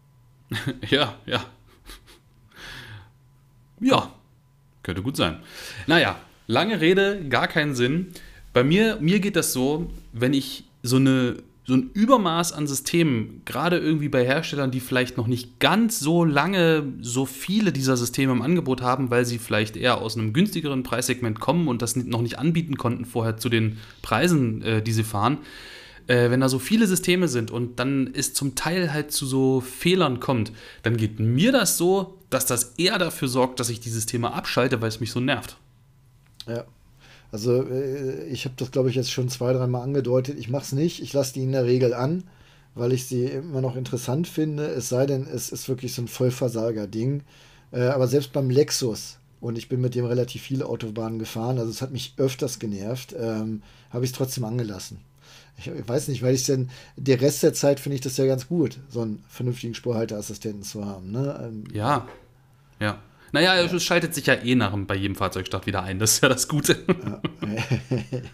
ja, 0.90 1.16
ja. 1.26 1.44
Ja, 3.80 4.12
könnte 4.82 5.02
gut 5.02 5.16
sein. 5.16 5.38
Naja, 5.86 6.16
lange 6.46 6.80
Rede, 6.80 7.24
gar 7.28 7.48
keinen 7.48 7.74
Sinn. 7.74 8.08
Bei 8.52 8.64
mir, 8.64 8.98
mir 9.00 9.20
geht 9.20 9.36
das 9.36 9.52
so, 9.52 9.90
wenn 10.12 10.32
ich 10.32 10.64
so 10.82 10.96
eine 10.96 11.36
so 11.66 11.74
ein 11.74 11.90
Übermaß 11.92 12.52
an 12.52 12.68
Systemen, 12.68 13.42
gerade 13.44 13.78
irgendwie 13.78 14.08
bei 14.08 14.24
Herstellern, 14.24 14.70
die 14.70 14.78
vielleicht 14.78 15.16
noch 15.16 15.26
nicht 15.26 15.58
ganz 15.58 15.98
so 15.98 16.24
lange 16.24 16.92
so 17.00 17.26
viele 17.26 17.72
dieser 17.72 17.96
Systeme 17.96 18.32
im 18.32 18.40
Angebot 18.40 18.82
haben, 18.82 19.10
weil 19.10 19.24
sie 19.24 19.38
vielleicht 19.38 19.76
eher 19.76 20.00
aus 20.00 20.16
einem 20.16 20.32
günstigeren 20.32 20.84
Preissegment 20.84 21.40
kommen 21.40 21.66
und 21.66 21.82
das 21.82 21.96
noch 21.96 22.22
nicht 22.22 22.38
anbieten 22.38 22.76
konnten 22.76 23.04
vorher 23.04 23.36
zu 23.36 23.48
den 23.48 23.78
Preisen, 24.00 24.62
äh, 24.62 24.80
die 24.80 24.92
sie 24.92 25.02
fahren. 25.02 25.38
Äh, 26.06 26.30
wenn 26.30 26.40
da 26.40 26.48
so 26.48 26.60
viele 26.60 26.86
Systeme 26.86 27.26
sind 27.26 27.50
und 27.50 27.80
dann 27.80 28.10
es 28.14 28.32
zum 28.32 28.54
Teil 28.54 28.92
halt 28.92 29.10
zu 29.10 29.26
so 29.26 29.60
Fehlern 29.60 30.20
kommt, 30.20 30.52
dann 30.84 30.96
geht 30.96 31.18
mir 31.18 31.50
das 31.50 31.76
so, 31.76 32.15
dass 32.30 32.46
das 32.46 32.74
eher 32.76 32.98
dafür 32.98 33.28
sorgt, 33.28 33.60
dass 33.60 33.68
ich 33.68 33.80
die 33.80 33.90
Systeme 33.90 34.32
abschalte, 34.32 34.80
weil 34.80 34.88
es 34.88 35.00
mich 35.00 35.10
so 35.10 35.20
nervt. 35.20 35.56
Ja, 36.46 36.64
also 37.32 37.62
äh, 37.68 38.24
ich 38.28 38.44
habe 38.44 38.54
das, 38.56 38.70
glaube 38.70 38.90
ich, 38.90 38.96
jetzt 38.96 39.10
schon 39.10 39.28
zwei, 39.28 39.52
dreimal 39.52 39.82
angedeutet. 39.82 40.38
Ich 40.38 40.48
mache 40.48 40.64
es 40.64 40.72
nicht. 40.72 41.02
Ich 41.02 41.12
lasse 41.12 41.34
die 41.34 41.42
in 41.42 41.52
der 41.52 41.64
Regel 41.64 41.94
an, 41.94 42.24
weil 42.74 42.92
ich 42.92 43.06
sie 43.06 43.24
immer 43.24 43.60
noch 43.60 43.76
interessant 43.76 44.28
finde. 44.28 44.66
Es 44.66 44.88
sei 44.88 45.06
denn, 45.06 45.26
es 45.26 45.50
ist 45.50 45.68
wirklich 45.68 45.94
so 45.94 46.02
ein 46.02 46.08
Vollversager-Ding. 46.08 47.22
Äh, 47.72 47.82
aber 47.82 48.08
selbst 48.08 48.32
beim 48.32 48.50
Lexus, 48.50 49.18
und 49.40 49.58
ich 49.58 49.68
bin 49.68 49.80
mit 49.80 49.94
dem 49.94 50.06
relativ 50.06 50.42
viele 50.42 50.66
Autobahnen 50.66 51.18
gefahren, 51.18 51.58
also 51.58 51.70
es 51.70 51.82
hat 51.82 51.92
mich 51.92 52.14
öfters 52.16 52.58
genervt, 52.58 53.14
ähm, 53.18 53.62
habe 53.90 54.04
ich 54.04 54.12
es 54.12 54.16
trotzdem 54.16 54.44
angelassen. 54.44 54.98
Ich, 55.58 55.88
weiß 55.88 56.08
nicht, 56.08 56.22
weil 56.22 56.34
ich 56.34 56.44
denn, 56.44 56.70
der 56.96 57.20
Rest 57.20 57.42
der 57.42 57.54
Zeit 57.54 57.80
finde 57.80 57.96
ich 57.96 58.02
das 58.02 58.16
ja 58.16 58.26
ganz 58.26 58.46
gut, 58.46 58.78
so 58.88 59.00
einen 59.00 59.24
vernünftigen 59.28 59.74
Spurhalteassistenten 59.74 60.62
zu 60.62 60.84
haben. 60.84 61.10
Ne? 61.10 61.40
Ähm, 61.42 61.64
ja, 61.72 62.06
ja. 62.80 63.00
Naja, 63.32 63.60
es 63.60 63.84
schaltet 63.84 64.14
sich 64.14 64.26
ja 64.26 64.34
eh 64.34 64.54
nach 64.54 64.74
bei 64.86 64.94
jedem 64.94 65.14
Fahrzeugstart 65.14 65.66
wieder 65.66 65.82
ein. 65.82 65.98
Das 65.98 66.12
ist 66.12 66.22
ja 66.22 66.28
das 66.28 66.48
Gute. 66.48 66.78
Ja. 66.88 67.20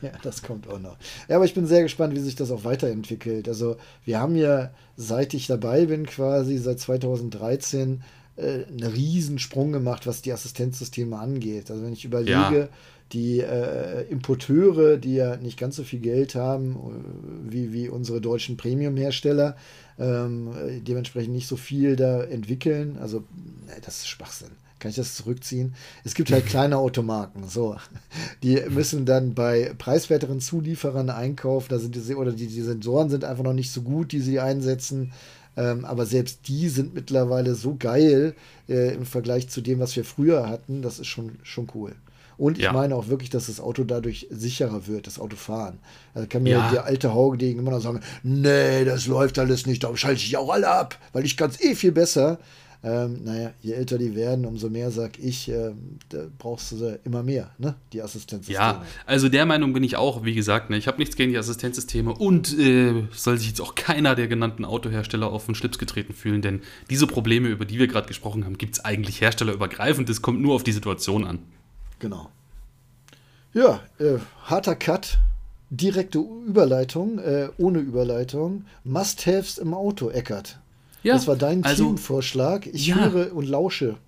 ja, 0.02 0.10
das 0.22 0.42
kommt 0.42 0.68
auch 0.68 0.78
noch. 0.78 0.96
Ja, 1.28 1.36
aber 1.36 1.44
ich 1.44 1.54
bin 1.54 1.66
sehr 1.66 1.82
gespannt, 1.82 2.14
wie 2.14 2.20
sich 2.20 2.36
das 2.36 2.50
auch 2.50 2.64
weiterentwickelt. 2.64 3.48
Also, 3.48 3.76
wir 4.04 4.20
haben 4.20 4.36
ja, 4.36 4.70
seit 4.96 5.34
ich 5.34 5.46
dabei 5.46 5.86
bin, 5.86 6.06
quasi 6.06 6.58
seit 6.58 6.78
2013, 6.78 8.02
äh, 8.36 8.64
einen 8.64 8.82
Riesensprung 8.84 9.72
gemacht, 9.72 10.06
was 10.06 10.22
die 10.22 10.32
Assistenzsysteme 10.32 11.18
angeht. 11.18 11.70
Also, 11.70 11.82
wenn 11.82 11.94
ich 11.94 12.04
überlege, 12.04 12.30
ja. 12.32 12.68
Die 13.12 13.40
äh, 13.40 14.02
Importeure, 14.10 14.96
die 14.96 15.14
ja 15.14 15.36
nicht 15.36 15.58
ganz 15.58 15.76
so 15.76 15.84
viel 15.84 16.00
Geld 16.00 16.34
haben 16.34 16.74
äh, 16.74 17.52
wie, 17.52 17.72
wie 17.72 17.88
unsere 17.88 18.20
deutschen 18.20 18.56
Premium-Hersteller, 18.56 19.56
ähm, 19.98 20.50
dementsprechend 20.86 21.34
nicht 21.34 21.46
so 21.46 21.56
viel 21.56 21.96
da 21.96 22.22
entwickeln. 22.22 22.98
Also, 23.00 23.24
das 23.84 23.98
ist 23.98 24.08
Schwachsinn 24.08 24.50
kann 24.82 24.90
ich 24.90 24.96
das 24.96 25.14
zurückziehen? 25.14 25.74
Es 26.04 26.14
gibt 26.14 26.32
halt 26.32 26.44
kleine 26.48 26.76
Automarken, 26.76 27.48
so. 27.48 27.76
Die 28.42 28.60
müssen 28.68 29.06
dann 29.06 29.32
bei 29.32 29.72
preiswerteren 29.78 30.40
Zulieferern 30.40 31.08
einkaufen, 31.08 31.68
da 31.70 31.78
sind 31.78 31.94
die, 31.94 32.14
oder 32.16 32.32
die, 32.32 32.48
die 32.48 32.62
Sensoren 32.62 33.08
sind 33.08 33.24
einfach 33.24 33.44
noch 33.44 33.52
nicht 33.52 33.70
so 33.70 33.82
gut, 33.82 34.10
die 34.12 34.20
sie 34.20 34.40
einsetzen. 34.40 35.12
Ähm, 35.56 35.84
aber 35.84 36.04
selbst 36.04 36.48
die 36.48 36.68
sind 36.68 36.94
mittlerweile 36.94 37.54
so 37.54 37.76
geil 37.78 38.34
äh, 38.68 38.94
im 38.94 39.06
Vergleich 39.06 39.48
zu 39.48 39.60
dem, 39.60 39.78
was 39.78 39.94
wir 39.94 40.04
früher 40.04 40.48
hatten. 40.48 40.82
Das 40.82 40.98
ist 40.98 41.06
schon, 41.06 41.38
schon 41.42 41.68
cool. 41.74 41.94
Und 42.36 42.58
ich 42.58 42.64
ja. 42.64 42.72
meine 42.72 42.94
auch 42.94 43.08
wirklich, 43.08 43.30
dass 43.30 43.46
das 43.46 43.60
Auto 43.60 43.84
dadurch 43.84 44.26
sicherer 44.30 44.86
wird, 44.86 45.06
das 45.06 45.18
Autofahren. 45.18 45.78
Also 46.14 46.28
kann 46.28 46.42
mir 46.42 46.50
ja. 46.50 46.70
der 46.70 46.84
alte 46.84 47.12
Haugedegen 47.14 47.60
immer 47.60 47.72
noch 47.72 47.80
sagen, 47.80 48.00
nee, 48.22 48.84
das 48.84 49.06
läuft 49.06 49.38
alles 49.38 49.66
nicht, 49.66 49.84
darum 49.84 49.96
schalte 49.96 50.22
ich 50.22 50.36
auch 50.36 50.50
alle 50.50 50.68
ab, 50.68 50.98
weil 51.12 51.24
ich 51.24 51.36
kann 51.36 51.50
es 51.50 51.60
eh 51.60 51.74
viel 51.74 51.92
besser. 51.92 52.38
Ähm, 52.84 53.20
naja, 53.22 53.52
je 53.60 53.74
älter 53.74 53.96
die 53.96 54.16
werden, 54.16 54.44
umso 54.44 54.68
mehr 54.68 54.90
sag 54.90 55.16
ich, 55.16 55.48
äh, 55.48 55.70
da 56.08 56.24
brauchst 56.36 56.72
du 56.72 56.98
immer 57.04 57.22
mehr, 57.22 57.52
ne? 57.58 57.76
Die 57.92 58.02
Assistenzsysteme. 58.02 58.58
Ja, 58.58 58.84
also 59.06 59.28
der 59.28 59.46
Meinung 59.46 59.72
bin 59.72 59.84
ich 59.84 59.94
auch, 59.94 60.24
wie 60.24 60.34
gesagt, 60.34 60.68
ne, 60.68 60.76
ich 60.76 60.88
habe 60.88 60.98
nichts 60.98 61.14
gegen 61.14 61.30
die 61.30 61.38
Assistenzsysteme 61.38 62.12
und 62.12 62.58
äh, 62.58 63.04
soll 63.12 63.38
sich 63.38 63.46
jetzt 63.46 63.60
auch 63.60 63.76
keiner 63.76 64.16
der 64.16 64.26
genannten 64.26 64.64
Autohersteller 64.64 65.30
auf 65.30 65.46
den 65.46 65.54
Schlips 65.54 65.78
getreten 65.78 66.12
fühlen, 66.12 66.42
denn 66.42 66.60
diese 66.90 67.06
Probleme, 67.06 67.48
über 67.48 67.64
die 67.64 67.78
wir 67.78 67.86
gerade 67.86 68.08
gesprochen 68.08 68.44
haben, 68.44 68.58
gibt 68.58 68.74
es 68.74 68.84
eigentlich 68.84 69.20
herstellerübergreifend. 69.20 70.10
Es 70.10 70.20
kommt 70.20 70.40
nur 70.40 70.56
auf 70.56 70.64
die 70.64 70.72
Situation 70.72 71.24
an. 71.24 71.38
Genau. 72.02 72.30
Ja, 73.54 73.80
äh, 74.00 74.18
harter 74.46 74.74
Cut, 74.74 75.18
direkte 75.70 76.18
Überleitung, 76.18 77.20
äh, 77.20 77.48
ohne 77.58 77.78
Überleitung. 77.78 78.64
Must-Haves 78.82 79.58
im 79.58 79.72
Auto, 79.72 80.10
Eckert. 80.10 80.58
Ja, 81.04 81.14
das 81.14 81.28
war 81.28 81.36
dein 81.36 81.62
also, 81.62 81.84
Teamvorschlag. 81.84 82.66
Ich 82.66 82.88
ja. 82.88 82.96
höre 82.96 83.32
und 83.36 83.48
lausche. 83.48 83.98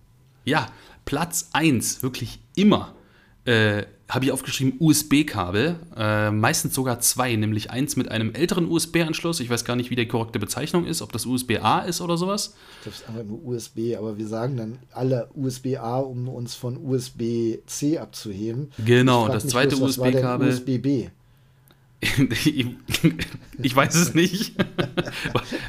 Ja, 0.45 0.67
Platz 1.05 1.51
1, 1.53 2.03
wirklich 2.03 2.41
immer. 2.57 2.97
Äh, 3.45 3.85
habe 4.09 4.27
ich 4.27 4.33
aufgeschrieben 4.33 4.75
USB-Kabel, 4.79 5.77
äh, 5.97 6.31
meistens 6.31 6.75
sogar 6.75 7.01
zwei, 7.01 7.35
nämlich 7.37 7.71
eins 7.71 7.97
mit 7.97 8.11
einem 8.11 8.35
älteren 8.35 8.71
USB-Anschluss. 8.71 9.41
Ich 9.41 9.49
weiß 9.49 9.65
gar 9.65 9.77
nicht, 9.77 9.91
wie 9.91 9.97
die 9.97 10.07
korrekte 10.07 10.39
Bezeichnung 10.39 10.85
ist, 10.85 11.01
ob 11.01 11.13
das 11.13 11.27
USB-A 11.27 11.81
ist 11.81 12.01
oder 12.01 12.17
sowas. 12.17 12.55
Ich 12.77 12.83
glaube, 12.83 12.97
es 12.97 13.03
ist 13.03 13.09
einfach 13.09 13.25
nur 13.25 13.45
USB, 13.45 13.97
aber 13.97 14.19
wir 14.19 14.27
sagen 14.27 14.57
dann 14.57 14.79
alle 14.93 15.31
USB-A, 15.35 15.99
um 16.01 16.29
uns 16.29 16.55
von 16.55 16.77
USB-C 16.77 17.99
abzuheben. 17.99 18.71
Genau, 18.85 19.29
das 19.29 19.47
zweite 19.47 19.77
USB-Kabel. 19.77 20.49
USB-B. 20.49 21.09
ich 23.63 23.77
weiß 23.77 23.95
es 23.95 24.15
nicht. 24.15 24.55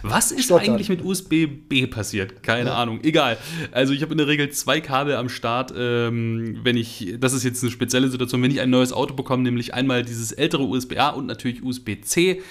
Was 0.03 0.31
ist 0.31 0.45
Stottern. 0.45 0.71
eigentlich 0.71 0.89
mit 0.89 1.03
USB-B 1.03 1.87
passiert? 1.87 2.43
Keine 2.43 2.69
ja. 2.69 2.75
Ahnung. 2.75 2.99
Egal. 3.03 3.37
Also 3.71 3.93
ich 3.93 4.01
habe 4.01 4.11
in 4.11 4.17
der 4.17 4.27
Regel 4.27 4.49
zwei 4.49 4.81
Kabel 4.81 5.15
am 5.15 5.29
Start, 5.29 5.73
ähm, 5.77 6.59
wenn 6.63 6.77
ich, 6.77 7.15
das 7.19 7.33
ist 7.33 7.43
jetzt 7.43 7.63
eine 7.63 7.71
spezielle 7.71 8.09
Situation, 8.09 8.41
wenn 8.41 8.51
ich 8.51 8.61
ein 8.61 8.69
neues 8.69 8.91
Auto 8.93 9.13
bekomme, 9.13 9.43
nämlich 9.43 9.73
einmal 9.73 10.03
dieses 10.03 10.31
ältere 10.31 10.63
USB-A 10.63 11.09
und 11.09 11.25
natürlich 11.25 11.63
USB-C 11.63 12.41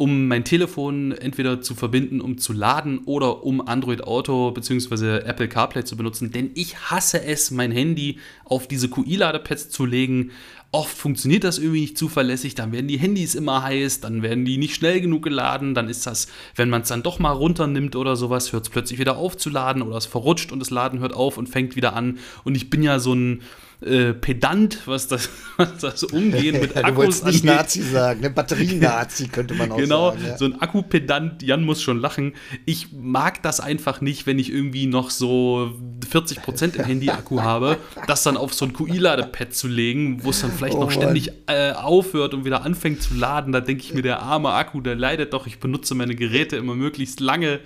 um 0.00 0.28
mein 0.28 0.44
Telefon 0.44 1.12
entweder 1.12 1.60
zu 1.60 1.74
verbinden, 1.74 2.22
um 2.22 2.38
zu 2.38 2.54
laden 2.54 3.00
oder 3.04 3.44
um 3.44 3.60
Android 3.60 4.02
Auto 4.02 4.50
bzw. 4.50 5.18
Apple 5.18 5.46
CarPlay 5.46 5.84
zu 5.84 5.94
benutzen. 5.94 6.30
Denn 6.30 6.52
ich 6.54 6.90
hasse 6.90 7.22
es, 7.22 7.50
mein 7.50 7.70
Handy 7.70 8.18
auf 8.46 8.66
diese 8.66 8.88
QI-Ladepads 8.88 9.68
zu 9.68 9.84
legen, 9.84 10.30
Oft 10.72 10.96
funktioniert 10.96 11.42
das 11.42 11.58
irgendwie 11.58 11.80
nicht 11.80 11.98
zuverlässig, 11.98 12.54
dann 12.54 12.70
werden 12.70 12.86
die 12.86 12.98
Handys 12.98 13.34
immer 13.34 13.64
heiß, 13.64 14.00
dann 14.00 14.22
werden 14.22 14.44
die 14.44 14.56
nicht 14.56 14.76
schnell 14.76 15.00
genug 15.00 15.24
geladen, 15.24 15.74
dann 15.74 15.88
ist 15.88 16.06
das, 16.06 16.28
wenn 16.54 16.70
man 16.70 16.82
es 16.82 16.88
dann 16.88 17.02
doch 17.02 17.18
mal 17.18 17.32
runternimmt 17.32 17.96
oder 17.96 18.14
sowas, 18.14 18.52
hört 18.52 18.64
es 18.64 18.70
plötzlich 18.70 19.00
wieder 19.00 19.16
auf 19.16 19.36
zu 19.36 19.50
laden 19.50 19.82
oder 19.82 19.96
es 19.96 20.06
verrutscht 20.06 20.52
und 20.52 20.60
das 20.60 20.70
Laden 20.70 21.00
hört 21.00 21.12
auf 21.12 21.38
und 21.38 21.48
fängt 21.48 21.74
wieder 21.74 21.96
an. 21.96 22.18
Und 22.44 22.54
ich 22.54 22.70
bin 22.70 22.84
ja 22.84 23.00
so 23.00 23.14
ein 23.14 23.42
äh, 23.82 24.12
pedant, 24.12 24.86
was 24.86 25.08
das, 25.08 25.30
was 25.56 25.78
das 25.78 26.04
Umgehen 26.04 26.60
mit 26.60 26.76
Akkus 26.84 26.90
du 26.90 26.96
wolltest 26.96 27.24
nicht 27.24 27.42
angeht. 27.42 27.56
Nazi 27.56 27.82
sagen, 27.82 28.20
ne? 28.20 28.30
Batterie-Nazi 28.30 29.28
könnte 29.28 29.54
man 29.54 29.72
auch 29.72 29.76
genau, 29.76 30.10
sagen. 30.10 30.18
Genau, 30.18 30.30
ja. 30.32 30.38
so 30.38 30.44
ein 30.44 30.60
Akkupedant, 30.60 31.42
Jan 31.42 31.64
muss 31.64 31.80
schon 31.80 31.98
lachen. 31.98 32.34
Ich 32.66 32.92
mag 32.92 33.42
das 33.42 33.60
einfach 33.60 34.00
nicht, 34.00 34.26
wenn 34.26 34.38
ich 34.38 34.52
irgendwie 34.52 34.86
noch 34.86 35.10
so 35.10 35.72
40% 36.10 36.76
im 36.76 36.84
Handy-Akku 36.84 37.40
habe, 37.42 37.78
das 38.06 38.22
dann 38.22 38.36
auf 38.36 38.52
so 38.52 38.66
ein 38.66 38.72
QI-Ladepad 38.74 39.54
zu 39.54 39.66
legen, 39.66 40.24
wo 40.24 40.30
es 40.30 40.42
dann 40.42 40.52
vielleicht 40.52 40.76
oh, 40.76 40.80
noch 40.80 40.90
ständig 40.90 41.32
äh, 41.46 41.72
aufhört 41.72 42.34
und 42.34 42.44
wieder 42.44 42.64
anfängt 42.64 43.02
zu 43.02 43.14
laden. 43.14 43.52
Da 43.52 43.60
denke 43.60 43.82
ich 43.82 43.94
mir, 43.94 44.02
der 44.02 44.20
arme 44.20 44.50
Akku, 44.50 44.80
der 44.80 44.94
leidet 44.94 45.32
doch. 45.32 45.46
Ich 45.46 45.58
benutze 45.58 45.94
meine 45.94 46.14
Geräte 46.14 46.56
immer 46.56 46.74
möglichst 46.74 47.20
lange. 47.20 47.60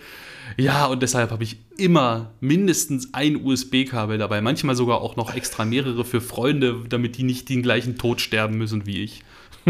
Ja, 0.56 0.86
und 0.86 1.02
deshalb 1.02 1.30
habe 1.30 1.42
ich 1.42 1.58
immer 1.76 2.32
mindestens 2.40 3.12
ein 3.12 3.44
USB-Kabel 3.44 4.18
dabei, 4.18 4.40
manchmal 4.40 4.76
sogar 4.76 5.00
auch 5.00 5.16
noch 5.16 5.34
extra 5.34 5.64
mehrere 5.64 6.04
für 6.04 6.20
Freunde, 6.20 6.82
damit 6.88 7.16
die 7.16 7.24
nicht 7.24 7.48
den 7.48 7.62
gleichen 7.62 7.98
Tod 7.98 8.20
sterben 8.20 8.56
müssen 8.56 8.86
wie 8.86 9.02
ich. 9.02 9.22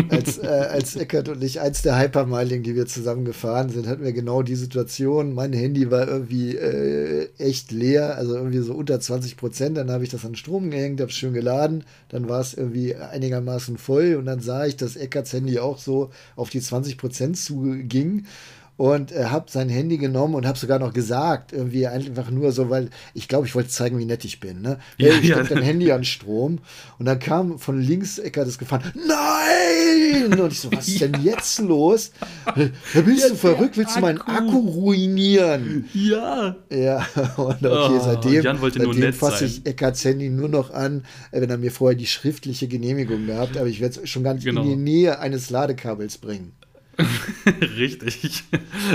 Als, 0.08 0.38
äh, 0.38 0.46
als 0.46 0.96
Eckert 0.96 1.28
und 1.28 1.42
ich 1.42 1.60
eins 1.60 1.82
der 1.82 1.98
Hypermiling, 1.98 2.62
die 2.62 2.74
wir 2.74 2.87
zusammen 2.87 3.24
gefahren 3.24 3.68
sind, 3.68 3.87
hatten 3.87 4.02
wir 4.02 4.12
genau 4.12 4.42
die 4.42 4.56
Situation. 4.56 5.34
Mein 5.34 5.52
Handy 5.52 5.90
war 5.90 6.08
irgendwie 6.08 6.56
äh, 6.56 7.28
echt 7.38 7.70
leer, 7.70 8.16
also 8.16 8.34
irgendwie 8.34 8.58
so 8.58 8.74
unter 8.74 8.98
20 8.98 9.37
Prozent. 9.37 9.76
Dann 9.76 9.90
habe 9.90 10.02
ich 10.02 10.10
das 10.10 10.24
an 10.24 10.34
Strom 10.34 10.70
gehängt, 10.70 11.00
habe 11.00 11.10
es 11.10 11.16
schön 11.16 11.32
geladen. 11.32 11.84
Dann 12.08 12.28
war 12.28 12.40
es 12.40 12.54
irgendwie 12.54 12.96
einigermaßen 12.96 13.78
voll 13.78 14.16
und 14.16 14.26
dann 14.26 14.40
sah 14.40 14.66
ich, 14.66 14.76
dass 14.76 14.96
Eckerts 14.96 15.32
Handy 15.32 15.60
auch 15.60 15.78
so 15.78 16.10
auf 16.34 16.50
die 16.50 16.60
20 16.60 16.98
Prozent 16.98 17.37
zuging 17.37 18.24
und 18.76 19.12
äh, 19.12 19.26
habe 19.26 19.50
sein 19.50 19.68
Handy 19.68 19.98
genommen 19.98 20.34
und 20.34 20.46
habe 20.46 20.58
sogar 20.58 20.78
noch 20.78 20.92
gesagt, 20.92 21.52
irgendwie 21.52 21.87
einfach 21.87 22.30
nur 22.30 22.52
so, 22.52 22.70
weil 22.70 22.90
ich 23.14 23.28
glaube, 23.28 23.46
ich 23.46 23.54
wollte 23.54 23.68
zeigen, 23.68 23.98
wie 23.98 24.04
nett 24.04 24.24
ich 24.24 24.40
bin. 24.40 24.62
Ne? 24.62 24.78
Ja, 24.96 25.12
hey, 25.12 25.20
ich 25.20 25.28
ja. 25.28 25.42
dein 25.42 25.62
Handy 25.62 25.92
an 25.92 26.04
Strom 26.04 26.60
und 26.98 27.06
dann 27.06 27.18
kam 27.18 27.58
von 27.58 27.80
links 27.80 28.18
Ecker 28.18 28.44
das 28.44 28.58
gefahren, 28.58 28.92
nein! 28.94 30.40
Und 30.40 30.52
ich 30.52 30.60
so, 30.60 30.72
was 30.72 30.88
ist 30.88 31.00
denn 31.00 31.16
jetzt 31.22 31.58
los? 31.60 32.12
Da 32.44 33.00
bist 33.00 33.30
du 33.30 33.34
verrückt, 33.34 33.76
willst 33.76 33.96
du 33.96 34.00
meinen 34.00 34.20
Akku 34.20 34.58
ruinieren? 34.58 35.88
Ja. 35.92 36.56
Ja, 36.70 37.06
und 37.37 37.64
okay, 37.64 37.96
oh, 37.96 38.00
seitdem, 38.00 38.42
seitdem 38.42 39.12
fasse 39.12 39.46
ich 39.46 39.66
Eckarts 39.66 40.04
Handy 40.04 40.30
nur 40.30 40.48
noch 40.48 40.72
an, 40.72 41.04
äh, 41.30 41.40
wenn 41.40 41.50
er 41.50 41.58
mir 41.58 41.70
vorher 41.70 41.96
die 41.96 42.06
schriftliche 42.06 42.68
Genehmigung 42.68 43.26
gehabt, 43.26 43.56
aber 43.56 43.66
ich 43.66 43.80
werde 43.80 44.00
es 44.02 44.08
schon 44.08 44.22
gar 44.22 44.34
nicht 44.34 44.44
genau. 44.44 44.62
in 44.62 44.68
die 44.68 44.76
Nähe 44.76 45.18
eines 45.18 45.50
Ladekabels 45.50 46.18
bringen. 46.18 46.52
Richtig. 47.76 48.44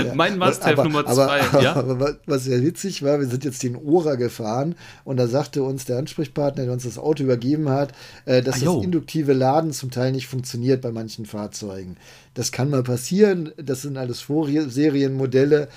Ja. 0.04 0.14
Mein 0.14 0.38
Must-Have 0.38 0.82
Nummer 0.82 1.04
zwei. 1.06 1.40
Aber, 1.40 1.62
ja? 1.62 1.74
aber, 1.76 2.18
was 2.26 2.44
sehr 2.44 2.62
witzig 2.62 3.02
war, 3.02 3.20
wir 3.20 3.26
sind 3.26 3.44
jetzt 3.44 3.62
den 3.62 3.76
Ora 3.76 4.14
gefahren 4.14 4.74
und 5.04 5.16
da 5.16 5.26
sagte 5.26 5.62
uns 5.62 5.84
der 5.84 5.98
Ansprechpartner, 5.98 6.64
der 6.64 6.72
uns 6.72 6.84
das 6.84 6.98
Auto 6.98 7.22
übergeben 7.22 7.68
hat, 7.68 7.92
äh, 8.24 8.42
dass 8.42 8.62
ah, 8.62 8.66
das 8.66 8.84
induktive 8.84 9.32
Laden 9.32 9.72
zum 9.72 9.90
Teil 9.90 10.12
nicht 10.12 10.26
funktioniert 10.26 10.80
bei 10.80 10.92
manchen 10.92 11.26
Fahrzeugen. 11.26 11.96
Das 12.34 12.52
kann 12.52 12.70
mal 12.70 12.82
passieren, 12.82 13.52
das 13.56 13.82
sind 13.82 13.96
alles 13.96 14.24
Serienmodelle. 14.68 15.68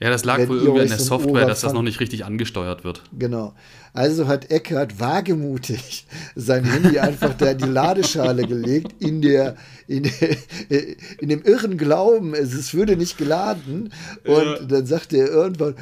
Ja, 0.00 0.10
das 0.10 0.24
lag 0.24 0.38
wohl 0.46 0.58
irgendwie 0.58 0.82
in 0.82 0.88
der 0.88 0.98
Software, 0.98 1.46
dass 1.46 1.62
das 1.62 1.72
noch 1.72 1.82
nicht 1.82 1.98
richtig 1.98 2.24
angesteuert 2.24 2.84
wird. 2.84 3.02
Genau. 3.18 3.54
Also 3.92 4.28
hat 4.28 4.50
Eckert 4.52 5.00
wagemutig 5.00 6.06
sein 6.36 6.62
Handy 6.62 7.00
einfach 7.00 7.34
da 7.34 7.50
in 7.50 7.58
die 7.58 7.64
Ladeschale 7.64 8.46
gelegt, 8.46 8.94
in, 9.00 9.20
der, 9.22 9.56
in, 9.88 10.04
der, 10.04 10.86
in 11.18 11.28
dem 11.28 11.42
irren 11.42 11.78
Glauben, 11.78 12.32
es, 12.32 12.54
es 12.54 12.74
würde 12.74 12.96
nicht 12.96 13.18
geladen. 13.18 13.92
Und 14.24 14.44
ja. 14.44 14.62
dann 14.62 14.86
sagte 14.86 15.16
er 15.16 15.28
irgendwann, 15.28 15.74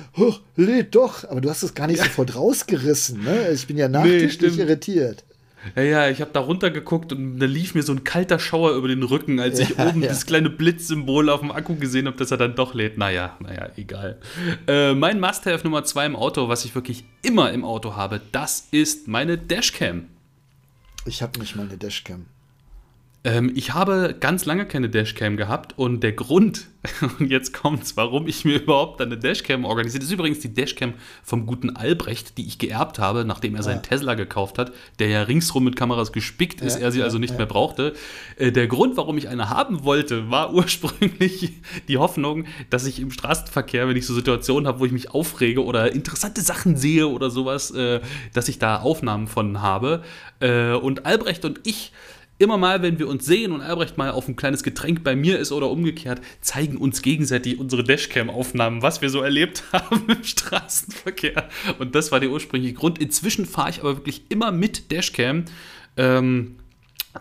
lädt 0.57 0.95
doch. 0.95 1.29
Aber 1.29 1.43
du 1.43 1.51
hast 1.51 1.62
es 1.62 1.75
gar 1.75 1.87
nicht 1.87 1.99
ja. 1.99 2.05
sofort 2.05 2.35
rausgerissen. 2.37 3.23
Ne? 3.23 3.51
Ich 3.51 3.67
bin 3.67 3.77
ja 3.77 3.89
nachträglich 3.89 4.57
nee, 4.57 4.62
irritiert. 4.62 5.26
Ja, 5.75 5.83
ja, 5.83 6.09
ich 6.09 6.21
habe 6.21 6.31
da 6.33 6.41
runtergeguckt 6.41 7.12
und 7.12 7.39
da 7.39 7.47
lief 7.47 7.75
mir 7.75 7.83
so 7.83 7.93
ein 7.93 8.05
kalter 8.05 8.39
Schauer 8.39 8.73
über 8.73 8.89
den 8.89 9.03
Rücken, 9.03 9.41
als 9.41 9.59
ich 9.59 9.79
oben 9.79 10.03
ja. 10.03 10.09
das 10.09 10.27
kleine 10.27 10.51
Blitzsymbol 10.51 11.29
auf 11.31 11.41
dem 11.41 11.51
Akku 11.51 11.77
gesehen 11.77 12.07
habe, 12.07 12.17
dass 12.17 12.31
er 12.31 12.37
dann 12.37 12.55
doch 12.55 12.75
lädt. 12.75 12.99
Naja, 12.99 13.37
naja, 13.41 13.71
egal. 13.77 14.19
Äh, 14.67 14.95
mein 14.95 15.21
Must-Have 15.21 15.64
Nummer 15.64 15.85
zwei 15.85 16.07
im 16.07 16.17
Auto, 16.17 16.49
was 16.49 16.64
ich 16.64 16.75
wirklich 16.75 17.05
immer 17.23 17.53
im 17.53 17.64
Auto 17.64 17.97
habe, 17.97 18.21
das 18.33 18.69
ist 18.71 19.09
meine 19.09 19.39
Dashcam. 19.39 20.07
Ich 21.05 21.23
habe 21.23 21.39
nicht 21.39 21.57
mal 21.57 21.67
eine 21.67 21.79
Dashcam. 21.79 22.27
Ähm, 23.27 23.51
ich 23.57 23.74
habe 23.74 24.14
ganz 24.20 24.45
lange 24.45 24.66
keine 24.66 24.89
Dashcam 24.89 25.37
gehabt 25.37 25.77
und 25.77 26.01
der 26.05 26.12
Grund, 26.12 26.68
und 27.18 27.29
jetzt 27.29 27.53
kommt's, 27.53 27.97
warum 27.97 28.29
ich 28.29 28.45
mir 28.45 28.62
überhaupt 28.62 29.03
eine 29.03 29.18
Dashcam 29.18 29.64
organisiert, 29.64 30.05
ist 30.05 30.12
übrigens 30.12 30.39
die 30.39 30.55
Dashcam 30.55 30.95
vom 31.24 31.45
guten 31.45 31.74
Albrecht, 31.74 32.39
die 32.39 32.47
ich 32.47 32.61
geerbt 32.61 33.01
habe, 33.01 33.24
nachdem 33.24 33.57
er 33.57 33.64
seinen 33.64 33.83
Tesla 33.83 34.14
gekauft 34.14 34.59
hat, 34.59 34.72
der 35.01 35.09
ja 35.09 35.22
ringsrum 35.22 35.64
mit 35.64 35.74
Kameras 35.74 36.12
gespickt 36.12 36.61
ist, 36.61 36.77
ja, 36.77 36.83
er 36.83 36.93
sie 36.93 37.03
also 37.03 37.18
nicht 37.18 37.33
ja. 37.33 37.39
mehr 37.39 37.47
brauchte. 37.47 37.95
Äh, 38.37 38.53
der 38.53 38.68
Grund, 38.68 38.97
warum 38.97 39.18
ich 39.18 39.29
eine 39.29 39.51
haben 39.51 39.83
wollte, 39.83 40.31
war 40.31 40.55
ursprünglich 40.55 41.53
die 41.89 41.99
Hoffnung, 41.99 42.45
dass 42.70 42.87
ich 42.87 43.01
im 43.01 43.11
Straßenverkehr, 43.11 43.89
wenn 43.89 43.97
ich 43.97 44.07
so 44.07 44.14
Situationen 44.14 44.68
habe, 44.68 44.79
wo 44.79 44.85
ich 44.85 44.93
mich 44.93 45.11
aufrege 45.11 45.64
oder 45.64 45.91
interessante 45.91 46.43
Sachen 46.43 46.77
sehe 46.77 47.09
oder 47.09 47.31
sowas, 47.31 47.72
äh, 47.72 47.99
dass 48.35 48.47
ich 48.49 48.61
da 48.61 48.77
Aufnahmen 48.77 49.27
von 49.27 49.62
habe. 49.62 50.05
Äh, 50.39 50.74
und 50.74 51.07
Albrecht 51.07 51.45
und 51.45 51.59
ich 51.64 51.91
immer 52.39 52.59
mal, 52.59 52.82
wenn 52.82 52.99
wir 52.99 53.09
uns 53.09 53.24
sehen 53.24 53.53
und 53.53 53.61
Albrecht 53.61 53.97
mal 53.97 54.11
auf 54.11 54.28
ein 54.28 54.37
kleines 54.37 54.62
Getränk 54.62 55.03
bei 55.05 55.16
mir 55.16 55.39
ist 55.39 55.53
oder 55.53 55.70
umgekehrt, 55.70 56.20
zeigen 56.41 56.76
uns 56.76 57.03
gegenseitig 57.03 57.59
unsere 57.59 57.84
Dashcam-Aufnahmen, 57.84 58.82
was 58.82 59.03
wir 59.03 59.11
so 59.11 59.22
erlebt 59.22 59.64
haben 59.72 60.05
im 60.09 60.24
Straßenverkehr. 60.24 61.49
Und 61.78 61.95
das 61.95 62.12
war 62.12 62.20
der 62.20 62.30
ursprüngliche 62.30 62.74
Grund. 62.74 62.99
Inzwischen 62.99 63.47
fahre 63.47 63.70
ich 63.70 63.80
aber 63.80 63.97
wirklich 63.97 64.22
immer 64.28 64.53
mit 64.53 64.91
Dashcam. 64.93 65.45
Ähm, 65.97 66.57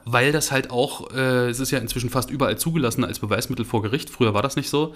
weil 0.03 0.31
das 0.31 0.51
halt 0.51 0.71
auch, 0.71 1.11
äh, 1.13 1.49
es 1.49 1.59
ist 1.59 1.71
ja 1.71 1.79
inzwischen 1.79 2.09
fast 2.09 2.29
überall 2.29 2.57
zugelassen 2.57 3.05
als 3.05 3.19
Beweismittel 3.19 3.63
vor 3.63 3.81
Gericht. 3.81 4.09
Früher 4.09 4.33
war 4.33 4.41
das 4.41 4.55
nicht 4.55 4.69
so. 4.69 4.93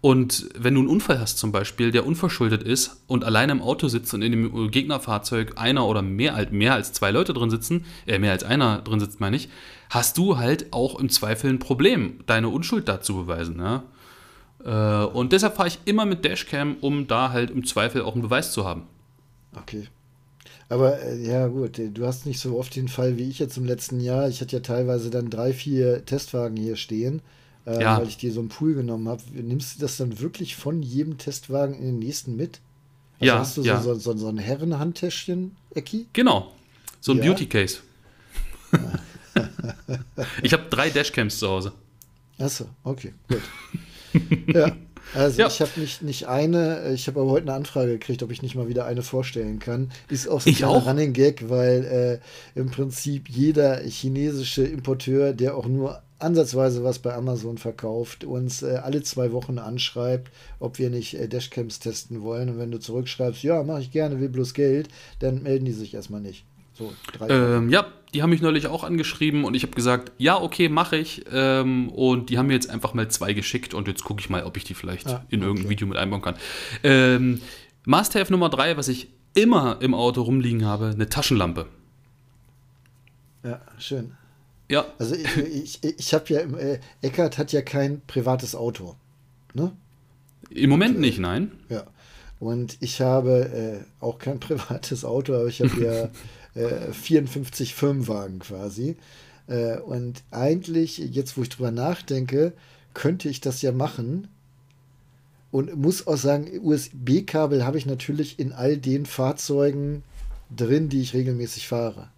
Und 0.00 0.48
wenn 0.56 0.74
du 0.74 0.80
einen 0.80 0.88
Unfall 0.88 1.18
hast 1.18 1.38
zum 1.38 1.50
Beispiel, 1.50 1.90
der 1.90 2.06
unverschuldet 2.06 2.62
ist 2.62 3.02
und 3.08 3.24
alleine 3.24 3.52
im 3.52 3.62
Auto 3.62 3.88
sitzt 3.88 4.14
und 4.14 4.22
in 4.22 4.30
dem 4.30 4.70
Gegnerfahrzeug 4.70 5.54
einer 5.56 5.86
oder 5.86 6.02
mehr, 6.02 6.46
mehr 6.52 6.74
als 6.74 6.92
zwei 6.92 7.10
Leute 7.10 7.32
drin 7.32 7.50
sitzen, 7.50 7.84
äh, 8.06 8.18
mehr 8.20 8.30
als 8.30 8.44
einer 8.44 8.80
drin 8.82 9.00
sitzt, 9.00 9.18
meine 9.18 9.34
ich, 9.34 9.48
hast 9.90 10.16
du 10.16 10.36
halt 10.36 10.72
auch 10.72 11.00
im 11.00 11.08
Zweifel 11.08 11.50
ein 11.50 11.58
Problem, 11.58 12.20
deine 12.26 12.48
Unschuld 12.48 12.88
da 12.88 13.00
zu 13.00 13.16
beweisen. 13.16 13.58
Ja? 13.58 13.82
Äh, 14.64 15.06
und 15.06 15.32
deshalb 15.32 15.56
fahre 15.56 15.68
ich 15.68 15.80
immer 15.84 16.06
mit 16.06 16.24
Dashcam, 16.24 16.76
um 16.80 17.08
da 17.08 17.32
halt 17.32 17.50
im 17.50 17.64
Zweifel 17.64 18.02
auch 18.02 18.12
einen 18.12 18.22
Beweis 18.22 18.52
zu 18.52 18.64
haben. 18.64 18.82
Okay. 19.56 19.88
Aber 20.68 21.02
äh, 21.02 21.26
ja, 21.26 21.48
gut, 21.48 21.80
du 21.92 22.06
hast 22.06 22.24
nicht 22.24 22.38
so 22.38 22.56
oft 22.56 22.76
den 22.76 22.86
Fall 22.86 23.16
wie 23.16 23.28
ich 23.28 23.40
jetzt 23.40 23.56
im 23.56 23.64
letzten 23.64 23.98
Jahr. 23.98 24.28
Ich 24.28 24.40
hatte 24.40 24.54
ja 24.54 24.60
teilweise 24.60 25.10
dann 25.10 25.28
drei, 25.28 25.52
vier 25.52 26.04
Testwagen 26.04 26.56
hier 26.56 26.76
stehen 26.76 27.20
äh, 27.68 27.82
ja. 27.82 27.98
weil 27.98 28.08
ich 28.08 28.16
dir 28.16 28.32
so 28.32 28.40
einen 28.40 28.48
Pool 28.48 28.74
genommen 28.74 29.08
habe. 29.08 29.22
Nimmst 29.32 29.76
du 29.76 29.80
das 29.80 29.96
dann 29.98 30.20
wirklich 30.20 30.56
von 30.56 30.82
jedem 30.82 31.18
Testwagen 31.18 31.74
in 31.74 31.84
den 31.84 31.98
nächsten 31.98 32.36
mit? 32.36 32.60
Also 33.20 33.26
ja. 33.26 33.38
Hast 33.38 33.56
du 33.56 33.62
so, 33.62 33.68
ja. 33.68 33.80
so, 33.80 33.94
so, 33.94 34.16
so 34.16 34.28
ein 34.28 34.38
Herrenhandtäschchen, 34.38 35.56
Ecki? 35.74 36.06
Genau. 36.12 36.52
So 37.00 37.12
ein 37.12 37.18
ja. 37.18 37.24
Beauty 37.24 37.46
Case. 37.46 37.78
ich 40.42 40.52
habe 40.52 40.64
drei 40.70 40.90
Dashcams 40.90 41.38
zu 41.38 41.48
Hause. 41.48 41.72
Achso, 42.38 42.66
okay, 42.84 43.12
gut. 43.28 43.42
ja. 44.46 44.76
Also 45.14 45.40
ja. 45.40 45.48
ich 45.48 45.60
habe 45.60 45.70
nicht, 45.76 46.02
nicht 46.02 46.28
eine, 46.28 46.92
ich 46.92 47.06
habe 47.08 47.20
aber 47.20 47.30
heute 47.30 47.46
eine 47.46 47.54
Anfrage 47.54 47.92
gekriegt, 47.92 48.22
ob 48.22 48.30
ich 48.30 48.42
nicht 48.42 48.54
mal 48.54 48.68
wieder 48.68 48.84
eine 48.84 49.02
vorstellen 49.02 49.58
kann. 49.58 49.90
Ist 50.08 50.28
auch 50.28 50.40
so 50.40 50.50
ein 50.50 50.62
Running 50.64 51.12
Gag, 51.12 51.48
weil 51.48 52.20
äh, 52.54 52.58
im 52.58 52.70
Prinzip 52.70 53.28
jeder 53.28 53.80
chinesische 53.80 54.64
Importeur, 54.64 55.32
der 55.32 55.56
auch 55.56 55.66
nur 55.66 56.02
ansatzweise 56.18 56.84
was 56.84 56.98
bei 56.98 57.14
Amazon 57.14 57.58
verkauft, 57.58 58.24
uns 58.24 58.62
äh, 58.62 58.80
alle 58.82 59.02
zwei 59.02 59.32
Wochen 59.32 59.58
anschreibt, 59.58 60.32
ob 60.58 60.78
wir 60.78 60.90
nicht 60.90 61.14
äh, 61.14 61.28
Dashcams 61.28 61.78
testen 61.78 62.22
wollen. 62.22 62.48
Und 62.50 62.58
wenn 62.58 62.70
du 62.70 62.78
zurückschreibst, 62.78 63.42
ja, 63.42 63.62
mache 63.62 63.80
ich 63.80 63.90
gerne, 63.90 64.20
will 64.20 64.28
bloß 64.28 64.54
Geld, 64.54 64.88
dann 65.20 65.42
melden 65.42 65.64
die 65.64 65.72
sich 65.72 65.94
erstmal 65.94 66.20
nicht. 66.20 66.44
So, 66.74 66.92
ähm, 67.28 67.70
ja, 67.70 67.86
die 68.14 68.22
haben 68.22 68.30
mich 68.30 68.40
neulich 68.40 68.68
auch 68.68 68.84
angeschrieben 68.84 69.44
und 69.44 69.54
ich 69.54 69.64
habe 69.64 69.74
gesagt, 69.74 70.12
ja, 70.16 70.40
okay, 70.40 70.68
mache 70.68 70.96
ich. 70.96 71.24
Ähm, 71.32 71.88
und 71.88 72.30
die 72.30 72.38
haben 72.38 72.46
mir 72.46 72.54
jetzt 72.54 72.70
einfach 72.70 72.94
mal 72.94 73.08
zwei 73.08 73.32
geschickt 73.32 73.74
und 73.74 73.88
jetzt 73.88 74.04
gucke 74.04 74.20
ich 74.20 74.30
mal, 74.30 74.44
ob 74.44 74.56
ich 74.56 74.64
die 74.64 74.74
vielleicht 74.74 75.08
ah, 75.08 75.24
in 75.28 75.40
irgendein 75.40 75.66
okay. 75.66 75.70
Video 75.70 75.86
mit 75.88 75.98
einbauen 75.98 76.22
kann. 76.22 76.36
Ähm, 76.84 77.40
Must-Have 77.84 78.30
Nummer 78.30 78.48
drei, 78.48 78.76
was 78.76 78.86
ich 78.86 79.08
immer 79.34 79.78
im 79.80 79.94
Auto 79.94 80.22
rumliegen 80.22 80.64
habe, 80.64 80.90
eine 80.94 81.08
Taschenlampe. 81.08 81.66
Ja, 83.42 83.60
schön. 83.78 84.12
Ja. 84.68 84.86
Also 84.98 85.14
ich, 85.14 85.82
ich, 85.82 85.98
ich 85.98 86.14
habe 86.14 86.32
ja, 86.32 86.40
äh, 86.40 86.78
Eckert 87.00 87.38
hat 87.38 87.52
ja 87.52 87.62
kein 87.62 88.02
privates 88.06 88.54
Auto. 88.54 88.96
Ne? 89.54 89.72
Im 90.50 90.70
Moment 90.70 90.96
Und, 90.96 91.02
äh, 91.02 91.06
nicht, 91.06 91.18
nein. 91.18 91.52
Ja. 91.68 91.84
Und 92.38 92.76
ich 92.80 93.00
habe 93.00 93.82
äh, 93.82 94.04
auch 94.04 94.18
kein 94.18 94.40
privates 94.40 95.04
Auto, 95.04 95.34
aber 95.34 95.46
ich 95.46 95.60
habe 95.60 96.10
ja 96.54 96.62
äh, 96.62 96.92
54 96.92 97.74
Firmenwagen 97.74 98.40
quasi. 98.40 98.96
Äh, 99.46 99.78
und 99.78 100.22
eigentlich, 100.30 100.98
jetzt 100.98 101.36
wo 101.36 101.42
ich 101.42 101.48
drüber 101.48 101.70
nachdenke, 101.70 102.52
könnte 102.94 103.28
ich 103.28 103.40
das 103.40 103.62
ja 103.62 103.72
machen. 103.72 104.28
Und 105.50 105.74
muss 105.76 106.06
auch 106.06 106.18
sagen, 106.18 106.46
USB-Kabel 106.62 107.64
habe 107.64 107.78
ich 107.78 107.86
natürlich 107.86 108.38
in 108.38 108.52
all 108.52 108.76
den 108.76 109.06
Fahrzeugen 109.06 110.02
drin, 110.54 110.90
die 110.90 111.00
ich 111.00 111.14
regelmäßig 111.14 111.68
fahre. 111.68 112.08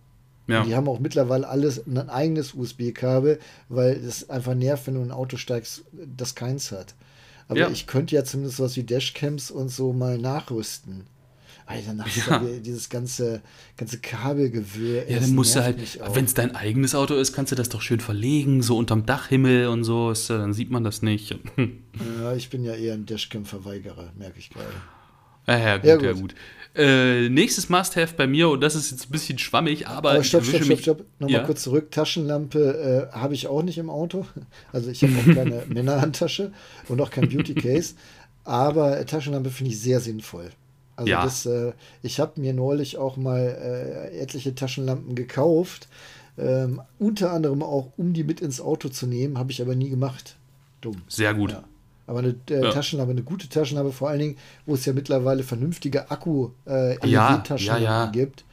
Ja. 0.50 0.64
die 0.64 0.74
haben 0.74 0.88
auch 0.88 0.98
mittlerweile 0.98 1.48
alles 1.48 1.86
ein 1.86 2.08
eigenes 2.08 2.54
USB-Kabel, 2.54 3.38
weil 3.68 3.92
es 3.92 4.28
einfach 4.30 4.54
nervt, 4.54 4.86
wenn 4.86 4.94
du 4.94 5.00
in 5.00 5.08
ein 5.08 5.12
Auto 5.12 5.36
steigst, 5.36 5.84
das 5.92 6.34
keins 6.34 6.72
hat. 6.72 6.94
Aber 7.48 7.60
ja. 7.60 7.68
ich 7.70 7.86
könnte 7.86 8.14
ja 8.14 8.24
zumindest 8.24 8.60
was 8.60 8.76
wie 8.76 8.84
Dashcams 8.84 9.50
und 9.50 9.70
so 9.70 9.92
mal 9.92 10.18
nachrüsten. 10.18 11.06
Alter, 11.70 11.94
ja. 12.28 12.42
dieses 12.60 12.88
ganze, 12.88 13.42
ganze 13.76 13.98
Kabelgewirr. 13.98 15.08
Ja, 15.08 15.20
dann 15.20 15.34
musst 15.36 15.54
du 15.54 15.62
halt, 15.62 15.78
wenn 16.14 16.24
es 16.24 16.34
dein 16.34 16.56
eigenes 16.56 16.96
Auto 16.96 17.14
ist, 17.14 17.32
kannst 17.32 17.52
du 17.52 17.56
das 17.56 17.68
doch 17.68 17.80
schön 17.80 18.00
verlegen, 18.00 18.60
so 18.60 18.76
unterm 18.76 19.06
Dachhimmel 19.06 19.68
und 19.68 19.84
so, 19.84 20.10
ist, 20.10 20.30
dann 20.30 20.52
sieht 20.52 20.72
man 20.72 20.82
das 20.82 21.02
nicht. 21.02 21.30
ja, 22.20 22.34
ich 22.34 22.50
bin 22.50 22.64
ja 22.64 22.74
eher 22.74 22.94
ein 22.94 23.06
Dashcam-Verweigerer, 23.06 24.12
merke 24.18 24.40
ich 24.40 24.50
gerade. 24.50 24.66
Ja, 25.50 25.58
ja, 25.58 25.76
gut, 25.76 25.86
ja, 25.86 25.96
gut. 25.96 26.04
Ja, 26.04 26.12
gut. 26.12 26.34
Äh, 26.72 27.28
nächstes 27.28 27.68
Must-Have 27.68 28.14
bei 28.16 28.28
mir, 28.28 28.48
und 28.48 28.60
das 28.60 28.76
ist 28.76 28.92
jetzt 28.92 29.08
ein 29.08 29.10
bisschen 29.10 29.38
schwammig, 29.38 29.88
aber. 29.88 30.12
aber 30.12 30.22
stopp, 30.22 30.44
stopp, 30.44 30.62
stopp, 30.62 30.78
stopp. 30.78 31.04
Nochmal 31.18 31.40
ja? 31.40 31.44
kurz 31.44 31.62
zurück. 31.64 31.90
Taschenlampe 31.90 33.10
äh, 33.12 33.16
habe 33.16 33.34
ich 33.34 33.48
auch 33.48 33.62
nicht 33.62 33.78
im 33.78 33.90
Auto. 33.90 34.26
Also 34.72 34.90
ich 34.90 35.02
habe 35.02 35.12
auch 35.18 35.34
keine 35.34 35.64
Männerhandtasche 35.68 36.52
und 36.88 37.00
auch 37.00 37.10
kein 37.10 37.28
Beauty 37.28 37.54
Case. 37.54 37.94
aber 38.44 39.04
Taschenlampe 39.04 39.50
finde 39.50 39.72
ich 39.72 39.80
sehr 39.80 40.00
sinnvoll. 40.00 40.50
Also 40.94 41.10
ja. 41.10 41.24
das, 41.24 41.46
äh, 41.46 41.72
ich 42.02 42.20
habe 42.20 42.40
mir 42.40 42.54
neulich 42.54 42.98
auch 42.98 43.16
mal 43.16 43.40
äh, 43.40 44.18
etliche 44.20 44.54
Taschenlampen 44.54 45.14
gekauft. 45.14 45.88
Ähm, 46.38 46.80
unter 46.98 47.32
anderem 47.32 47.62
auch, 47.62 47.92
um 47.96 48.12
die 48.12 48.22
mit 48.22 48.40
ins 48.40 48.60
Auto 48.60 48.88
zu 48.90 49.06
nehmen, 49.06 49.38
habe 49.38 49.50
ich 49.50 49.60
aber 49.60 49.74
nie 49.74 49.90
gemacht. 49.90 50.36
Dumm. 50.80 51.02
Sehr 51.08 51.34
gut. 51.34 51.52
Ja. 51.52 51.64
Aber 52.10 52.18
eine 52.18 52.34
äh, 52.50 52.62
ja. 52.62 52.70
Taschenlampe, 52.70 53.12
eine 53.12 53.22
gute 53.22 53.48
Taschenlampe, 53.48 53.92
vor 53.92 54.08
allen 54.08 54.18
Dingen, 54.18 54.36
wo 54.66 54.74
es 54.74 54.84
ja 54.84 54.92
mittlerweile 54.92 55.44
vernünftige 55.44 56.10
Akku 56.10 56.50
äh, 56.66 56.96
ja, 57.08 57.42
ja, 57.56 58.06
gibt. 58.06 58.44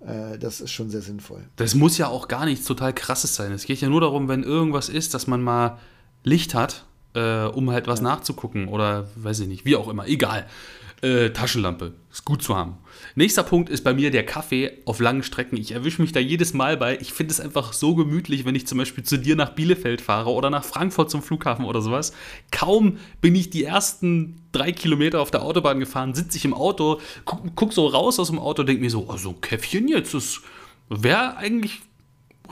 Äh, 0.00 0.38
das 0.38 0.60
ist 0.60 0.72
schon 0.72 0.90
sehr 0.90 1.02
sinnvoll. 1.02 1.44
Das 1.56 1.74
muss 1.74 1.98
ja 1.98 2.08
auch 2.08 2.26
gar 2.26 2.44
nichts 2.46 2.66
total 2.66 2.92
krasses 2.92 3.36
sein. 3.36 3.52
Es 3.52 3.64
geht 3.64 3.80
ja 3.80 3.88
nur 3.88 4.00
darum, 4.00 4.28
wenn 4.28 4.42
irgendwas 4.42 4.88
ist, 4.88 5.14
dass 5.14 5.26
man 5.28 5.40
mal 5.40 5.78
Licht 6.24 6.54
hat 6.54 6.84
äh, 7.14 7.44
um 7.44 7.70
halt 7.70 7.86
was 7.86 8.00
nachzugucken 8.00 8.68
oder 8.68 9.06
weiß 9.16 9.40
ich 9.40 9.48
nicht, 9.48 9.64
wie 9.64 9.76
auch 9.76 9.88
immer, 9.88 10.06
egal. 10.06 10.46
Äh, 11.02 11.30
Taschenlampe, 11.30 11.94
ist 12.12 12.26
gut 12.26 12.42
zu 12.42 12.54
haben. 12.54 12.76
Nächster 13.14 13.42
Punkt 13.42 13.70
ist 13.70 13.84
bei 13.84 13.94
mir 13.94 14.10
der 14.10 14.26
Kaffee 14.26 14.82
auf 14.84 15.00
langen 15.00 15.22
Strecken. 15.22 15.56
Ich 15.56 15.72
erwische 15.72 16.02
mich 16.02 16.12
da 16.12 16.20
jedes 16.20 16.52
Mal 16.52 16.76
bei. 16.76 16.98
Ich 17.00 17.14
finde 17.14 17.32
es 17.32 17.40
einfach 17.40 17.72
so 17.72 17.94
gemütlich, 17.94 18.44
wenn 18.44 18.54
ich 18.54 18.66
zum 18.66 18.76
Beispiel 18.76 19.02
zu 19.02 19.18
dir 19.18 19.34
nach 19.34 19.54
Bielefeld 19.54 20.02
fahre 20.02 20.30
oder 20.30 20.50
nach 20.50 20.62
Frankfurt 20.62 21.10
zum 21.10 21.22
Flughafen 21.22 21.64
oder 21.64 21.80
sowas. 21.80 22.12
Kaum 22.50 22.98
bin 23.22 23.34
ich 23.34 23.48
die 23.48 23.64
ersten 23.64 24.42
drei 24.52 24.72
Kilometer 24.72 25.22
auf 25.22 25.30
der 25.30 25.42
Autobahn 25.42 25.80
gefahren, 25.80 26.14
sitze 26.14 26.36
ich 26.36 26.44
im 26.44 26.52
Auto, 26.52 27.00
guck, 27.24 27.40
guck 27.54 27.72
so 27.72 27.86
raus 27.86 28.18
aus 28.18 28.28
dem 28.28 28.38
Auto, 28.38 28.62
denke 28.62 28.82
mir 28.82 28.90
so, 28.90 29.06
oh, 29.08 29.16
so 29.16 29.30
ein 29.30 29.40
Käffchen 29.40 29.88
jetzt, 29.88 30.12
das 30.12 30.42
wäre 30.90 31.38
eigentlich 31.38 31.80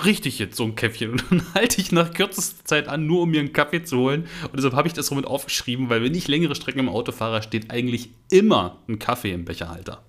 richtig 0.04 0.38
jetzt 0.38 0.56
so 0.56 0.64
ein 0.64 0.74
Käffchen. 0.74 1.10
Und 1.12 1.24
dann 1.30 1.54
halte 1.54 1.80
ich 1.80 1.92
nach 1.92 2.12
kürzester 2.12 2.64
Zeit 2.64 2.88
an, 2.88 3.06
nur 3.06 3.22
um 3.22 3.30
mir 3.30 3.40
einen 3.40 3.52
Kaffee 3.52 3.82
zu 3.82 3.98
holen. 3.98 4.26
Und 4.44 4.56
deshalb 4.56 4.74
habe 4.74 4.88
ich 4.88 4.94
das 4.94 5.06
so 5.06 5.14
mit 5.14 5.26
aufgeschrieben, 5.26 5.88
weil 5.88 6.02
wenn 6.02 6.14
ich 6.14 6.28
längere 6.28 6.54
Strecken 6.54 6.80
im 6.80 6.88
Auto 6.88 7.12
fahre, 7.12 7.42
steht 7.42 7.70
eigentlich 7.70 8.10
immer 8.30 8.78
ein 8.88 8.98
Kaffee 8.98 9.32
im 9.32 9.44
Becherhalter. 9.44 10.02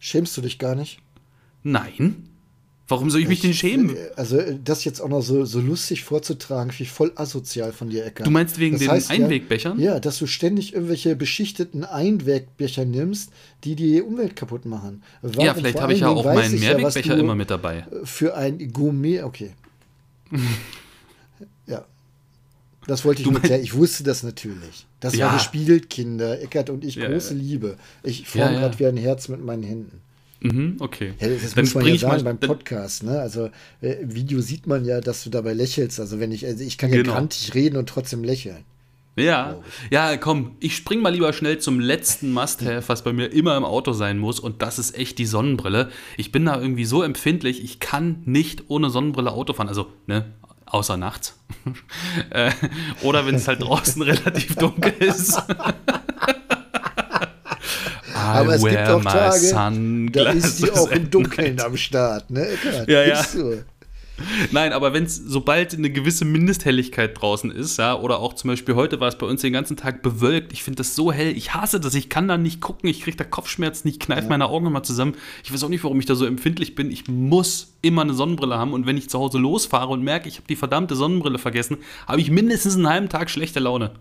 Schämst 0.00 0.36
du 0.36 0.40
dich 0.40 0.58
gar 0.58 0.74
nicht? 0.74 0.98
Nein. 1.62 2.28
Warum 2.88 3.10
soll 3.10 3.20
ich 3.22 3.28
mich 3.28 3.40
denn 3.40 3.54
schämen? 3.54 3.96
Also, 4.16 4.40
das 4.62 4.84
jetzt 4.84 5.00
auch 5.00 5.08
noch 5.08 5.22
so, 5.22 5.44
so 5.44 5.60
lustig 5.60 6.04
vorzutragen, 6.04 6.72
finde 6.72 6.82
ich 6.84 6.90
voll 6.90 7.12
asozial 7.14 7.72
von 7.72 7.88
dir, 7.88 8.04
Eckart. 8.04 8.26
Du 8.26 8.30
meinst 8.30 8.58
wegen 8.58 8.74
das 8.74 8.80
den 8.80 8.90
heißt, 8.90 9.10
Einwegbechern? 9.10 9.78
Ja, 9.78 9.94
ja, 9.94 10.00
dass 10.00 10.18
du 10.18 10.26
ständig 10.26 10.74
irgendwelche 10.74 11.16
beschichteten 11.16 11.84
Einwegbecher 11.84 12.84
nimmst, 12.84 13.30
die 13.64 13.76
die 13.76 14.02
Umwelt 14.02 14.36
kaputt 14.36 14.66
machen. 14.66 15.02
Warum? 15.22 15.44
Ja, 15.44 15.54
vielleicht 15.54 15.80
habe 15.80 15.94
ich 15.94 16.00
ja 16.00 16.08
auch 16.08 16.24
meinen 16.24 16.58
Mehrwegbecher 16.58 17.14
ja, 17.14 17.20
immer 17.20 17.34
mit 17.34 17.50
dabei. 17.50 17.86
Für 18.04 18.36
ein 18.36 18.72
Gourmet, 18.72 19.22
okay. 19.22 19.52
ja. 21.66 21.84
Das 22.86 23.04
wollte 23.04 23.22
ich 23.22 23.30
nur 23.30 23.40
klären. 23.40 23.62
Ich 23.62 23.74
wusste 23.74 24.02
das 24.02 24.24
natürlich. 24.24 24.86
Das 24.98 25.14
ja. 25.14 25.26
war 25.26 25.34
gespiegelt, 25.34 25.88
Kinder. 25.88 26.40
Eckart 26.42 26.68
und 26.68 26.84
ich, 26.84 26.96
ja, 26.96 27.08
große 27.08 27.34
Liebe. 27.34 27.76
Ich 28.02 28.26
forme 28.26 28.58
gerade 28.58 28.78
wie 28.80 28.86
ein 28.86 28.96
Herz 28.96 29.28
mit 29.28 29.44
meinen 29.44 29.62
Händen. 29.62 30.00
Mhm, 30.42 30.76
okay. 30.80 31.14
Ja, 31.20 31.28
das 31.28 31.54
dann 31.54 31.64
muss 31.64 31.74
man 31.74 31.86
ja 31.86 31.96
sagen 31.96 32.24
beim 32.24 32.38
Podcast. 32.38 33.04
Ne? 33.04 33.20
Also 33.20 33.50
äh, 33.80 33.96
Video 34.02 34.40
sieht 34.40 34.66
man 34.66 34.84
ja, 34.84 35.00
dass 35.00 35.22
du 35.24 35.30
dabei 35.30 35.52
lächelst. 35.52 36.00
Also 36.00 36.18
wenn 36.18 36.32
ich, 36.32 36.44
also 36.44 36.64
ich 36.64 36.78
kann 36.78 36.90
genau. 36.90 37.10
ja 37.10 37.16
kantig 37.16 37.54
reden 37.54 37.76
und 37.76 37.88
trotzdem 37.88 38.24
lächeln. 38.24 38.64
Ja, 39.14 39.56
ja, 39.90 40.16
komm, 40.16 40.52
ich 40.58 40.74
spring 40.74 41.02
mal 41.02 41.10
lieber 41.10 41.34
schnell 41.34 41.58
zum 41.58 41.78
letzten 41.78 42.32
Must-Have, 42.32 42.88
was 42.88 43.04
bei 43.04 43.12
mir 43.12 43.26
immer 43.26 43.58
im 43.58 43.64
Auto 43.64 43.92
sein 43.92 44.18
muss, 44.18 44.40
und 44.40 44.62
das 44.62 44.78
ist 44.78 44.96
echt 44.96 45.18
die 45.18 45.26
Sonnenbrille. 45.26 45.90
Ich 46.16 46.32
bin 46.32 46.46
da 46.46 46.58
irgendwie 46.58 46.86
so 46.86 47.02
empfindlich, 47.02 47.62
ich 47.62 47.78
kann 47.78 48.22
nicht 48.24 48.64
ohne 48.68 48.88
Sonnenbrille 48.88 49.30
Auto 49.32 49.52
fahren. 49.52 49.68
Also, 49.68 49.88
ne, 50.06 50.32
außer 50.64 50.96
nachts. 50.96 51.38
äh, 52.30 52.52
oder 53.02 53.26
wenn 53.26 53.34
es 53.34 53.48
halt 53.48 53.60
draußen 53.62 54.00
relativ 54.00 54.56
dunkel 54.56 54.94
ist. 55.00 55.42
Aber 58.22 58.54
es 58.54 58.64
gibt 58.64 58.88
auch 58.88 59.02
Tage, 59.02 60.10
da 60.12 60.30
ist 60.30 60.62
die 60.62 60.70
auch 60.70 60.90
im 60.90 61.10
Dunkeln 61.10 61.60
am 61.60 61.76
Start. 61.76 62.30
Ne? 62.30 62.48
Ja, 62.86 63.02
ja. 63.02 63.22
So. 63.22 63.54
Nein, 64.50 64.72
aber 64.72 64.92
wenn 64.92 65.04
es, 65.04 65.16
sobald 65.16 65.74
eine 65.74 65.90
gewisse 65.90 66.24
Mindesthelligkeit 66.24 67.20
draußen 67.20 67.50
ist, 67.50 67.78
ja, 67.78 67.98
oder 67.98 68.20
auch 68.20 68.34
zum 68.34 68.48
Beispiel 68.48 68.74
heute 68.74 69.00
war 69.00 69.08
es 69.08 69.16
bei 69.16 69.26
uns 69.26 69.40
den 69.40 69.52
ganzen 69.52 69.76
Tag 69.76 70.02
bewölkt, 70.02 70.52
ich 70.52 70.62
finde 70.62 70.78
das 70.78 70.94
so 70.94 71.12
hell, 71.12 71.36
ich 71.36 71.54
hasse 71.54 71.80
das, 71.80 71.94
ich 71.94 72.08
kann 72.08 72.28
da 72.28 72.36
nicht 72.36 72.60
gucken, 72.60 72.88
ich 72.88 73.02
kriege 73.02 73.16
da 73.16 73.24
Kopfschmerzen, 73.24 73.88
ich 73.88 73.98
kneife 73.98 74.24
ja. 74.24 74.28
meine 74.28 74.48
Augen 74.48 74.66
immer 74.66 74.82
zusammen. 74.82 75.14
Ich 75.44 75.52
weiß 75.52 75.64
auch 75.64 75.68
nicht, 75.68 75.84
warum 75.84 75.98
ich 75.98 76.06
da 76.06 76.14
so 76.14 76.26
empfindlich 76.26 76.74
bin. 76.74 76.90
Ich 76.90 77.08
muss 77.08 77.74
immer 77.82 78.02
eine 78.02 78.14
Sonnenbrille 78.14 78.56
haben 78.56 78.72
und 78.72 78.86
wenn 78.86 78.96
ich 78.96 79.08
zu 79.10 79.18
Hause 79.18 79.38
losfahre 79.38 79.88
und 79.88 80.02
merke, 80.02 80.28
ich 80.28 80.36
habe 80.36 80.46
die 80.48 80.56
verdammte 80.56 80.94
Sonnenbrille 80.94 81.38
vergessen, 81.38 81.78
habe 82.06 82.20
ich 82.20 82.30
mindestens 82.30 82.76
einen 82.76 82.88
halben 82.88 83.08
Tag 83.08 83.30
schlechte 83.30 83.60
Laune. 83.60 83.92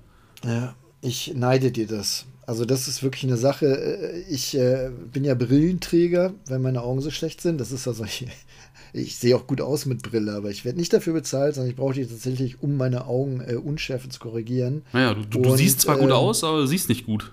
Ja, 0.43 0.75
ich 1.01 1.33
neide 1.35 1.71
dir 1.71 1.87
das. 1.87 2.25
Also 2.51 2.65
das 2.65 2.89
ist 2.89 3.01
wirklich 3.01 3.23
eine 3.23 3.37
Sache. 3.37 3.65
Äh, 3.65 4.19
ich 4.29 4.57
äh, 4.57 4.91
bin 5.13 5.23
ja 5.23 5.35
Brillenträger, 5.35 6.33
wenn 6.47 6.61
meine 6.61 6.81
Augen 6.81 6.99
so 6.99 7.09
schlecht 7.09 7.39
sind. 7.39 7.61
Das 7.61 7.71
ist 7.71 7.87
also, 7.87 8.03
ich, 8.03 8.27
ich 8.93 9.15
sehe 9.15 9.37
auch 9.37 9.47
gut 9.47 9.61
aus 9.61 9.85
mit 9.85 10.01
Brille, 10.01 10.33
aber 10.33 10.49
ich 10.49 10.65
werde 10.65 10.77
nicht 10.77 10.91
dafür 10.91 11.13
bezahlt, 11.13 11.55
sondern 11.55 11.69
ich 11.69 11.77
brauche 11.77 11.93
die 11.93 12.05
tatsächlich, 12.05 12.61
um 12.61 12.75
meine 12.75 13.05
Augen 13.05 13.39
äh, 13.39 13.55
Unschärfe 13.55 14.09
zu 14.09 14.19
korrigieren. 14.19 14.81
Naja, 14.91 15.13
du, 15.13 15.23
du, 15.23 15.41
du 15.43 15.55
siehst 15.55 15.79
zwar 15.79 15.95
gut 15.95 16.09
ähm, 16.09 16.15
aus, 16.15 16.43
aber 16.43 16.57
du 16.57 16.65
siehst 16.65 16.89
nicht 16.89 17.05
gut. 17.05 17.31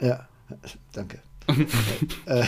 Ja, 0.00 0.26
danke. 0.94 1.18
äh, 2.24 2.44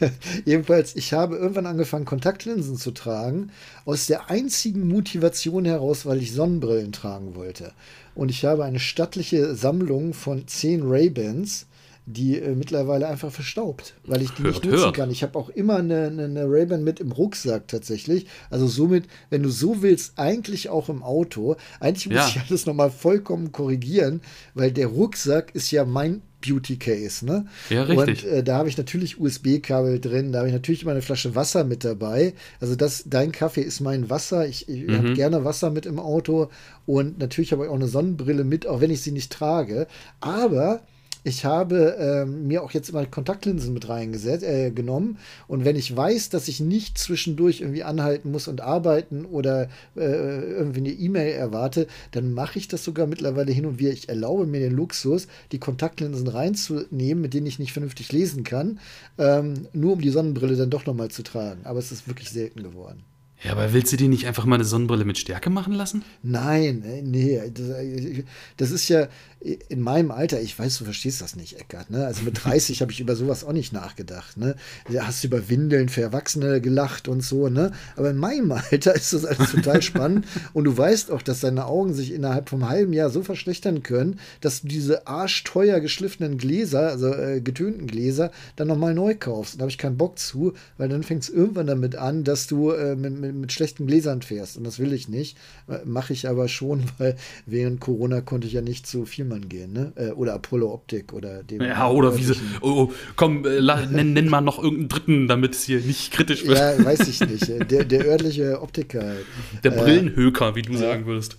Jedenfalls, 0.44 0.96
ich 0.96 1.12
habe 1.12 1.36
irgendwann 1.36 1.66
angefangen, 1.66 2.04
Kontaktlinsen 2.04 2.76
zu 2.76 2.90
tragen, 2.90 3.50
aus 3.84 4.06
der 4.06 4.30
einzigen 4.30 4.88
Motivation 4.88 5.64
heraus, 5.64 6.06
weil 6.06 6.20
ich 6.20 6.32
Sonnenbrillen 6.32 6.92
tragen 6.92 7.34
wollte. 7.34 7.72
Und 8.20 8.30
ich 8.30 8.44
habe 8.44 8.66
eine 8.66 8.80
stattliche 8.80 9.54
Sammlung 9.54 10.12
von 10.12 10.46
zehn 10.46 10.82
Ray-Bans, 10.82 11.66
die 12.12 12.38
äh, 12.38 12.54
mittlerweile 12.54 13.08
einfach 13.08 13.30
verstaubt, 13.30 13.94
weil 14.04 14.22
ich 14.22 14.30
die 14.30 14.42
hört, 14.42 14.54
nicht 14.54 14.64
nutzen 14.64 14.84
hört. 14.84 14.96
kann. 14.96 15.10
Ich 15.10 15.22
habe 15.22 15.38
auch 15.38 15.48
immer 15.48 15.76
eine, 15.76 16.06
eine, 16.06 16.24
eine 16.24 16.44
Ray-Ban 16.44 16.82
mit 16.82 17.00
im 17.00 17.12
Rucksack 17.12 17.68
tatsächlich. 17.68 18.26
Also 18.50 18.66
somit, 18.66 19.04
wenn 19.30 19.42
du 19.42 19.48
so 19.48 19.82
willst, 19.82 20.18
eigentlich 20.18 20.68
auch 20.68 20.88
im 20.88 21.02
Auto. 21.02 21.56
Eigentlich 21.80 22.06
muss 22.06 22.16
ja. 22.16 22.28
ich 22.28 22.40
alles 22.48 22.66
nochmal 22.66 22.90
vollkommen 22.90 23.52
korrigieren, 23.52 24.20
weil 24.54 24.72
der 24.72 24.88
Rucksack 24.88 25.54
ist 25.54 25.70
ja 25.70 25.84
mein 25.84 26.22
Beauty 26.40 26.76
Case, 26.76 27.24
ne? 27.24 27.46
Ja, 27.68 27.82
richtig. 27.82 28.24
Und 28.24 28.30
äh, 28.30 28.42
da 28.42 28.56
habe 28.56 28.68
ich 28.68 28.78
natürlich 28.78 29.20
USB-Kabel 29.20 30.00
drin, 30.00 30.32
da 30.32 30.38
habe 30.38 30.48
ich 30.48 30.54
natürlich 30.54 30.82
immer 30.82 30.92
eine 30.92 31.02
Flasche 31.02 31.34
Wasser 31.34 31.64
mit 31.64 31.84
dabei. 31.84 32.34
Also 32.60 32.76
das, 32.76 33.04
dein 33.06 33.32
Kaffee 33.32 33.62
ist 33.62 33.80
mein 33.80 34.10
Wasser. 34.10 34.46
Ich, 34.46 34.68
ich 34.68 34.86
mhm. 34.86 34.96
habe 34.96 35.12
gerne 35.14 35.44
Wasser 35.44 35.70
mit 35.70 35.86
im 35.86 35.98
Auto 35.98 36.48
und 36.86 37.18
natürlich 37.18 37.52
habe 37.52 37.64
ich 37.64 37.70
auch 37.70 37.74
eine 37.74 37.88
Sonnenbrille 37.88 38.44
mit, 38.44 38.66
auch 38.66 38.80
wenn 38.80 38.90
ich 38.90 39.02
sie 39.02 39.12
nicht 39.12 39.30
trage. 39.32 39.86
Aber 40.20 40.80
ich 41.24 41.44
habe 41.44 41.96
ähm, 41.98 42.46
mir 42.46 42.62
auch 42.62 42.72
jetzt 42.72 42.88
immer 42.90 43.04
Kontaktlinsen 43.06 43.74
mit 43.74 43.88
reingesetzt, 43.88 44.44
äh, 44.44 44.70
genommen. 44.70 45.18
Und 45.48 45.64
wenn 45.64 45.76
ich 45.76 45.94
weiß, 45.94 46.30
dass 46.30 46.48
ich 46.48 46.60
nicht 46.60 46.98
zwischendurch 46.98 47.60
irgendwie 47.60 47.82
anhalten 47.82 48.30
muss 48.30 48.48
und 48.48 48.60
arbeiten 48.60 49.24
oder 49.24 49.68
äh, 49.96 50.00
irgendwie 50.00 50.80
eine 50.80 50.90
E-Mail 50.90 51.32
erwarte, 51.32 51.86
dann 52.12 52.32
mache 52.32 52.58
ich 52.58 52.68
das 52.68 52.84
sogar 52.84 53.06
mittlerweile 53.06 53.52
hin 53.52 53.66
und 53.66 53.78
wieder. 53.78 53.92
Ich 53.92 54.08
erlaube 54.08 54.46
mir 54.46 54.60
den 54.60 54.74
Luxus, 54.74 55.26
die 55.52 55.58
Kontaktlinsen 55.58 56.28
reinzunehmen, 56.28 57.20
mit 57.20 57.34
denen 57.34 57.46
ich 57.46 57.58
nicht 57.58 57.72
vernünftig 57.72 58.12
lesen 58.12 58.44
kann, 58.44 58.78
ähm, 59.18 59.66
nur 59.72 59.94
um 59.94 60.00
die 60.00 60.10
Sonnenbrille 60.10 60.56
dann 60.56 60.70
doch 60.70 60.86
nochmal 60.86 61.10
zu 61.10 61.22
tragen. 61.22 61.60
Aber 61.64 61.78
es 61.78 61.92
ist 61.92 62.08
wirklich 62.08 62.30
selten 62.30 62.62
geworden. 62.62 63.04
Ja, 63.42 63.52
aber 63.52 63.72
willst 63.72 63.90
du 63.92 63.96
die 63.96 64.08
nicht 64.08 64.26
einfach 64.26 64.44
mal 64.44 64.56
eine 64.56 64.64
Sonnenbrille 64.64 65.06
mit 65.06 65.16
Stärke 65.16 65.48
machen 65.48 65.72
lassen? 65.72 66.04
Nein, 66.22 66.82
äh, 66.84 67.00
nee, 67.00 67.40
das, 67.54 67.68
äh, 67.68 68.24
das 68.58 68.70
ist 68.70 68.88
ja, 68.88 69.08
in 69.40 69.80
meinem 69.80 70.10
Alter, 70.10 70.40
ich 70.42 70.58
weiß, 70.58 70.78
du 70.78 70.84
verstehst 70.84 71.22
das 71.22 71.34
nicht, 71.34 71.58
Eckart, 71.58 71.88
ne? 71.88 72.04
Also 72.04 72.24
mit 72.24 72.44
30 72.44 72.80
habe 72.82 72.92
ich 72.92 73.00
über 73.00 73.16
sowas 73.16 73.42
auch 73.42 73.52
nicht 73.52 73.72
nachgedacht, 73.72 74.36
ne? 74.36 74.54
Da 74.92 75.06
hast 75.06 75.22
du 75.22 75.28
über 75.28 75.48
Windeln 75.48 75.88
für 75.88 76.02
Erwachsene 76.02 76.60
gelacht 76.60 77.08
und 77.08 77.22
so, 77.22 77.48
ne? 77.48 77.72
Aber 77.96 78.10
in 78.10 78.18
meinem 78.18 78.52
Alter 78.70 78.94
ist 78.94 79.14
das 79.14 79.24
alles 79.24 79.52
total 79.52 79.80
spannend 79.80 80.26
und 80.52 80.64
du 80.64 80.76
weißt 80.76 81.10
auch, 81.10 81.22
dass 81.22 81.40
deine 81.40 81.64
Augen 81.64 81.94
sich 81.94 82.12
innerhalb 82.12 82.50
vom 82.50 82.68
halben 82.68 82.92
Jahr 82.92 83.08
so 83.08 83.22
verschlechtern 83.22 83.82
können, 83.82 84.20
dass 84.42 84.60
du 84.60 84.68
diese 84.68 85.06
arschteuer 85.06 85.80
geschliffenen 85.80 86.36
Gläser, 86.36 86.88
also 86.90 87.14
äh, 87.14 87.40
getönten 87.40 87.86
Gläser, 87.86 88.32
dann 88.56 88.68
nochmal 88.68 88.92
neu 88.92 89.14
kaufst. 89.18 89.56
Da 89.56 89.60
habe 89.60 89.70
ich 89.70 89.78
keinen 89.78 89.96
Bock 89.96 90.18
zu, 90.18 90.52
weil 90.76 90.90
dann 90.90 91.02
fängt 91.02 91.22
es 91.22 91.30
irgendwann 91.30 91.66
damit 91.66 91.96
an, 91.96 92.24
dass 92.24 92.46
du 92.46 92.72
äh, 92.72 92.94
mit, 92.94 93.18
mit, 93.18 93.29
mit, 93.32 93.52
schlechten 93.52 93.86
Gläsern 93.86 94.22
fährst 94.22 94.56
und 94.56 94.64
das 94.64 94.78
will 94.80 94.92
ich 94.92 95.08
nicht. 95.08 95.38
Äh, 95.68 95.78
Mache 95.84 96.12
ich 96.12 96.28
aber 96.28 96.48
schon, 96.48 96.82
weil 96.98 97.16
während 97.46 97.80
Corona 97.80 98.20
konnte 98.20 98.48
ich 98.48 98.54
ja 98.54 98.60
nicht 98.60 98.88
so 98.88 99.04
viel 99.04 99.20
Spielmann 99.20 99.48
gehen, 99.48 99.72
ne? 99.72 99.92
Äh, 99.96 100.10
oder 100.12 100.34
Apollo 100.34 100.72
Optik 100.72 101.12
oder 101.12 101.42
dem. 101.42 101.60
Ja, 101.60 101.90
oder 101.90 102.16
wie 102.16 102.24
sie. 102.24 102.34
Oh, 102.60 102.88
oh, 102.88 102.92
komm, 103.16 103.44
äh, 103.44 103.60
nenn, 103.60 104.14
nenn, 104.14 104.28
mal 104.28 104.40
noch 104.40 104.58
irgendeinen 104.58 104.88
dritten, 104.88 105.28
damit 105.28 105.54
es 105.54 105.64
hier 105.64 105.80
nicht 105.80 106.10
kritisch 106.10 106.46
wird. 106.46 106.58
Ja, 106.58 106.82
weiß 106.82 107.06
ich 107.08 107.20
nicht. 107.20 107.70
Der, 107.70 107.84
der 107.84 108.06
örtliche 108.06 108.60
Optiker. 108.62 109.00
Der 109.64 109.72
äh, 109.72 109.76
Brillenhöker, 109.76 110.54
wie 110.54 110.62
du 110.62 110.76
sagen 110.76 111.06
würdest. 111.06 111.36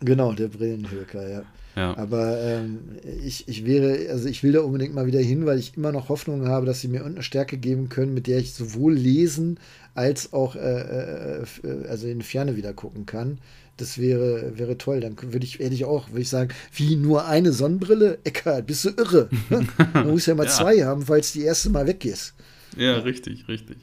Genau, 0.00 0.32
der 0.32 0.48
Brillenhöker, 0.48 1.28
ja. 1.28 1.42
Ja. 1.76 1.96
Aber 1.96 2.40
ähm, 2.40 2.78
ich, 3.24 3.46
ich 3.46 3.64
wäre, 3.64 4.10
also 4.10 4.28
ich 4.28 4.42
will 4.42 4.52
da 4.52 4.60
unbedingt 4.60 4.94
mal 4.94 5.06
wieder 5.06 5.20
hin, 5.20 5.46
weil 5.46 5.58
ich 5.58 5.76
immer 5.76 5.92
noch 5.92 6.08
Hoffnung 6.08 6.48
habe, 6.48 6.66
dass 6.66 6.80
sie 6.80 6.88
mir 6.88 6.98
irgendeine 6.98 7.22
Stärke 7.22 7.56
geben 7.56 7.88
können, 7.88 8.14
mit 8.14 8.26
der 8.26 8.38
ich 8.38 8.52
sowohl 8.52 8.94
lesen 8.94 9.60
als 9.94 10.32
auch 10.32 10.54
äh, 10.54 10.60
äh, 10.60 11.42
äh 11.62 11.88
also 11.88 12.06
in 12.06 12.20
die 12.20 12.24
Ferne 12.24 12.56
wieder 12.56 12.72
gucken 12.72 13.06
kann. 13.06 13.38
Das 13.76 13.98
wäre, 13.98 14.58
wäre 14.58 14.76
toll. 14.76 15.00
Dann 15.00 15.16
würde 15.20 15.44
ich, 15.44 15.60
hätte 15.60 15.74
ich 15.74 15.84
auch, 15.84 16.08
würde 16.10 16.22
ich 16.22 16.28
sagen, 16.28 16.52
wie 16.74 16.96
nur 16.96 17.26
eine 17.26 17.52
Sonnenbrille? 17.52 18.18
Eckart, 18.24 18.66
bist 18.66 18.84
du 18.84 18.90
irre? 18.90 19.28
Man 19.94 20.10
muss 20.10 20.26
ja 20.26 20.34
mal 20.34 20.46
ja. 20.46 20.50
zwei 20.50 20.84
haben, 20.84 21.02
falls 21.02 21.32
die 21.32 21.42
erste 21.42 21.70
mal 21.70 21.86
weg 21.86 22.04
ist. 22.04 22.34
Ja, 22.76 22.92
ja. 22.92 22.98
richtig, 22.98 23.46
richtig. 23.48 23.78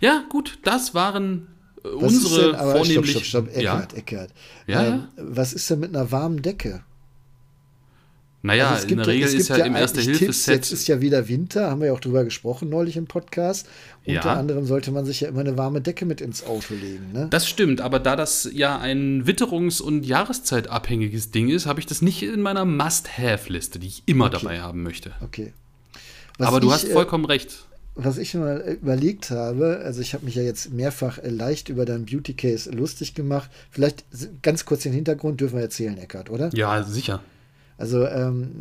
Ja, 0.00 0.24
gut, 0.28 0.58
das 0.62 0.94
waren 0.94 1.48
äh, 1.78 1.88
was 1.94 2.12
unsere 2.12 2.46
denn, 2.48 2.54
aber 2.54 2.72
vornehmlich. 2.76 3.10
Stopp, 3.12 3.24
stopp, 3.24 3.44
stopp, 3.46 3.56
Eckart, 3.56 3.92
ja? 3.92 3.98
Eckart. 3.98 4.30
Ja, 4.66 4.84
ähm, 4.84 4.92
ja? 4.92 5.08
Was 5.16 5.52
ist 5.52 5.70
denn 5.70 5.80
mit 5.80 5.96
einer 5.96 6.10
warmen 6.12 6.42
Decke? 6.42 6.82
Naja, 8.46 8.70
also 8.70 8.86
in 8.86 8.98
der 8.98 9.08
Regel 9.08 9.28
ist 9.34 9.48
ja, 9.48 9.58
ja 9.58 9.64
im 9.64 9.74
Erste-Hilfe-Set. 9.74 10.54
Jetzt 10.54 10.72
ist 10.72 10.86
ja 10.86 11.00
wieder 11.00 11.26
Winter, 11.28 11.68
haben 11.68 11.80
wir 11.80 11.88
ja 11.88 11.92
auch 11.92 12.00
drüber 12.00 12.22
gesprochen 12.22 12.68
neulich 12.68 12.96
im 12.96 13.06
Podcast. 13.06 13.66
Unter 14.06 14.12
ja. 14.12 14.34
anderem 14.34 14.66
sollte 14.66 14.92
man 14.92 15.04
sich 15.04 15.20
ja 15.20 15.28
immer 15.28 15.40
eine 15.40 15.58
warme 15.58 15.80
Decke 15.80 16.06
mit 16.06 16.20
ins 16.20 16.46
Auto 16.46 16.74
legen. 16.74 17.10
Ne? 17.12 17.26
Das 17.30 17.48
stimmt, 17.48 17.80
aber 17.80 17.98
da 17.98 18.14
das 18.14 18.48
ja 18.52 18.78
ein 18.78 19.24
witterungs- 19.26 19.82
und 19.82 20.06
jahreszeitabhängiges 20.06 21.32
Ding 21.32 21.48
ist, 21.48 21.66
habe 21.66 21.80
ich 21.80 21.86
das 21.86 22.02
nicht 22.02 22.22
in 22.22 22.40
meiner 22.40 22.64
Must-Have-Liste, 22.64 23.80
die 23.80 23.88
ich 23.88 24.04
immer 24.06 24.26
okay. 24.26 24.38
dabei 24.40 24.60
haben 24.60 24.84
möchte. 24.84 25.10
Okay. 25.22 25.52
Was 26.38 26.46
aber 26.46 26.60
du 26.60 26.68
ich, 26.68 26.72
hast 26.72 26.84
äh, 26.84 26.92
vollkommen 26.92 27.24
äh, 27.24 27.32
recht. 27.32 27.64
Was 27.96 28.16
ich 28.16 28.32
mal 28.34 28.78
überlegt 28.80 29.32
habe, 29.32 29.80
also 29.84 30.00
ich 30.00 30.14
habe 30.14 30.24
mich 30.24 30.36
ja 30.36 30.42
jetzt 30.42 30.72
mehrfach 30.72 31.18
äh, 31.18 31.30
leicht 31.30 31.68
über 31.68 31.84
deinen 31.84 32.06
Beauty 32.06 32.34
Case 32.34 32.70
lustig 32.70 33.14
gemacht. 33.14 33.50
Vielleicht 33.72 34.04
ganz 34.42 34.64
kurz 34.64 34.84
den 34.84 34.92
Hintergrund 34.92 35.40
dürfen 35.40 35.56
wir 35.56 35.62
erzählen, 35.62 35.98
Eckart, 35.98 36.30
oder? 36.30 36.50
Ja, 36.54 36.84
sicher. 36.84 37.22
Also 37.78 38.06
ähm, 38.06 38.52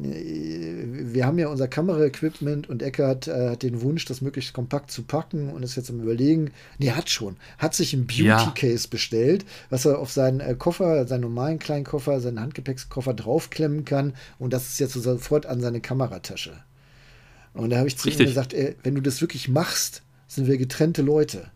wir 1.14 1.26
haben 1.26 1.40
ja 1.40 1.48
unser 1.48 1.70
Kameraequipment 1.70 2.68
und 2.68 2.84
Eckert 2.84 3.30
äh, 3.30 3.52
hat 3.52 3.64
den 3.64 3.82
Wunsch, 3.82 4.04
das 4.04 4.20
möglichst 4.22 4.54
kompakt 4.54 4.92
zu 4.92 5.04
packen 5.04 5.50
und 5.50 5.64
ist 5.64 5.78
jetzt 5.78 5.90
am 5.90 6.02
überlegen, 6.02 6.52
nee, 6.80 6.92
hat 6.92 7.10
schon, 7.10 7.38
hat 7.58 7.74
sich 7.74 7.94
ein 7.94 8.08
Beauty 8.08 8.24
ja. 8.24 8.54
Case 8.54 8.90
bestellt, 8.90 9.46
was 9.70 9.86
er 9.86 10.00
auf 10.00 10.12
seinen 10.12 10.42
äh, 10.42 10.56
Koffer, 10.56 11.08
seinen 11.08 11.22
normalen 11.22 11.60
kleinen 11.60 11.86
Koffer, 11.86 12.20
seinen 12.20 12.42
Handgepäckskoffer 12.42 13.14
draufklemmen 13.14 13.86
kann 13.86 14.14
und 14.38 14.52
das 14.52 14.68
ist 14.68 14.80
jetzt 14.80 14.94
sofort 14.94 15.46
an 15.46 15.62
seine 15.62 15.80
Kameratasche. 15.80 16.52
Und 17.54 17.70
da 17.70 17.78
habe 17.78 17.88
ich 17.88 17.98
zu 17.98 18.10
ihm 18.10 18.18
gesagt, 18.18 18.54
ey, 18.54 18.76
wenn 18.84 18.96
du 18.96 19.02
das 19.02 19.22
wirklich 19.22 19.48
machst, 19.48 20.02
sind 20.28 20.48
wir 20.48 20.58
getrennte 20.58 21.02
Leute. 21.02 21.50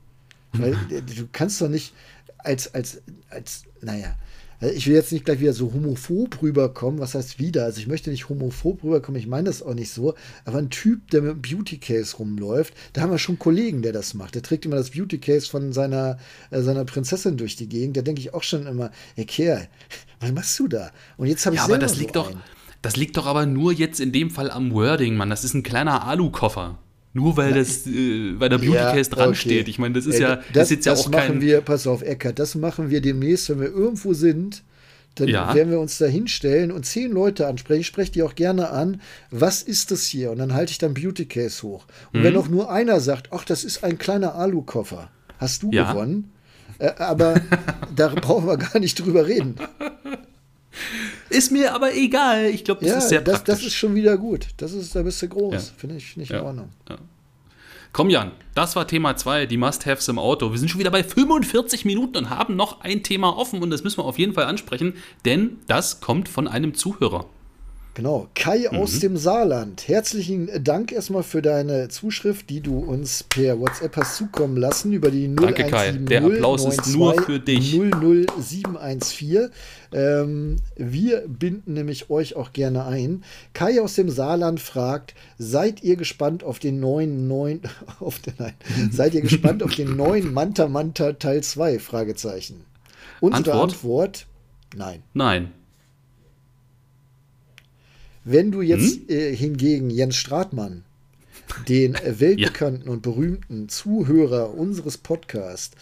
Weil 0.54 0.74
äh, 0.92 1.02
du 1.02 1.28
kannst 1.32 1.60
doch 1.62 1.68
nicht 1.68 1.94
als, 2.38 2.74
als, 2.74 3.02
als, 3.30 3.64
naja, 3.82 4.16
äh, 4.62 4.72
ich 4.72 4.88
will 4.88 4.96
jetzt 4.96 5.12
nicht 5.12 5.26
gleich 5.26 5.40
wieder 5.40 5.54
so 5.54 5.74
homophob 5.74 6.42
rüberkommen. 6.42 7.00
Was 7.00 7.16
heißt 7.16 7.40
wieder? 7.40 7.66
Also 7.66 7.80
ich 7.80 7.88
möchte 7.88 8.10
nicht 8.10 8.30
homophob 8.30 8.84
rüberkommen, 8.84 9.20
ich 9.20 9.28
meine 9.28 9.46
das 9.46 9.62
auch 9.62 9.74
nicht 9.74 9.92
so. 9.92 10.16
Aber 10.46 10.58
ein 10.58 10.70
Typ, 10.70 11.10
der 11.12 11.22
mit 11.22 11.32
einem 11.32 11.42
Beauty 11.42 11.78
Case 11.78 12.18
rumläuft, 12.18 12.74
da 12.94 13.02
haben 13.02 13.12
wir 13.12 13.18
schon 13.18 13.34
einen 13.34 13.40
Kollegen, 13.40 13.82
der 13.82 13.94
das 13.94 14.14
macht. 14.14 14.36
Der 14.36 14.42
trägt 14.42 14.66
immer 14.66 14.76
das 14.76 14.92
Beauty 14.92 15.18
Case 15.20 15.48
von 15.48 15.74
seiner, 15.74 16.18
äh, 16.52 16.62
seiner 16.62 16.86
Prinzessin 16.86 17.38
durch 17.38 17.56
die 17.56 17.70
Gegend. 17.70 17.98
Da 17.98 18.02
denke 18.02 18.22
ich 18.22 18.34
auch 18.34 18.44
schon 18.44 18.66
immer, 18.68 18.92
hey 19.16 19.26
Kerl, 19.26 19.68
was 20.20 20.32
machst 20.32 20.60
du 20.60 20.68
da? 20.68 20.92
Und 21.18 21.28
jetzt 21.28 21.46
habe 21.46 21.56
ich 21.56 21.62
ja, 21.62 21.66
aber 21.66 21.78
das 21.78 21.98
liegt 21.98 22.14
so 22.14 22.24
doch, 22.24 22.34
das 22.82 22.96
liegt 22.96 23.18
doch 23.18 23.26
aber 23.26 23.46
nur 23.46 23.74
jetzt 23.74 24.00
in 24.00 24.12
dem 24.12 24.30
Fall 24.30 24.50
am 24.50 24.72
Wording, 24.74 25.16
Mann. 25.16 25.30
Das 25.30 25.44
ist 25.44 25.54
ein 25.54 25.64
kleiner 25.64 26.06
Alukoffer. 26.08 26.80
Nur 27.14 27.38
weil 27.38 27.54
das, 27.54 27.88
äh, 27.88 28.40
weil 28.40 28.50
der 28.50 28.60
Beauty 28.60 28.78
Case 28.78 29.10
ja, 29.10 29.16
dran 29.16 29.30
okay. 29.30 29.38
steht. 29.38 29.68
Ich 29.68 29.80
meine, 29.80 29.96
das 29.96 30.06
ist 30.06 30.20
ja, 30.20 30.36
das, 30.36 30.46
das 30.54 30.72
ist 30.72 30.86
ja 30.86 30.92
das 30.92 31.02
auch 31.02 31.10
machen 31.10 31.28
kein. 31.28 31.42
Wir, 31.42 31.62
pass 31.62 31.88
auf, 31.88 32.02
Eckert, 32.02 32.38
das 32.38 32.56
machen 32.56 32.90
wir 32.90 33.02
demnächst, 33.02 33.50
wenn 33.50 33.60
wir 33.60 33.70
irgendwo 33.70 34.14
sind. 34.14 34.64
Dann 35.16 35.28
ja. 35.28 35.54
werden 35.54 35.72
wir 35.72 35.80
uns 35.80 35.98
da 35.98 36.06
hinstellen 36.06 36.72
und 36.72 36.86
zehn 36.86 37.12
Leute 37.12 37.48
ansprechen. 37.48 37.82
Ich 37.82 37.88
spreche 37.88 38.12
die 38.12 38.24
auch 38.24 38.36
gerne 38.36 38.70
an. 38.70 39.02
Was 39.32 39.64
ist 39.64 39.92
das 39.92 40.04
hier? 40.06 40.32
Und 40.32 40.38
dann 40.38 40.54
halte 40.54 40.72
ich 40.72 40.78
dann 40.78 40.94
Beauty 40.94 41.26
Case 41.26 41.64
hoch. 41.64 41.86
Und 42.14 42.20
mhm. 42.20 42.24
wenn 42.24 42.38
auch 42.38 42.48
nur 42.48 42.72
einer 42.72 43.00
sagt, 43.00 43.30
ach, 43.32 43.44
das 43.44 43.64
ist 43.64 43.84
ein 43.84 43.98
kleiner 43.98 44.36
Alukoffer, 44.36 45.10
hast 45.40 45.64
du 45.64 45.72
ja. 45.72 45.92
gewonnen. 45.92 46.32
Äh, 46.78 46.92
aber 46.98 47.42
da 47.96 48.10
brauchen 48.10 48.48
wir 48.48 48.58
gar 48.58 48.80
nicht 48.80 49.00
drüber 49.00 49.28
reden. 49.28 49.56
Ist 51.30 51.52
mir 51.52 51.74
aber 51.74 51.94
egal. 51.96 52.46
Ich 52.46 52.64
glaube, 52.64 52.82
das 52.82 52.90
ja, 52.90 52.98
ist 52.98 53.10
sehr 53.10 53.22
das, 53.22 53.36
praktisch. 53.36 53.56
Das 53.56 53.66
ist 53.66 53.76
schon 53.76 53.96
wieder 53.96 54.18
gut. 54.18 54.48
Das 54.58 54.74
ist, 54.74 54.96
da 54.96 55.04
bist 55.04 55.22
du 55.22 55.28
groß. 55.28 55.54
Ja. 55.54 55.74
Finde 55.78 55.96
ich 55.98 56.18
nicht 56.18 56.32
ja. 56.32 56.40
in 56.40 56.46
Ordnung. 56.46 56.70
Komm, 57.92 58.10
Jan, 58.10 58.32
das 58.54 58.76
war 58.76 58.88
Thema 58.88 59.16
2, 59.16 59.48
die 59.48 59.58
Must-Haves 59.58 60.08
im 60.10 60.20
Auto. 60.20 60.52
Wir 60.52 60.60
sind 60.60 60.70
schon 60.70 60.80
wieder 60.80 60.92
bei 60.92 61.04
45 61.04 61.86
Minuten 61.86 62.18
und 62.18 62.30
haben 62.30 62.56
noch 62.56 62.82
ein 62.82 63.02
Thema 63.02 63.36
offen 63.36 63.64
und 63.64 63.72
das 63.72 63.84
müssen 63.84 63.98
wir 63.98 64.06
auf 64.06 64.20
jeden 64.20 64.34
Fall 64.34 64.46
ansprechen, 64.46 64.94
denn 65.26 65.58
das 65.68 66.00
kommt 66.00 66.30
von 66.30 66.48
einem 66.48 66.76
Zuhörer. 66.76 67.26
Genau, 67.96 68.30
Kai 68.34 68.68
mhm. 68.72 68.78
aus 68.78 69.00
dem 69.00 69.18
Saarland. 69.18 69.88
Herzlichen 69.88 70.50
Dank 70.64 70.92
erstmal 70.92 71.24
für 71.24 71.42
deine 71.42 71.90
Zuschrift, 71.90 72.50
die 72.50 72.62
du 72.62 72.78
uns 72.80 73.24
per 73.24 73.60
WhatsApp 73.60 73.98
hast 73.98 74.16
zukommen 74.16 74.58
lassen 74.58 74.94
über 74.94 75.12
die 75.12 75.28
0170 75.28 75.56
Danke 75.56 75.72
Kai, 75.72 75.92
der 76.06 76.24
Applaus 76.24 76.66
ist 76.66 76.96
nur 76.96 77.22
für 77.22 77.40
dich. 77.40 77.74
00714. 77.74 79.50
Ähm, 79.92 80.58
wir 80.76 81.28
binden 81.28 81.74
nämlich 81.74 82.10
euch 82.10 82.36
auch 82.36 82.54
gerne 82.54 82.86
ein. 82.86 83.24
Kai 83.54 83.82
aus 83.82 83.96
dem 83.96 84.10
Saarland 84.10 84.60
fragt, 84.60 85.16
seid 85.38 85.84
ihr 85.84 85.96
gespannt 85.96 86.44
auf 86.44 86.60
den 86.60 86.80
neuen, 86.80 87.28
neuen, 87.28 87.62
auf 88.00 88.20
den, 88.20 88.34
nein, 88.38 88.54
seid 88.92 89.14
ihr 89.14 89.22
gespannt 89.22 89.64
auf 89.64 89.74
den 89.76 89.98
neuen 89.98 90.34
Manta 90.34 90.68
Manta 90.68 91.14
Teil 91.14 91.42
2? 91.42 91.80
Fragezeichen. 91.80 92.66
Unsere 93.20 93.54
Antwort, 93.54 93.74
Antwort 93.74 94.28
nein. 94.76 95.04
Nein. 95.14 95.52
Wenn 98.24 98.52
du 98.52 98.62
jetzt 98.62 98.96
hm? 98.96 99.10
äh, 99.10 99.36
hingegen 99.36 99.90
Jens 99.90 100.16
Stratmann, 100.16 100.84
den 101.68 101.96
äh, 101.96 102.16
weltbekannten 102.20 102.86
ja. 102.86 102.92
und 102.92 103.02
berühmten 103.02 103.70
Zuhörer 103.70 104.54
unseres 104.54 104.98
Podcasts, 104.98 105.76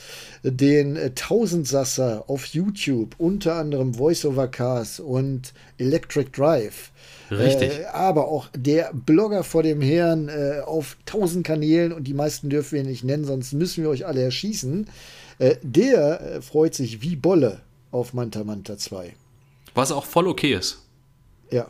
den 0.43 0.95
äh, 0.95 1.11
Tausendsasser 1.13 2.25
auf 2.27 2.45
YouTube, 2.45 3.15
unter 3.17 3.55
anderem 3.55 3.93
Voice 3.95 4.25
Over 4.25 4.47
Cars 4.47 4.99
und 4.99 5.53
Electric 5.77 6.31
Drive, 6.31 6.91
Richtig. 7.31 7.79
Äh, 7.79 7.85
aber 7.85 8.27
auch 8.27 8.47
der 8.55 8.91
Blogger 8.93 9.43
vor 9.43 9.63
dem 9.63 9.81
Herrn 9.81 10.29
äh, 10.29 10.61
auf 10.65 10.97
tausend 11.05 11.45
Kanälen 11.45 11.91
und 11.91 12.05
die 12.05 12.13
meisten 12.13 12.49
dürfen 12.49 12.75
wir 12.75 12.83
nicht 12.83 13.03
nennen, 13.03 13.25
sonst 13.25 13.53
müssen 13.53 13.83
wir 13.83 13.89
euch 13.89 14.05
alle 14.05 14.21
erschießen. 14.21 14.87
Äh, 15.39 15.55
der 15.61 16.21
äh, 16.21 16.41
freut 16.41 16.73
sich 16.73 17.01
wie 17.01 17.15
Bolle 17.15 17.61
auf 17.91 18.13
Manta 18.13 18.43
Manta 18.43 18.77
2. 18.77 19.13
Was 19.73 19.91
auch 19.91 20.05
voll 20.05 20.27
okay 20.27 20.53
ist. 20.53 20.79
Ja. 21.51 21.69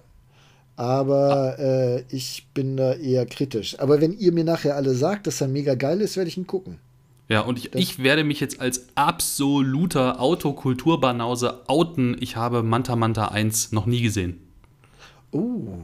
Aber 0.78 1.58
äh, 1.58 2.04
ich 2.10 2.48
bin 2.54 2.78
da 2.78 2.94
eher 2.94 3.26
kritisch. 3.26 3.80
Aber 3.80 4.00
wenn 4.00 4.14
ihr 4.14 4.32
mir 4.32 4.44
nachher 4.44 4.76
alle 4.76 4.94
sagt, 4.94 5.26
dass 5.26 5.42
er 5.42 5.48
mega 5.48 5.74
geil 5.74 6.00
ist, 6.02 6.16
werde 6.16 6.30
ich 6.30 6.38
ihn 6.38 6.48
gucken. 6.48 6.78
Ja, 7.30 7.42
und 7.42 7.58
ich, 7.58 7.74
ich, 7.76 8.02
werde 8.02 8.24
mich 8.24 8.40
jetzt 8.40 8.62
als 8.62 8.88
absoluter 8.96 10.22
Autokulturbanause 10.22 11.68
outen. 11.68 12.16
Ich 12.22 12.38
habe 12.38 12.64
Manta 12.64 12.96
Manta 12.96 13.30
1 13.30 13.74
noch 13.74 13.86
nie 13.86 14.02
gesehen. 14.02 14.40
Uh. 15.34 15.80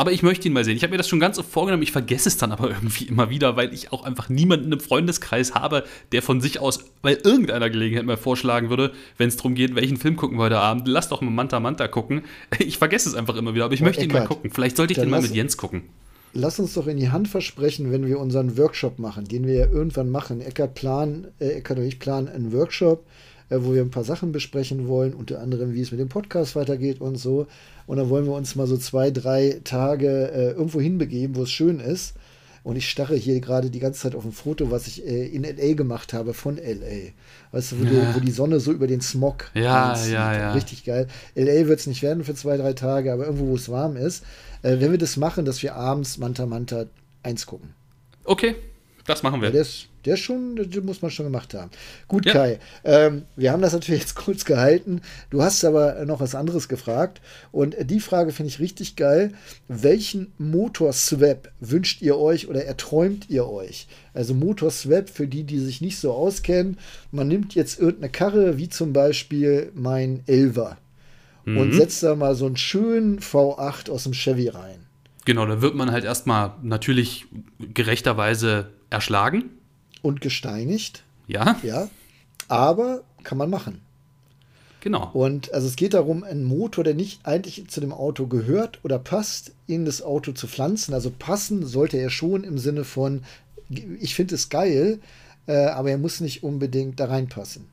Aber 0.00 0.12
ich 0.12 0.22
möchte 0.22 0.48
ihn 0.48 0.54
mal 0.54 0.64
sehen. 0.64 0.78
Ich 0.78 0.82
habe 0.82 0.92
mir 0.92 0.96
das 0.96 1.10
schon 1.10 1.20
ganz 1.20 1.38
oft 1.38 1.50
vorgenommen. 1.50 1.82
Ich 1.82 1.92
vergesse 1.92 2.30
es 2.30 2.38
dann 2.38 2.52
aber 2.52 2.70
irgendwie 2.70 3.04
immer 3.04 3.28
wieder, 3.28 3.56
weil 3.56 3.74
ich 3.74 3.92
auch 3.92 4.02
einfach 4.02 4.30
niemanden 4.30 4.72
im 4.72 4.80
Freundeskreis 4.80 5.54
habe, 5.54 5.84
der 6.12 6.22
von 6.22 6.40
sich 6.40 6.58
aus 6.58 6.86
bei 7.02 7.18
irgendeiner 7.22 7.68
Gelegenheit 7.68 8.06
mal 8.06 8.16
vorschlagen 8.16 8.70
würde, 8.70 8.92
wenn 9.18 9.28
es 9.28 9.36
darum 9.36 9.54
geht, 9.54 9.74
welchen 9.74 9.98
Film 9.98 10.16
gucken 10.16 10.38
wir 10.38 10.44
heute 10.44 10.58
Abend. 10.58 10.88
Lass 10.88 11.10
doch 11.10 11.20
mal 11.20 11.30
Manta 11.30 11.60
Manta 11.60 11.86
gucken. 11.86 12.22
Ich 12.60 12.78
vergesse 12.78 13.10
es 13.10 13.14
einfach 13.14 13.36
immer 13.36 13.54
wieder, 13.54 13.66
aber 13.66 13.74
ich 13.74 13.82
oh, 13.82 13.84
möchte 13.84 14.00
Eckart, 14.00 14.16
ihn 14.16 14.22
mal 14.22 14.26
gucken. 14.26 14.50
Vielleicht 14.50 14.78
sollte 14.78 14.94
ich 14.94 14.98
den 14.98 15.10
mal 15.10 15.20
mit 15.20 15.34
Jens 15.34 15.58
gucken. 15.58 15.82
Lass 16.32 16.60
uns 16.60 16.74
doch 16.74 16.86
in 16.86 16.96
die 16.96 17.10
Hand 17.10 17.26
versprechen, 17.26 17.90
wenn 17.90 18.06
wir 18.06 18.20
unseren 18.20 18.56
Workshop 18.56 18.98
machen, 18.98 19.24
den 19.24 19.46
wir 19.46 19.54
ja 19.54 19.66
irgendwann 19.66 20.10
machen. 20.10 20.40
Eckart, 20.40 20.74
plan, 20.74 21.26
äh, 21.40 21.48
Eckart 21.48 21.78
und 21.78 21.84
ich 21.84 21.98
planen 21.98 22.28
einen 22.28 22.52
Workshop, 22.52 23.04
äh, 23.48 23.58
wo 23.60 23.74
wir 23.74 23.82
ein 23.82 23.90
paar 23.90 24.04
Sachen 24.04 24.30
besprechen 24.30 24.86
wollen, 24.86 25.12
unter 25.12 25.40
anderem, 25.40 25.74
wie 25.74 25.80
es 25.80 25.90
mit 25.90 25.98
dem 25.98 26.08
Podcast 26.08 26.54
weitergeht 26.54 27.00
und 27.00 27.16
so. 27.16 27.48
Und 27.86 27.96
dann 27.96 28.08
wollen 28.10 28.26
wir 28.26 28.34
uns 28.34 28.54
mal 28.54 28.68
so 28.68 28.76
zwei, 28.76 29.10
drei 29.10 29.60
Tage 29.64 30.30
äh, 30.30 30.50
irgendwo 30.50 30.80
hinbegeben, 30.80 31.34
wo 31.34 31.42
es 31.42 31.50
schön 31.50 31.80
ist. 31.80 32.14
Und 32.62 32.76
ich 32.76 32.90
starre 32.90 33.16
hier 33.16 33.40
gerade 33.40 33.70
die 33.70 33.78
ganze 33.78 34.00
Zeit 34.00 34.14
auf 34.14 34.24
ein 34.24 34.32
Foto, 34.32 34.70
was 34.70 34.86
ich 34.86 35.06
äh, 35.06 35.26
in 35.26 35.44
LA 35.44 35.74
gemacht 35.74 36.12
habe, 36.12 36.34
von 36.34 36.56
LA. 36.56 37.10
Weißt 37.52 37.72
du, 37.72 37.80
wo, 37.80 37.84
ja. 37.84 37.90
die, 37.90 38.14
wo 38.14 38.20
die 38.20 38.30
Sonne 38.30 38.60
so 38.60 38.70
über 38.70 38.86
den 38.86 39.00
Smog 39.00 39.50
ja, 39.54 39.92
einzieht. 39.92 40.12
ja, 40.12 40.36
ja. 40.36 40.52
Richtig 40.52 40.84
geil. 40.84 41.08
LA 41.34 41.66
wird 41.66 41.80
es 41.80 41.86
nicht 41.86 42.02
werden 42.02 42.22
für 42.22 42.34
zwei, 42.34 42.58
drei 42.58 42.74
Tage, 42.74 43.12
aber 43.12 43.24
irgendwo, 43.24 43.48
wo 43.48 43.54
es 43.56 43.70
warm 43.70 43.96
ist. 43.96 44.24
Äh, 44.62 44.80
wenn 44.80 44.90
wir 44.90 44.98
das 44.98 45.16
machen, 45.16 45.44
dass 45.44 45.62
wir 45.62 45.74
abends 45.74 46.18
Manta 46.18 46.46
Manta 46.46 46.86
1 47.22 47.46
gucken. 47.46 47.74
Okay, 48.24 48.56
das 49.06 49.22
machen 49.22 49.40
wir. 49.40 49.48
Ja, 49.48 49.58
das, 49.58 49.86
der 50.04 50.16
schon, 50.16 50.56
das 50.56 50.84
muss 50.84 51.02
man 51.02 51.10
schon 51.10 51.26
gemacht 51.26 51.54
haben. 51.54 51.70
Gut, 52.06 52.26
ja. 52.26 52.32
Kai, 52.32 52.58
ähm, 52.84 53.22
wir 53.34 53.50
haben 53.50 53.62
das 53.62 53.72
natürlich 53.72 54.02
jetzt 54.02 54.14
kurz 54.26 54.44
gehalten. 54.44 55.00
Du 55.30 55.42
hast 55.42 55.64
aber 55.64 56.04
noch 56.04 56.20
was 56.20 56.34
anderes 56.34 56.68
gefragt. 56.68 57.20
Und 57.50 57.76
die 57.80 58.00
Frage 58.00 58.32
finde 58.32 58.50
ich 58.50 58.60
richtig 58.60 58.96
geil. 58.96 59.32
Welchen 59.68 60.32
Motorswap 60.38 61.50
wünscht 61.60 62.02
ihr 62.02 62.18
euch 62.18 62.48
oder 62.48 62.64
erträumt 62.64 63.28
ihr 63.28 63.48
euch? 63.48 63.88
Also 64.14 64.34
Motorswap 64.34 65.08
für 65.08 65.26
die, 65.26 65.44
die 65.44 65.58
sich 65.58 65.80
nicht 65.80 65.98
so 65.98 66.12
auskennen. 66.12 66.78
Man 67.10 67.28
nimmt 67.28 67.54
jetzt 67.54 67.80
irgendeine 67.80 68.10
Karre, 68.10 68.58
wie 68.58 68.68
zum 68.68 68.92
Beispiel 68.92 69.72
mein 69.74 70.22
Elver, 70.26 70.76
mhm. 71.52 71.58
und 71.58 71.72
setzt 71.72 72.02
da 72.02 72.14
mal 72.14 72.34
so 72.34 72.46
einen 72.46 72.56
schönen 72.56 73.20
V8 73.20 73.90
aus 73.90 74.04
dem 74.04 74.12
Chevy 74.12 74.48
rein. 74.48 74.86
Genau, 75.24 75.46
da 75.46 75.60
wird 75.60 75.74
man 75.74 75.92
halt 75.92 76.04
erstmal 76.04 76.54
natürlich 76.62 77.26
gerechterweise 77.58 78.70
erschlagen 78.88 79.50
und 80.02 80.20
gesteinigt. 80.20 81.04
Ja. 81.26 81.56
Ja. 81.62 81.88
Aber 82.48 83.02
kann 83.22 83.38
man 83.38 83.50
machen. 83.50 83.82
Genau. 84.80 85.10
Und 85.12 85.52
also 85.52 85.66
es 85.66 85.76
geht 85.76 85.94
darum, 85.94 86.24
einen 86.24 86.44
Motor, 86.44 86.84
der 86.84 86.94
nicht 86.94 87.26
eigentlich 87.26 87.68
zu 87.68 87.80
dem 87.80 87.92
Auto 87.92 88.26
gehört 88.26 88.80
oder 88.82 88.98
passt, 88.98 89.52
in 89.66 89.84
das 89.84 90.02
Auto 90.02 90.32
zu 90.32 90.48
pflanzen. 90.48 90.94
Also 90.94 91.12
passen 91.16 91.66
sollte 91.66 91.98
er 91.98 92.10
schon 92.10 92.44
im 92.44 92.58
Sinne 92.58 92.84
von, 92.84 93.22
ich 93.68 94.14
finde 94.14 94.34
es 94.34 94.48
geil, 94.48 94.98
äh, 95.46 95.66
aber 95.66 95.90
er 95.90 95.98
muss 95.98 96.20
nicht 96.20 96.42
unbedingt 96.42 96.98
da 96.98 97.06
reinpassen. 97.06 97.66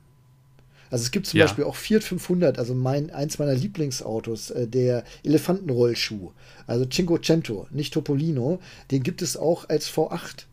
Also 0.90 1.02
es 1.02 1.10
gibt 1.10 1.26
zum 1.26 1.38
ja. 1.38 1.46
Beispiel 1.46 1.64
auch 1.64 1.76
Fiat 1.76 2.02
500, 2.02 2.58
also 2.58 2.74
mein, 2.74 3.10
eins 3.10 3.38
meiner 3.38 3.54
Lieblingsautos, 3.54 4.50
äh, 4.50 4.66
der 4.66 5.04
Elefantenrollschuh, 5.24 6.32
also 6.66 6.84
Cinquecento, 6.86 7.66
nicht 7.70 7.94
Topolino, 7.94 8.60
den 8.90 9.02
gibt 9.02 9.22
es 9.22 9.36
auch 9.36 9.68
als 9.68 9.90
V8. 9.90 10.44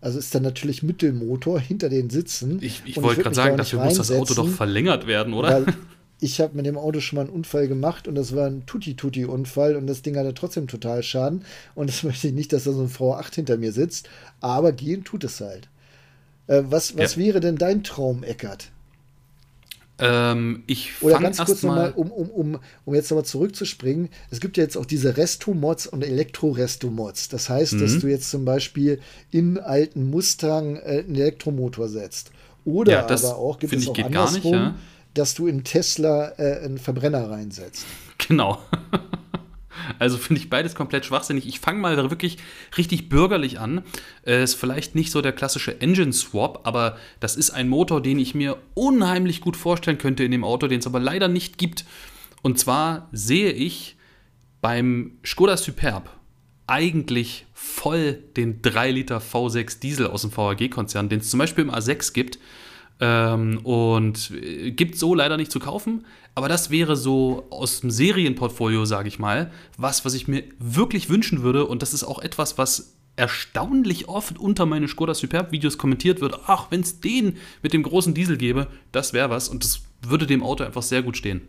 Also 0.00 0.18
ist 0.18 0.34
dann 0.34 0.42
natürlich 0.42 0.82
Mittelmotor 0.82 1.58
hinter 1.58 1.88
den 1.88 2.10
Sitzen. 2.10 2.58
Ich, 2.62 2.82
ich 2.84 3.00
wollte 3.02 3.22
gerade 3.22 3.34
sagen, 3.34 3.56
dafür 3.56 3.82
muss 3.82 3.96
das 3.96 4.12
Auto 4.12 4.34
doch 4.34 4.48
verlängert 4.48 5.06
werden, 5.06 5.32
oder? 5.32 5.64
ich 6.20 6.40
habe 6.40 6.56
mit 6.56 6.66
dem 6.66 6.78
Auto 6.78 7.00
schon 7.00 7.16
mal 7.16 7.22
einen 7.22 7.30
Unfall 7.30 7.66
gemacht 7.66 8.06
und 8.06 8.14
das 8.14 8.34
war 8.34 8.46
ein 8.46 8.64
Tutti-Tutti-Unfall 8.66 9.76
und 9.76 9.86
das 9.86 10.02
Ding 10.02 10.16
hatte 10.16 10.34
trotzdem 10.34 10.68
total 10.68 11.02
Schaden. 11.02 11.44
Und 11.74 11.90
das 11.90 12.02
möchte 12.04 12.28
ich 12.28 12.34
nicht, 12.34 12.52
dass 12.52 12.64
da 12.64 12.72
so 12.72 12.82
ein 12.82 12.90
V8 12.90 13.34
hinter 13.34 13.56
mir 13.56 13.72
sitzt. 13.72 14.08
Aber 14.40 14.72
gehen 14.72 15.04
tut 15.04 15.24
es 15.24 15.40
halt. 15.40 15.68
Äh, 16.46 16.62
was 16.66 16.96
was 16.96 17.16
ja. 17.16 17.24
wäre 17.24 17.40
denn 17.40 17.56
dein 17.56 17.82
Traum, 17.82 18.22
Eckert? 18.22 18.70
Ähm, 19.98 20.62
ich 20.66 20.92
Oder 21.00 21.18
ganz 21.18 21.38
kurz 21.38 21.62
nochmal, 21.62 21.92
um, 21.92 22.10
um, 22.10 22.28
um, 22.28 22.58
um 22.84 22.94
jetzt 22.94 23.10
nochmal 23.10 23.24
zurückzuspringen. 23.24 24.10
Es 24.30 24.40
gibt 24.40 24.56
ja 24.58 24.62
jetzt 24.62 24.76
auch 24.76 24.84
diese 24.84 25.16
Resto-Mods 25.16 25.86
und 25.86 26.04
Elektro-Resto-Mods. 26.04 27.28
Das 27.28 27.48
heißt, 27.48 27.74
mhm. 27.74 27.80
dass 27.80 27.98
du 27.98 28.06
jetzt 28.08 28.30
zum 28.30 28.44
Beispiel 28.44 29.00
in 29.30 29.58
alten 29.58 30.10
Mustang 30.10 30.76
äh, 30.76 31.04
einen 31.06 31.14
Elektromotor 31.14 31.88
setzt. 31.88 32.30
Oder 32.64 32.92
ja, 32.92 33.06
aber 33.06 33.36
auch, 33.36 33.58
gibt 33.58 33.72
es 33.72 33.88
auch 33.88 33.96
andersrum, 33.96 34.52
nicht, 34.52 34.52
ja? 34.52 34.74
dass 35.14 35.34
du 35.34 35.46
in 35.46 35.64
Tesla 35.64 36.32
äh, 36.36 36.64
einen 36.64 36.78
Verbrenner 36.78 37.30
reinsetzt. 37.30 37.84
Genau. 38.28 38.58
Also 39.98 40.18
finde 40.18 40.40
ich 40.40 40.50
beides 40.50 40.74
komplett 40.74 41.04
schwachsinnig. 41.04 41.46
Ich 41.46 41.60
fange 41.60 41.78
mal 41.78 41.96
wirklich 41.96 42.38
richtig 42.76 43.08
bürgerlich 43.08 43.58
an. 43.58 43.82
Äh, 44.26 44.42
ist 44.42 44.54
vielleicht 44.54 44.94
nicht 44.94 45.10
so 45.10 45.22
der 45.22 45.32
klassische 45.32 45.80
Engine 45.80 46.12
Swap, 46.12 46.66
aber 46.66 46.96
das 47.20 47.36
ist 47.36 47.50
ein 47.50 47.68
Motor, 47.68 48.02
den 48.02 48.18
ich 48.18 48.34
mir 48.34 48.58
unheimlich 48.74 49.40
gut 49.40 49.56
vorstellen 49.56 49.98
könnte 49.98 50.24
in 50.24 50.30
dem 50.30 50.44
Auto, 50.44 50.66
den 50.66 50.80
es 50.80 50.86
aber 50.86 51.00
leider 51.00 51.28
nicht 51.28 51.58
gibt. 51.58 51.84
Und 52.42 52.58
zwar 52.58 53.08
sehe 53.12 53.52
ich 53.52 53.96
beim 54.60 55.18
Skoda 55.24 55.56
Superb 55.56 56.10
eigentlich 56.66 57.46
voll 57.54 58.18
den 58.36 58.60
3 58.62 58.90
Liter 58.90 59.18
V6 59.18 59.80
Diesel 59.80 60.08
aus 60.08 60.22
dem 60.22 60.36
VAG-Konzern, 60.36 61.08
den 61.08 61.20
es 61.20 61.30
zum 61.30 61.38
Beispiel 61.38 61.64
im 61.64 61.70
A6 61.70 62.12
gibt. 62.12 62.38
Ähm, 62.98 63.58
und 63.62 64.30
äh, 64.30 64.70
gibt 64.70 64.96
so 64.96 65.14
leider 65.14 65.36
nicht 65.36 65.52
zu 65.52 65.58
kaufen. 65.58 66.06
Aber 66.34 66.48
das 66.48 66.70
wäre 66.70 66.96
so 66.96 67.46
aus 67.50 67.80
dem 67.80 67.90
Serienportfolio, 67.90 68.84
sage 68.84 69.08
ich 69.08 69.18
mal, 69.18 69.50
was, 69.76 70.04
was 70.04 70.14
ich 70.14 70.28
mir 70.28 70.44
wirklich 70.58 71.08
wünschen 71.08 71.42
würde. 71.42 71.66
Und 71.66 71.82
das 71.82 71.94
ist 71.94 72.04
auch 72.04 72.18
etwas, 72.18 72.58
was 72.58 72.96
erstaunlich 73.16 74.08
oft 74.08 74.38
unter 74.38 74.66
meine 74.66 74.88
Skoda 74.88 75.14
Superb 75.14 75.52
Videos 75.52 75.78
kommentiert 75.78 76.20
wird. 76.20 76.38
Ach, 76.46 76.70
wenn 76.70 76.80
es 76.80 77.00
den 77.00 77.38
mit 77.62 77.72
dem 77.72 77.82
großen 77.82 78.14
Diesel 78.14 78.36
gäbe, 78.36 78.68
das 78.92 79.12
wäre 79.12 79.30
was. 79.30 79.48
Und 79.48 79.64
das 79.64 79.82
würde 80.02 80.26
dem 80.26 80.42
Auto 80.42 80.64
einfach 80.64 80.82
sehr 80.82 81.02
gut 81.02 81.16
stehen. 81.16 81.40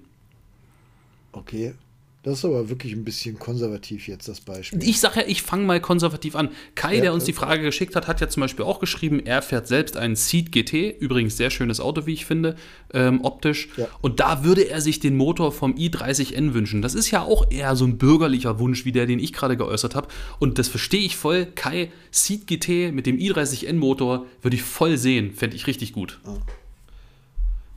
Okay, 1.33 1.75
das 2.23 2.39
ist 2.39 2.45
aber 2.45 2.67
wirklich 2.67 2.93
ein 2.93 3.05
bisschen 3.05 3.39
konservativ 3.39 4.07
jetzt, 4.07 4.27
das 4.27 4.41
Beispiel. 4.41 4.83
Ich 4.83 4.99
sage 4.99 5.21
ja, 5.21 5.27
ich 5.27 5.43
fange 5.43 5.63
mal 5.65 5.79
konservativ 5.79 6.35
an. 6.35 6.49
Kai, 6.75 6.95
ja, 6.95 7.01
der 7.01 7.13
uns 7.13 7.23
die 7.23 7.31
Frage 7.31 7.61
geschickt 7.61 7.95
hat, 7.95 8.07
hat 8.07 8.19
ja 8.19 8.27
zum 8.27 8.41
Beispiel 8.41 8.65
auch 8.65 8.79
geschrieben, 8.79 9.21
er 9.25 9.41
fährt 9.41 9.67
selbst 9.67 9.95
einen 9.95 10.15
Seat 10.15 10.51
GT, 10.51 10.99
übrigens 10.99 11.37
sehr 11.37 11.51
schönes 11.51 11.79
Auto, 11.79 12.05
wie 12.05 12.13
ich 12.13 12.25
finde, 12.25 12.55
ähm, 12.93 13.23
optisch. 13.23 13.69
Ja. 13.77 13.87
Und 14.01 14.19
da 14.19 14.43
würde 14.43 14.63
er 14.63 14.81
sich 14.81 14.99
den 14.99 15.15
Motor 15.15 15.51
vom 15.51 15.75
i30N 15.75 16.53
wünschen. 16.53 16.81
Das 16.81 16.95
ist 16.95 17.11
ja 17.11 17.21
auch 17.21 17.49
eher 17.49 17.75
so 17.75 17.85
ein 17.85 17.97
bürgerlicher 17.97 18.59
Wunsch, 18.59 18.83
wie 18.83 18.91
der, 18.91 19.05
den 19.05 19.19
ich 19.19 19.31
gerade 19.31 19.55
geäußert 19.55 19.95
habe. 19.95 20.07
Und 20.39 20.59
das 20.59 20.67
verstehe 20.67 21.05
ich 21.05 21.15
voll. 21.15 21.45
Kai, 21.45 21.91
Seat 22.11 22.47
GT 22.47 22.91
mit 22.91 23.05
dem 23.05 23.17
i30N-Motor 23.19 24.25
würde 24.41 24.55
ich 24.55 24.63
voll 24.63 24.97
sehen. 24.97 25.33
Fände 25.33 25.55
ich 25.55 25.67
richtig 25.67 25.93
gut. 25.93 26.19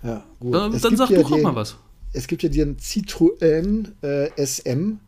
Ja, 0.02 0.24
gut. 0.40 0.54
Dann, 0.54 0.80
dann 0.80 0.96
sag 0.96 1.10
ja 1.10 1.22
du 1.22 1.26
auch 1.26 1.38
mal 1.38 1.54
was 1.54 1.76
es 2.12 2.26
gibt 2.26 2.42
ja 2.42 2.48
den 2.48 2.76
Citroën 2.76 3.88
äh, 4.02 4.30
SM, 4.44 4.98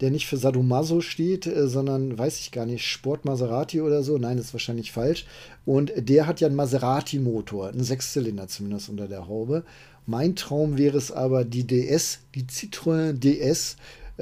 der 0.00 0.10
nicht 0.10 0.26
für 0.26 0.36
Sadomaso 0.36 1.00
steht, 1.00 1.46
äh, 1.46 1.68
sondern 1.68 2.18
weiß 2.18 2.40
ich 2.40 2.52
gar 2.52 2.66
nicht, 2.66 2.86
Sport 2.86 3.24
Maserati 3.24 3.80
oder 3.80 4.02
so. 4.02 4.18
Nein, 4.18 4.36
das 4.36 4.46
ist 4.46 4.54
wahrscheinlich 4.54 4.92
falsch. 4.92 5.26
Und 5.64 5.92
der 5.96 6.26
hat 6.26 6.40
ja 6.40 6.46
einen 6.46 6.56
Maserati-Motor, 6.56 7.68
einen 7.68 7.84
Sechszylinder 7.84 8.48
zumindest 8.48 8.88
unter 8.88 9.08
der 9.08 9.28
Haube. 9.28 9.64
Mein 10.06 10.34
Traum 10.34 10.78
wäre 10.78 10.96
es 10.98 11.12
aber, 11.12 11.44
die 11.44 11.66
DS, 11.66 12.20
die 12.34 12.44
Citroën 12.44 13.12
DS 13.12 13.76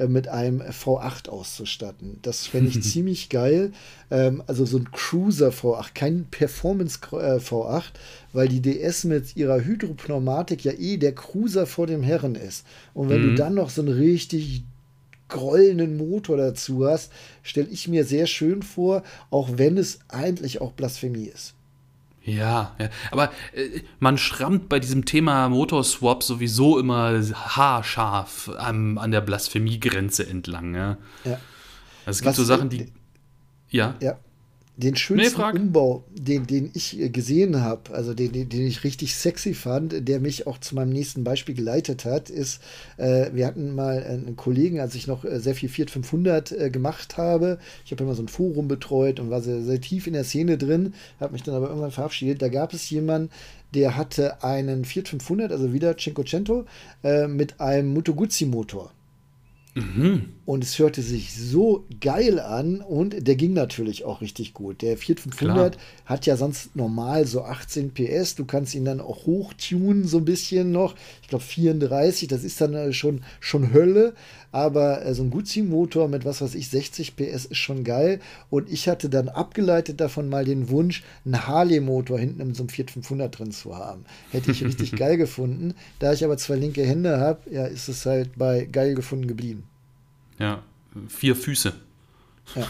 mit 0.07 0.27
einem 0.27 0.61
V8 0.61 1.29
auszustatten. 1.29 2.19
Das 2.21 2.47
fände 2.47 2.69
ich 2.69 2.81
ziemlich 2.91 3.29
geil. 3.29 3.71
Ähm, 4.11 4.43
also 4.47 4.65
so 4.65 4.77
ein 4.77 4.91
Cruiser 4.91 5.49
V8, 5.49 5.93
kein 5.93 6.25
Performance 6.29 6.99
äh, 7.11 7.37
V8, 7.37 7.91
weil 8.33 8.47
die 8.47 8.61
DS 8.61 9.03
mit 9.03 9.35
ihrer 9.35 9.63
Hydropneumatik 9.63 10.63
ja 10.63 10.71
eh 10.71 10.97
der 10.97 11.13
Cruiser 11.13 11.65
vor 11.65 11.87
dem 11.87 12.03
Herren 12.03 12.35
ist. 12.35 12.65
Und 12.93 13.09
wenn 13.09 13.21
mhm. 13.21 13.29
du 13.29 13.35
dann 13.35 13.55
noch 13.55 13.69
so 13.69 13.81
einen 13.81 13.93
richtig 13.93 14.63
grollenden 15.27 15.95
Motor 15.97 16.37
dazu 16.37 16.85
hast, 16.85 17.11
stelle 17.43 17.69
ich 17.69 17.87
mir 17.87 18.03
sehr 18.03 18.25
schön 18.25 18.63
vor, 18.63 19.03
auch 19.29 19.49
wenn 19.57 19.77
es 19.77 19.99
eigentlich 20.07 20.59
auch 20.59 20.73
Blasphemie 20.73 21.31
ist. 21.33 21.53
Ja, 22.29 22.75
ja. 22.79 22.89
aber 23.11 23.31
äh, 23.53 23.81
man 23.99 24.17
schrammt 24.17 24.69
bei 24.69 24.79
diesem 24.79 25.05
Thema 25.05 25.49
Motorswap 25.49 26.23
sowieso 26.23 26.79
immer 26.79 27.21
haarscharf 27.33 28.49
an, 28.57 28.97
an 28.97 29.11
der 29.11 29.21
Blasphemiegrenze 29.21 30.27
entlang. 30.27 30.75
Ja. 30.75 30.97
ja. 31.23 31.39
Also 32.05 32.17
es 32.17 32.21
gibt 32.21 32.29
Was, 32.29 32.35
so 32.37 32.43
Sachen, 32.43 32.69
die. 32.69 32.91
Ja. 33.69 33.95
Ja 34.01 34.17
den 34.79 34.95
schönsten 34.95 35.41
nee, 35.41 35.59
Umbau, 35.59 36.05
den, 36.09 36.47
den 36.47 36.71
ich 36.73 36.97
äh, 36.99 37.09
gesehen 37.09 37.61
habe, 37.61 37.93
also 37.93 38.13
den, 38.13 38.31
den, 38.31 38.47
den, 38.47 38.65
ich 38.65 38.85
richtig 38.85 39.13
sexy 39.13 39.53
fand, 39.53 40.07
der 40.07 40.21
mich 40.21 40.47
auch 40.47 40.57
zu 40.57 40.73
meinem 40.73 40.91
nächsten 40.91 41.25
Beispiel 41.25 41.53
geleitet 41.53 42.05
hat, 42.05 42.29
ist, 42.29 42.61
äh, 42.95 43.29
wir 43.33 43.45
hatten 43.45 43.75
mal 43.75 44.01
einen 44.01 44.37
Kollegen, 44.37 44.79
als 44.79 44.95
ich 44.95 45.05
noch 45.05 45.25
äh, 45.25 45.39
sehr 45.39 45.53
viel 45.53 45.67
Fiat 45.67 45.91
500 45.91 46.51
äh, 46.53 46.69
gemacht 46.69 47.17
habe. 47.17 47.59
Ich 47.83 47.91
habe 47.91 48.05
immer 48.05 48.15
so 48.15 48.23
ein 48.23 48.29
Forum 48.29 48.69
betreut 48.69 49.19
und 49.19 49.29
war 49.29 49.41
sehr, 49.41 49.61
sehr 49.63 49.81
tief 49.81 50.07
in 50.07 50.13
der 50.13 50.23
Szene 50.23 50.57
drin, 50.57 50.93
habe 51.19 51.33
mich 51.33 51.43
dann 51.43 51.55
aber 51.55 51.67
irgendwann 51.67 51.91
verabschiedet. 51.91 52.41
Da 52.41 52.47
gab 52.47 52.73
es 52.73 52.89
jemanden, 52.89 53.31
der 53.73 53.97
hatte 53.97 54.43
einen 54.43 54.85
Fiat 54.85 55.09
500, 55.09 55.51
also 55.51 55.73
wieder 55.73 55.97
Cinquecento, 55.97 56.65
äh, 57.03 57.27
mit 57.27 57.59
einem 57.59 57.93
Moto 57.93 58.13
Guzzi 58.13 58.45
Motor. 58.45 58.93
Mhm. 59.75 60.29
Und 60.49 60.63
es 60.63 60.79
hörte 60.79 61.03
sich 61.03 61.31
so 61.31 61.85
geil 62.01 62.39
an 62.39 62.81
und 62.81 63.27
der 63.27 63.35
ging 63.35 63.53
natürlich 63.53 64.03
auch 64.03 64.19
richtig 64.19 64.55
gut. 64.55 64.81
Der 64.81 64.97
Fiat 64.97 65.19
500 65.19 65.73
Klar. 65.73 65.85
hat 66.05 66.25
ja 66.25 66.37
sonst 66.37 66.75
normal 66.75 67.27
so 67.27 67.43
18 67.43 67.93
PS. 67.93 68.33
Du 68.33 68.45
kannst 68.45 68.73
ihn 68.73 68.83
dann 68.83 68.99
auch 68.99 69.27
hochtunen 69.27 70.07
so 70.07 70.17
ein 70.17 70.25
bisschen 70.25 70.71
noch. 70.71 70.95
Ich 71.21 71.27
glaube 71.27 71.43
34, 71.43 72.27
das 72.27 72.43
ist 72.43 72.59
dann 72.61 72.73
äh, 72.73 72.93
schon, 72.93 73.21
schon 73.39 73.73
Hölle. 73.73 74.15
Aber 74.51 75.05
äh, 75.05 75.13
so 75.13 75.21
ein 75.21 75.29
Guzzi-Motor 75.29 76.07
mit 76.07 76.25
was 76.25 76.41
weiß 76.41 76.55
ich, 76.55 76.67
60 76.69 77.15
PS 77.15 77.45
ist 77.45 77.57
schon 77.57 77.83
geil. 77.83 78.19
Und 78.49 78.71
ich 78.71 78.89
hatte 78.89 79.07
dann 79.07 79.29
abgeleitet 79.29 80.01
davon 80.01 80.29
mal 80.29 80.45
den 80.45 80.69
Wunsch, 80.69 81.03
einen 81.25 81.45
Harley-Motor 81.45 82.17
hinten 82.17 82.41
in 82.41 82.55
so 82.55 82.63
einem 82.63 82.69
Fiat 82.69 82.89
500 82.89 83.37
drin 83.37 83.51
zu 83.51 83.77
haben. 83.77 84.03
Hätte 84.31 84.49
ich 84.49 84.65
richtig 84.65 84.93
geil 84.95 85.17
gefunden. 85.17 85.75
Da 85.99 86.11
ich 86.11 86.25
aber 86.25 86.37
zwei 86.37 86.55
linke 86.55 86.83
Hände 86.83 87.19
habe, 87.19 87.41
ja, 87.51 87.65
ist 87.67 87.87
es 87.87 88.07
halt 88.07 88.35
bei 88.35 88.65
geil 88.65 88.95
gefunden 88.95 89.27
geblieben. 89.27 89.65
Ja, 90.39 90.63
vier 91.07 91.35
Füße. 91.35 91.73
Ja. 92.55 92.67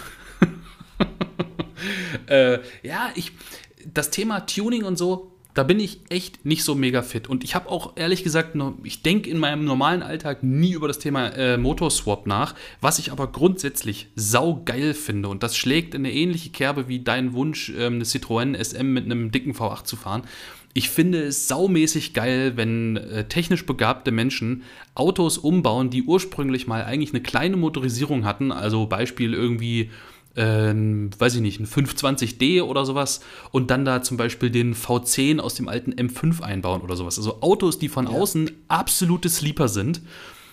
äh, 2.28 2.60
ja, 2.84 3.12
ich, 3.16 3.32
das 3.86 4.10
Thema 4.10 4.42
Tuning 4.42 4.84
und 4.84 4.98
so, 4.98 5.32
da 5.54 5.64
bin 5.64 5.80
ich 5.80 6.02
echt 6.10 6.46
nicht 6.46 6.64
so 6.64 6.76
mega 6.76 7.02
fit. 7.02 7.28
Und 7.28 7.44
ich 7.44 7.56
habe 7.56 7.70
auch 7.70 7.94
ehrlich 7.96 8.24
gesagt, 8.24 8.56
ich 8.84 9.02
denke 9.02 9.30
in 9.30 9.38
meinem 9.38 9.66
normalen 9.66 10.04
Alltag 10.04 10.44
nie 10.44 10.74
über 10.74 10.88
das 10.88 11.00
Thema 11.00 11.30
äh, 11.30 11.58
Motorswap 11.58 12.28
nach, 12.28 12.56
was 12.82 13.00
ich 13.00 13.12
aber 13.12 13.28
grundsätzlich 13.28 14.08
saugeil 14.16 14.94
finde. 14.94 15.28
Und 15.28 15.44
das 15.44 15.58
schlägt 15.58 15.96
in 15.96 16.06
eine 16.06 16.14
ähnliche 16.14 16.52
Kerbe 16.52 16.88
wie 16.88 17.00
dein 17.00 17.34
Wunsch, 17.34 17.70
ähm, 17.70 17.96
eine 17.96 18.04
Citroën 18.04 18.56
SM 18.56 18.86
mit 18.86 19.06
einem 19.06 19.32
dicken 19.32 19.54
V8 19.54 19.84
zu 19.86 19.96
fahren 19.96 20.24
ich 20.74 20.90
finde 20.90 21.24
es 21.24 21.48
saumäßig 21.48 22.14
geil, 22.14 22.54
wenn 22.56 22.98
äh, 22.98 23.28
technisch 23.28 23.66
begabte 23.66 24.12
Menschen 24.12 24.64
Autos 24.94 25.38
umbauen, 25.38 25.90
die 25.90 26.04
ursprünglich 26.04 26.68
mal 26.68 26.84
eigentlich 26.84 27.12
eine 27.12 27.22
kleine 27.24 27.58
Motorisierung 27.58 28.24
hatten. 28.24 28.52
Also 28.52 28.86
Beispiel 28.86 29.34
irgendwie, 29.34 29.90
äh, 30.36 30.74
weiß 30.74 31.36
ich 31.36 31.42
nicht, 31.42 31.60
ein 31.60 31.66
520D 31.66 32.62
oder 32.62 32.86
sowas. 32.86 33.22
Und 33.52 33.72
dann 33.72 33.84
da 33.84 34.04
zum 34.04 34.18
Beispiel 34.18 34.52
den 34.52 34.76
V10 34.76 35.40
aus 35.40 35.56
dem 35.56 35.68
alten 35.68 35.94
M5 35.94 36.42
einbauen 36.42 36.82
oder 36.82 36.96
sowas. 36.96 37.18
Also 37.18 37.42
Autos, 37.42 37.80
die 37.80 37.90
von 37.90 38.06
ja. 38.06 38.12
außen 38.12 38.52
absolute 38.68 39.30
Sleeper 39.30 39.70
sind. 39.70 40.02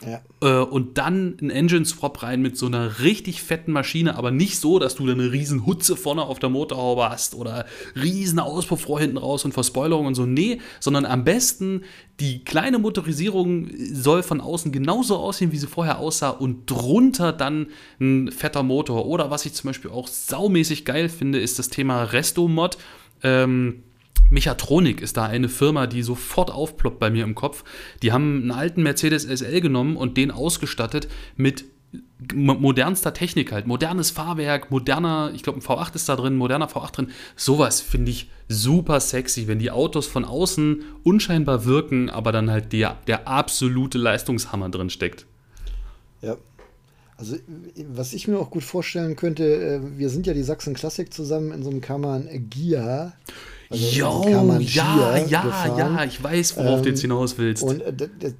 Ja. 0.04 0.20
Äh, 0.42 0.62
und 0.64 0.98
dann 0.98 1.36
ein 1.40 1.50
Engine 1.50 1.84
Swap 1.84 2.22
rein 2.22 2.42
mit 2.42 2.56
so 2.56 2.66
einer 2.66 3.00
richtig 3.00 3.42
fetten 3.42 3.72
Maschine, 3.72 4.16
aber 4.16 4.30
nicht 4.30 4.58
so, 4.58 4.78
dass 4.78 4.94
du 4.94 5.06
da 5.06 5.12
eine 5.12 5.32
riesen 5.32 5.64
Hutze 5.64 5.96
vorne 5.96 6.22
auf 6.22 6.38
der 6.38 6.50
Motorhaube 6.50 7.08
hast 7.08 7.34
oder 7.34 7.66
riesen 7.94 8.38
Auspuffrohr 8.38 9.00
hinten 9.00 9.16
raus 9.16 9.44
und 9.44 9.52
Verspoilerung 9.52 10.06
und 10.06 10.14
so. 10.14 10.26
Nee, 10.26 10.60
sondern 10.80 11.06
am 11.06 11.24
besten 11.24 11.82
die 12.20 12.44
kleine 12.44 12.78
Motorisierung 12.78 13.70
soll 13.92 14.22
von 14.22 14.40
außen 14.40 14.72
genauso 14.72 15.16
aussehen, 15.16 15.52
wie 15.52 15.58
sie 15.58 15.66
vorher 15.66 15.98
aussah 15.98 16.30
und 16.30 16.70
drunter 16.70 17.32
dann 17.32 17.68
ein 18.00 18.30
fetter 18.30 18.62
Motor. 18.62 19.06
Oder 19.06 19.30
was 19.30 19.46
ich 19.46 19.54
zum 19.54 19.68
Beispiel 19.68 19.90
auch 19.90 20.08
saumäßig 20.08 20.84
geil 20.84 21.08
finde, 21.08 21.40
ist 21.40 21.58
das 21.58 21.68
Thema 21.68 22.04
Resto-Mod. 22.04 22.78
Ähm, 23.22 23.82
Mechatronik 24.30 25.00
ist 25.00 25.16
da 25.16 25.24
eine 25.24 25.48
Firma, 25.48 25.86
die 25.86 26.02
sofort 26.02 26.50
aufploppt 26.50 26.98
bei 26.98 27.10
mir 27.10 27.24
im 27.24 27.34
Kopf. 27.34 27.64
Die 28.02 28.12
haben 28.12 28.42
einen 28.42 28.50
alten 28.50 28.82
Mercedes 28.82 29.22
SL 29.24 29.60
genommen 29.60 29.96
und 29.96 30.16
den 30.16 30.30
ausgestattet 30.30 31.08
mit 31.36 31.64
modernster 32.34 33.12
Technik 33.12 33.52
halt, 33.52 33.66
modernes 33.66 34.10
Fahrwerk, 34.10 34.70
moderner, 34.70 35.30
ich 35.34 35.42
glaube 35.42 35.58
ein 35.58 35.62
V8 35.62 35.94
ist 35.94 36.08
da 36.08 36.16
drin, 36.16 36.36
moderner 36.36 36.68
V8 36.68 36.92
drin. 36.92 37.10
Sowas 37.36 37.80
finde 37.80 38.10
ich 38.10 38.30
super 38.48 39.00
sexy, 39.00 39.48
wenn 39.48 39.58
die 39.58 39.70
Autos 39.70 40.06
von 40.06 40.24
außen 40.24 40.82
unscheinbar 41.04 41.64
wirken, 41.64 42.10
aber 42.10 42.32
dann 42.32 42.50
halt 42.50 42.72
der, 42.72 42.96
der 43.06 43.28
absolute 43.28 43.98
Leistungshammer 43.98 44.70
drin 44.70 44.90
steckt. 44.90 45.26
Ja. 46.22 46.36
Also, 47.18 47.36
was 47.88 48.12
ich 48.12 48.28
mir 48.28 48.38
auch 48.38 48.50
gut 48.50 48.64
vorstellen 48.64 49.16
könnte, 49.16 49.44
äh, 49.44 49.98
wir 49.98 50.10
sind 50.10 50.26
ja 50.26 50.34
die 50.34 50.42
Sachsen 50.42 50.74
Klassik 50.74 51.14
zusammen 51.14 51.50
in 51.50 51.62
so 51.62 51.70
einem 51.70 51.80
Kammern 51.80 52.28
Gia. 52.50 53.14
Also 53.68 53.84
ja, 53.84 54.56
ja, 54.58 55.42
gefahren. 55.42 55.78
ja, 55.78 56.04
ich 56.04 56.22
weiß, 56.22 56.56
worauf 56.56 56.78
ähm, 56.78 56.82
du 56.84 56.88
jetzt 56.90 57.04
ähm, 57.04 57.10
hinaus 57.10 57.38
willst. 57.38 57.62
Und 57.62 57.82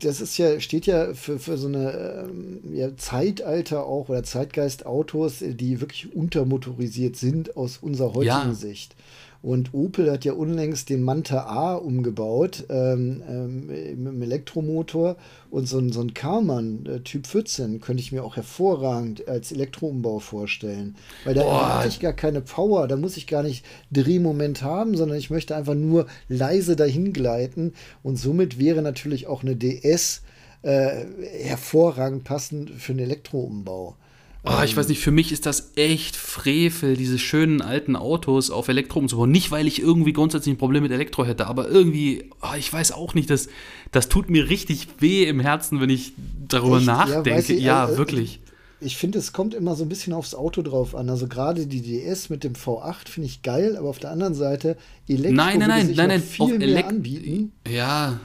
das 0.00 0.20
ist 0.20 0.38
ja, 0.38 0.60
steht 0.60 0.86
ja 0.86 1.14
für, 1.14 1.38
für 1.38 1.56
so 1.56 1.66
eine 1.66 2.26
ähm, 2.28 2.60
ja, 2.72 2.96
Zeitalter 2.96 3.84
auch 3.86 4.08
oder 4.08 4.22
Zeitgeist-Autos, 4.22 5.38
die 5.40 5.80
wirklich 5.80 6.14
untermotorisiert 6.14 7.16
sind 7.16 7.56
aus 7.56 7.78
unserer 7.78 8.14
heutigen 8.14 8.26
ja. 8.26 8.54
Sicht. 8.54 8.94
Und 9.42 9.74
Opel 9.74 10.10
hat 10.10 10.24
ja 10.24 10.32
unlängst 10.32 10.88
den 10.88 11.02
Manta 11.02 11.46
A 11.46 11.74
umgebaut 11.74 12.64
ähm, 12.68 13.22
ähm, 13.28 13.66
mit 13.66 14.08
einem 14.08 14.22
Elektromotor. 14.22 15.16
Und 15.50 15.68
so 15.68 15.78
ein, 15.78 15.92
so 15.92 16.00
ein 16.00 16.14
Karmann 16.14 16.86
äh, 16.86 17.00
Typ 17.00 17.26
14 17.26 17.80
könnte 17.80 18.02
ich 18.02 18.12
mir 18.12 18.24
auch 18.24 18.36
hervorragend 18.36 19.28
als 19.28 19.52
Elektroumbau 19.52 20.18
vorstellen. 20.18 20.96
Weil 21.24 21.34
da 21.34 21.44
habe 21.44 21.88
ich 21.88 22.00
gar 22.00 22.12
keine 22.12 22.40
Power, 22.40 22.88
da 22.88 22.96
muss 22.96 23.16
ich 23.16 23.26
gar 23.26 23.42
nicht 23.42 23.64
Drehmoment 23.92 24.62
haben, 24.62 24.96
sondern 24.96 25.18
ich 25.18 25.30
möchte 25.30 25.54
einfach 25.54 25.74
nur 25.74 26.06
leise 26.28 26.76
dahin 26.76 27.12
gleiten. 27.12 27.72
Und 28.02 28.16
somit 28.16 28.58
wäre 28.58 28.82
natürlich 28.82 29.26
auch 29.26 29.42
eine 29.42 29.56
DS 29.56 30.22
äh, 30.62 31.04
hervorragend 31.42 32.24
passend 32.24 32.70
für 32.70 32.92
einen 32.92 33.00
Elektroumbau. 33.00 33.96
Oh, 34.48 34.62
ich 34.62 34.76
weiß 34.76 34.86
nicht, 34.86 35.00
für 35.00 35.10
mich 35.10 35.32
ist 35.32 35.44
das 35.44 35.72
echt 35.74 36.14
Frevel, 36.14 36.96
diese 36.96 37.18
schönen 37.18 37.60
alten 37.62 37.96
Autos 37.96 38.52
auf 38.52 38.68
Elektro 38.68 39.00
umzubauen. 39.00 39.30
Nicht, 39.30 39.50
weil 39.50 39.66
ich 39.66 39.82
irgendwie 39.82 40.12
grundsätzlich 40.12 40.54
ein 40.54 40.58
Problem 40.58 40.84
mit 40.84 40.92
Elektro 40.92 41.24
hätte, 41.24 41.48
aber 41.48 41.68
irgendwie, 41.68 42.30
oh, 42.42 42.54
ich 42.56 42.72
weiß 42.72 42.92
auch 42.92 43.14
nicht, 43.14 43.28
das, 43.28 43.48
das 43.90 44.08
tut 44.08 44.30
mir 44.30 44.48
richtig 44.48 44.86
weh 45.00 45.24
im 45.24 45.40
Herzen, 45.40 45.80
wenn 45.80 45.90
ich 45.90 46.12
darüber 46.46 46.76
echt? 46.76 46.86
nachdenke. 46.86 47.30
Ja, 47.30 47.38
ich, 47.38 47.64
ja 47.64 47.88
äh, 47.88 47.98
wirklich. 47.98 48.38
Ich 48.80 48.96
finde, 48.96 49.18
es 49.18 49.32
kommt 49.32 49.52
immer 49.52 49.74
so 49.74 49.84
ein 49.84 49.88
bisschen 49.88 50.12
aufs 50.12 50.34
Auto 50.34 50.62
drauf 50.62 50.94
an. 50.94 51.10
Also 51.10 51.26
gerade 51.26 51.66
die 51.66 51.82
DS 51.82 52.30
mit 52.30 52.44
dem 52.44 52.52
V8 52.52 53.08
finde 53.08 53.28
ich 53.28 53.42
geil, 53.42 53.76
aber 53.76 53.88
auf 53.88 53.98
der 53.98 54.10
anderen 54.10 54.34
Seite 54.34 54.76
Elektro 55.08 55.32
nein, 55.32 55.58
nein, 55.58 55.68
nein, 55.68 55.92
nein, 55.96 56.08
nein, 56.08 56.22
viel 56.22 56.58
mehr 56.58 56.86
anbieten. 56.86 57.50
Ja. 57.66 58.20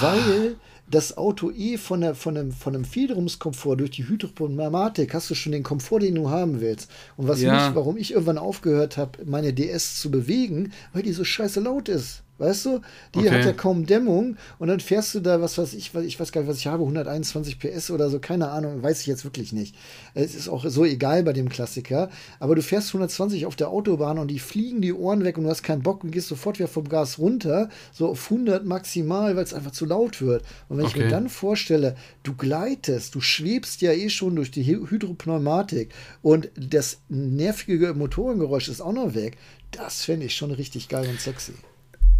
Weil 0.00 0.56
das 0.90 1.16
Auto 1.16 1.50
eh 1.50 1.76
von, 1.76 2.00
der, 2.00 2.14
von, 2.14 2.36
einem, 2.36 2.52
von 2.52 2.74
einem 2.74 2.84
Federungskomfort 2.84 3.76
durch 3.76 3.92
die 3.92 4.08
Hydropneumatik 4.08 5.14
hast 5.14 5.30
du 5.30 5.34
schon 5.34 5.52
den 5.52 5.62
Komfort, 5.62 6.00
den 6.00 6.16
du 6.16 6.30
haben 6.30 6.60
willst. 6.60 6.90
Und 7.16 7.28
was 7.28 7.40
ja. 7.40 7.68
mich, 7.68 7.76
warum 7.76 7.96
ich 7.96 8.12
irgendwann 8.12 8.38
aufgehört 8.38 8.96
habe, 8.96 9.24
meine 9.24 9.52
DS 9.52 10.00
zu 10.00 10.10
bewegen, 10.10 10.72
weil 10.92 11.02
die 11.02 11.12
so 11.12 11.24
scheiße 11.24 11.60
laut 11.60 11.88
ist. 11.88 12.22
Weißt 12.40 12.64
du? 12.64 12.80
Die 13.14 13.18
okay. 13.18 13.30
hat 13.30 13.44
ja 13.44 13.52
kaum 13.52 13.84
Dämmung 13.84 14.38
und 14.58 14.68
dann 14.68 14.80
fährst 14.80 15.14
du 15.14 15.20
da, 15.20 15.42
was 15.42 15.58
weiß 15.58 15.74
ich, 15.74 15.94
ich 15.94 16.18
weiß 16.18 16.32
gar 16.32 16.40
nicht, 16.40 16.48
was 16.48 16.56
ich 16.56 16.66
habe, 16.66 16.82
121 16.82 17.58
PS 17.58 17.90
oder 17.90 18.08
so, 18.08 18.18
keine 18.18 18.48
Ahnung, 18.48 18.82
weiß 18.82 19.02
ich 19.02 19.06
jetzt 19.06 19.24
wirklich 19.24 19.52
nicht. 19.52 19.76
Es 20.14 20.34
ist 20.34 20.48
auch 20.48 20.64
so 20.66 20.86
egal 20.86 21.22
bei 21.22 21.34
dem 21.34 21.50
Klassiker, 21.50 22.08
aber 22.38 22.54
du 22.54 22.62
fährst 22.62 22.88
120 22.88 23.44
auf 23.44 23.56
der 23.56 23.68
Autobahn 23.68 24.18
und 24.18 24.28
die 24.28 24.38
fliegen 24.38 24.80
die 24.80 24.94
Ohren 24.94 25.22
weg 25.22 25.36
und 25.36 25.44
du 25.44 25.50
hast 25.50 25.62
keinen 25.62 25.82
Bock 25.82 26.02
und 26.02 26.12
gehst 26.12 26.28
sofort 26.28 26.58
wieder 26.58 26.68
vom 26.68 26.88
Gas 26.88 27.18
runter, 27.18 27.68
so 27.92 28.08
auf 28.08 28.30
100 28.30 28.64
maximal, 28.64 29.36
weil 29.36 29.44
es 29.44 29.52
einfach 29.52 29.72
zu 29.72 29.84
laut 29.84 30.22
wird. 30.22 30.42
Und 30.70 30.78
wenn 30.78 30.86
okay. 30.86 30.98
ich 30.98 31.04
mir 31.04 31.10
dann 31.10 31.28
vorstelle, 31.28 31.94
du 32.22 32.34
gleitest, 32.34 33.14
du 33.14 33.20
schwebst 33.20 33.82
ja 33.82 33.92
eh 33.92 34.08
schon 34.08 34.34
durch 34.34 34.50
die 34.50 34.64
Hydropneumatik 34.64 35.92
und 36.22 36.50
das 36.56 37.00
nervige 37.10 37.92
Motorengeräusch 37.92 38.68
ist 38.68 38.80
auch 38.80 38.94
noch 38.94 39.14
weg, 39.14 39.36
das 39.72 40.04
fände 40.04 40.24
ich 40.24 40.34
schon 40.34 40.52
richtig 40.52 40.88
geil 40.88 41.06
und 41.06 41.20
sexy. 41.20 41.52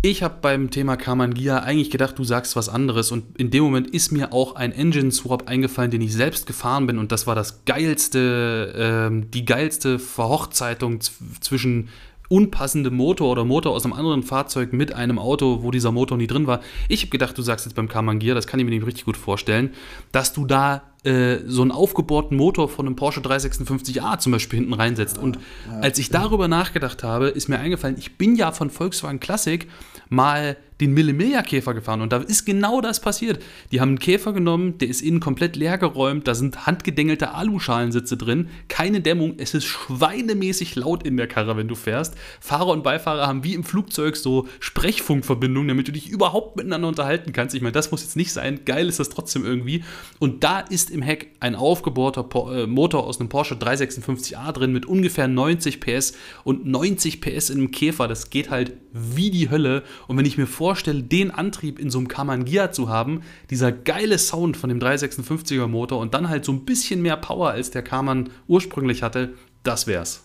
Ich 0.03 0.23
habe 0.23 0.37
beim 0.41 0.71
Thema 0.71 0.97
Kamangia 0.97 1.59
eigentlich 1.59 1.91
gedacht, 1.91 2.19
du 2.19 2.25
sagst 2.25 2.57
was 2.57 2.71
anderes 2.71 3.13
und 3.13 3.39
in 3.39 3.51
dem 3.51 3.63
Moment 3.63 3.91
ist 3.91 4.13
mir 4.13 4.33
auch 4.33 4.55
ein 4.55 4.73
Engine 4.73 5.13
Swap 5.13 5.47
eingefallen, 5.47 5.91
den 5.91 6.01
ich 6.01 6.15
selbst 6.15 6.47
gefahren 6.47 6.87
bin 6.87 6.97
und 6.97 7.13
das 7.13 7.27
war 7.27 7.35
das 7.35 7.67
geilste, 7.67 9.11
äh, 9.13 9.27
die 9.29 9.45
geilste 9.45 9.99
Verhochzeitung 9.99 11.01
zwischen 11.43 11.91
unpassendem 12.31 12.95
Motor 12.95 13.31
oder 13.33 13.45
Motor 13.45 13.73
aus 13.73 13.85
einem 13.85 13.93
anderen 13.93 14.23
Fahrzeug 14.23 14.73
mit 14.73 14.95
einem 14.95 15.19
Auto, 15.19 15.65
wo 15.65 15.71
dieser 15.71 15.91
Motor 15.91 16.17
nie 16.17 16.29
drin 16.29 16.47
war. 16.47 16.61
Ich 16.89 17.03
habe 17.03 17.11
gedacht, 17.11 17.37
du 17.37 17.43
sagst 17.43 17.67
jetzt 17.67 17.75
beim 17.75 17.89
Kamangia, 17.89 18.35
das 18.35 18.47
kann 18.47 18.59
ich 18.61 18.65
mir 18.65 18.71
nicht 18.71 18.87
richtig 18.87 19.05
gut 19.05 19.17
vorstellen, 19.17 19.75
dass 20.13 20.33
du 20.33 20.47
da 20.47 20.83
äh, 21.03 21.39
so 21.47 21.63
einen 21.63 21.73
aufgebohrten 21.73 22.37
Motor 22.37 22.69
von 22.69 22.87
einem 22.87 22.95
Porsche 22.95 23.21
356a 23.21 24.19
zum 24.19 24.33
Beispiel 24.33 24.61
hinten 24.61 24.75
reinsetzt. 24.75 25.19
Und 25.19 25.39
als 25.81 25.99
ich 25.99 26.11
darüber 26.11 26.47
nachgedacht 26.47 27.03
habe, 27.03 27.29
ist 27.29 27.49
mir 27.49 27.59
eingefallen, 27.59 27.97
ich 27.99 28.17
bin 28.17 28.37
ja 28.37 28.53
von 28.53 28.71
Volkswagen 28.71 29.19
Classic 29.19 29.67
mal 30.11 30.57
den 30.81 30.95
Mille-Miglia-Käfer 30.95 31.75
gefahren 31.75 32.01
und 32.01 32.13
da 32.13 32.19
ist 32.19 32.45
genau 32.45 32.81
das 32.81 33.01
passiert. 33.01 33.43
Die 33.71 33.81
haben 33.81 33.91
einen 33.91 33.99
Käfer 33.99 34.33
genommen, 34.33 34.79
der 34.79 34.89
ist 34.89 35.03
innen 35.03 35.21
komplett 35.21 35.57
leer 35.57 35.79
geräumt, 35.79 36.27
da 36.27 36.35
sind 36.35 36.67
handgedengelte 36.67 37.35
Aluschalenssitze 37.35 38.17
drin, 38.17 38.49
keine 38.69 39.01
Dämmung, 39.01 39.35
es 39.39 39.55
ist 39.55 39.65
schweinemäßig 39.65 40.77
laut 40.77 41.03
in 41.03 41.17
der 41.17 41.27
Karre, 41.27 41.57
wenn 41.57 41.69
du 41.69 41.75
fährst. 41.75 42.15
Fahrer 42.41 42.69
und 42.69 42.83
Beifahrer 42.83 43.27
haben 43.27 43.45
wie 43.45 43.55
im 43.55 43.65
Flugzeug 43.65 44.17
so 44.17 44.49
Sprechfunkverbindungen, 44.61 45.69
damit 45.69 45.89
du 45.89 45.93
dich 45.93 46.09
überhaupt 46.09 46.57
miteinander 46.57 46.89
unterhalten 46.89 47.33
kannst. 47.33 47.55
Ich 47.55 47.63
meine, 47.63 47.73
das 47.73 47.91
muss 47.91 48.03
jetzt 48.03 48.17
nicht 48.17 48.33
sein, 48.33 48.61
geil 48.65 48.89
ist 48.89 49.01
das 49.01 49.11
trotzdem 49.11 49.45
irgendwie. 49.45 49.85
Und 50.19 50.45
da 50.45 50.61
ist 50.61 50.91
im 50.91 51.03
Heck 51.03 51.33
ein 51.41 51.55
aufgebohrter 51.55 52.27
äh, 52.53 52.67
Motor 52.67 53.07
aus 53.07 53.21
einem 53.21 53.29
Porsche 53.29 53.55
356a 53.55 54.53
drin 54.53 54.73
mit 54.73 54.87
ungefähr 54.87 55.29
90 55.29 55.81
PS 55.81 56.15
und 56.45 56.67
90 56.67 57.21
PS 57.21 57.51
in 57.51 57.59
einem 57.59 57.71
Käfer, 57.71 58.09
das 58.09 58.31
geht 58.31 58.51
halt 58.51 58.73
wie 58.93 59.31
die 59.31 59.51
Hölle. 59.51 59.83
Und 60.09 60.17
wenn 60.17 60.27
ich 60.27 60.39
mir 60.39 60.47
vorstelle, 60.47 60.70
vorstelle, 60.71 61.03
den 61.03 61.33
Antrieb 61.33 61.81
in 61.81 61.91
so 61.91 61.99
einem 61.99 62.07
Kamangia 62.07 62.71
zu 62.71 62.89
haben, 62.89 63.23
dieser 63.51 63.73
geile 63.73 64.19
Sound 64.19 64.57
von 64.57 64.69
dem 64.69 64.79
356er 64.79 65.67
Motor 65.67 65.99
und 65.99 66.15
dann 66.15 66.29
halt 66.29 66.45
so 66.45 66.53
ein 66.53 66.65
bisschen 66.65 67.03
mehr 67.03 67.17
Power 67.17 67.51
als 67.51 67.73
der 67.73 67.83
Kaman 67.83 68.31
ursprünglich 68.47 69.03
hatte, 69.03 69.35
das 69.65 69.89
wär's. 69.89 70.23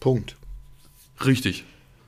Punkt. 0.00 0.36
Richtig. 1.26 1.64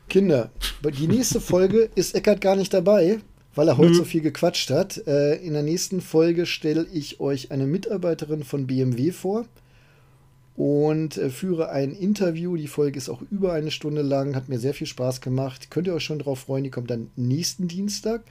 Kinder, 0.08 0.50
die 0.98 1.08
nächste 1.08 1.42
Folge 1.42 1.90
ist 1.94 2.14
Eckart 2.14 2.40
gar 2.40 2.56
nicht 2.56 2.72
dabei, 2.72 3.18
weil 3.54 3.68
er 3.68 3.76
heute 3.76 3.92
so 3.92 4.04
viel 4.04 4.22
gequatscht 4.22 4.70
hat. 4.70 5.06
Äh, 5.06 5.44
in 5.44 5.52
der 5.52 5.62
nächsten 5.62 6.00
Folge 6.00 6.46
stelle 6.46 6.86
ich 6.90 7.20
euch 7.20 7.50
eine 7.50 7.66
Mitarbeiterin 7.66 8.44
von 8.44 8.66
BMW 8.66 9.12
vor 9.12 9.44
und 10.57 11.16
äh, 11.16 11.30
führe 11.30 11.70
ein 11.70 11.92
Interview. 11.92 12.57
Die 12.57 12.66
Folge 12.66 12.98
ist 12.98 13.09
auch 13.09 13.22
über 13.30 13.53
eine 13.53 13.70
Stunde 13.70 14.03
lang, 14.03 14.34
hat 14.34 14.48
mir 14.48 14.59
sehr 14.59 14.74
viel 14.74 14.86
Spaß 14.86 15.20
gemacht. 15.20 15.70
Könnt 15.70 15.86
ihr 15.86 15.94
euch 15.94 16.05
schon 16.05 16.18
drauf 16.18 16.40
freuen, 16.40 16.64
die 16.64 16.70
kommt 16.70 16.90
dann 16.90 17.11
nächsten 17.16 17.68
Dienstag. 17.68 18.22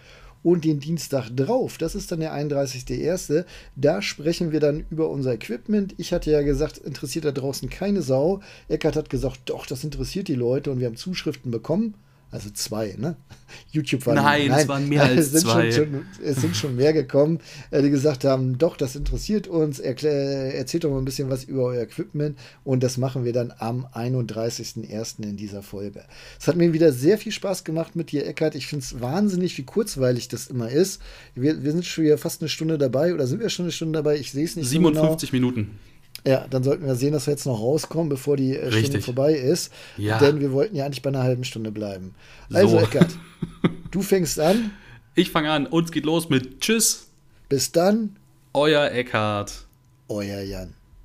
Und 0.44 0.66
den 0.66 0.80
Dienstag 0.80 1.30
drauf, 1.30 1.78
das 1.78 1.94
ist 1.94 2.12
dann 2.12 2.20
der 2.20 2.34
31.01., 2.34 3.46
da 3.76 4.02
sprechen 4.02 4.52
wir 4.52 4.60
dann 4.60 4.88
über 4.90 5.08
unser 5.12 5.36
Equipment. 5.36 5.94
Ich 5.98 6.14
hatte 6.14 6.32
ja 6.32 6.42
gesagt, 6.42 6.80
interessiert 6.80 7.26
da 7.26 7.32
draußen 7.32 7.70
keine 7.70 8.02
Sau. 8.02 8.42
Eckert 8.68 8.96
hat 8.96 9.12
gesagt, 9.12 9.42
doch, 9.46 9.68
das 9.68 9.84
interessiert 9.84 10.28
die 10.28 10.34
Leute 10.34 10.72
und 10.72 10.80
wir 10.80 10.88
haben 10.88 10.96
Zuschriften 10.96 11.52
bekommen. 11.52 11.94
Also 12.32 12.50
zwei, 12.50 12.96
ne? 12.98 13.18
YouTube 13.72 14.06
war 14.06 14.16
Nein, 14.16 14.48
nein, 14.48 14.60
es 14.62 14.68
waren 14.68 14.88
mehr 14.88 15.04
als 15.04 15.20
es 15.20 15.32
sind 15.32 15.42
zwei. 15.42 15.72
Schon, 15.72 16.06
es 16.24 16.38
sind 16.38 16.56
schon 16.56 16.78
mehr 16.78 16.94
gekommen, 16.94 17.40
äh, 17.72 17.82
die 17.82 17.90
gesagt 17.90 18.24
haben, 18.24 18.58
doch, 18.58 18.78
das 18.78 18.96
interessiert 18.96 19.48
uns, 19.48 19.80
erklär, 19.80 20.56
erzählt 20.56 20.86
doch 20.86 20.92
mal 20.92 21.00
ein 21.00 21.06
bisschen 21.06 21.30
was 21.30 21.44
über 21.44 21.64
euer 21.64 21.84
Equipment 21.84 22.38
und 22.64 22.82
das 22.84 22.98
machen 22.98 23.26
wir 23.26 23.34
dann 23.34 23.54
am 23.58 23.86
31.01. 23.86 25.24
in 25.24 25.36
dieser 25.36 25.62
Folge. 25.62 26.04
Es 26.40 26.48
hat 26.48 26.56
mir 26.56 26.72
wieder 26.72 26.94
sehr 26.94 27.18
viel 27.18 27.34
Spaß 27.34 27.66
gemacht 27.66 27.98
mit 27.98 28.12
dir, 28.12 28.26
Eckart. 28.26 28.56
Ich 28.56 28.68
finde 28.68 28.86
es 28.86 29.02
wahnsinnig, 29.02 29.58
wie 29.58 29.64
kurzweilig 29.64 30.30
das 30.30 30.48
immer 30.48 30.70
ist. 30.70 31.02
Wir, 31.36 31.64
wir 31.64 31.72
sind 31.72 31.86
schon 31.86 32.06
wieder 32.06 32.18
fast 32.18 32.42
eine 32.42 32.50
Stunde 32.50 32.78
dabei 32.78 33.14
oder 33.14 33.28
sind 33.28 33.42
wir 33.42 33.50
schon 33.50 33.66
eine 33.66 33.74
Stunde 33.74 34.00
dabei? 34.00 34.18
Ich 34.18 34.32
sehe 34.32 34.46
es 34.46 34.56
nicht 34.56 34.70
57 34.70 35.30
so 35.30 35.36
genau. 35.36 35.52
Minuten. 35.52 35.80
Ja, 36.26 36.46
dann 36.50 36.64
sollten 36.64 36.86
wir 36.86 36.96
sehen, 36.96 37.14
dass 37.14 37.26
wir 37.26 37.32
jetzt 37.32 37.46
noch 37.46 37.60
rauskommen, 37.60 38.10
bevor 38.10 38.38
die 38.38 38.56
äh, 38.56 38.72
Stunde 38.72 39.02
vorbei 39.02 39.34
ist. 39.34 39.72
Ja. 39.98 40.20
Denn 40.20 40.40
wir 40.40 40.52
wollten 40.52 40.76
ja 40.76 40.86
eigentlich 40.86 41.02
bei 41.02 41.10
einer 41.10 41.24
halben 41.24 41.44
Stunde 41.44 41.72
bleiben. 41.72 42.14
Also, 42.54 42.80
so. 42.80 42.86
Eckart, 42.86 43.10
du 43.92 44.02
fängst 44.02 44.40
an. 44.40 44.72
Ich 45.16 45.32
fange 45.32 45.52
an. 45.52 45.66
Uns 45.66 45.92
geht 45.92 46.06
los 46.06 46.30
mit 46.30 46.62
Tschüss. 46.62 47.08
Bis 47.50 47.72
dann. 47.72 48.18
Euer 48.54 48.92
Eckart. 48.92 49.66
Euer 50.08 50.42
Jan. 50.42 50.74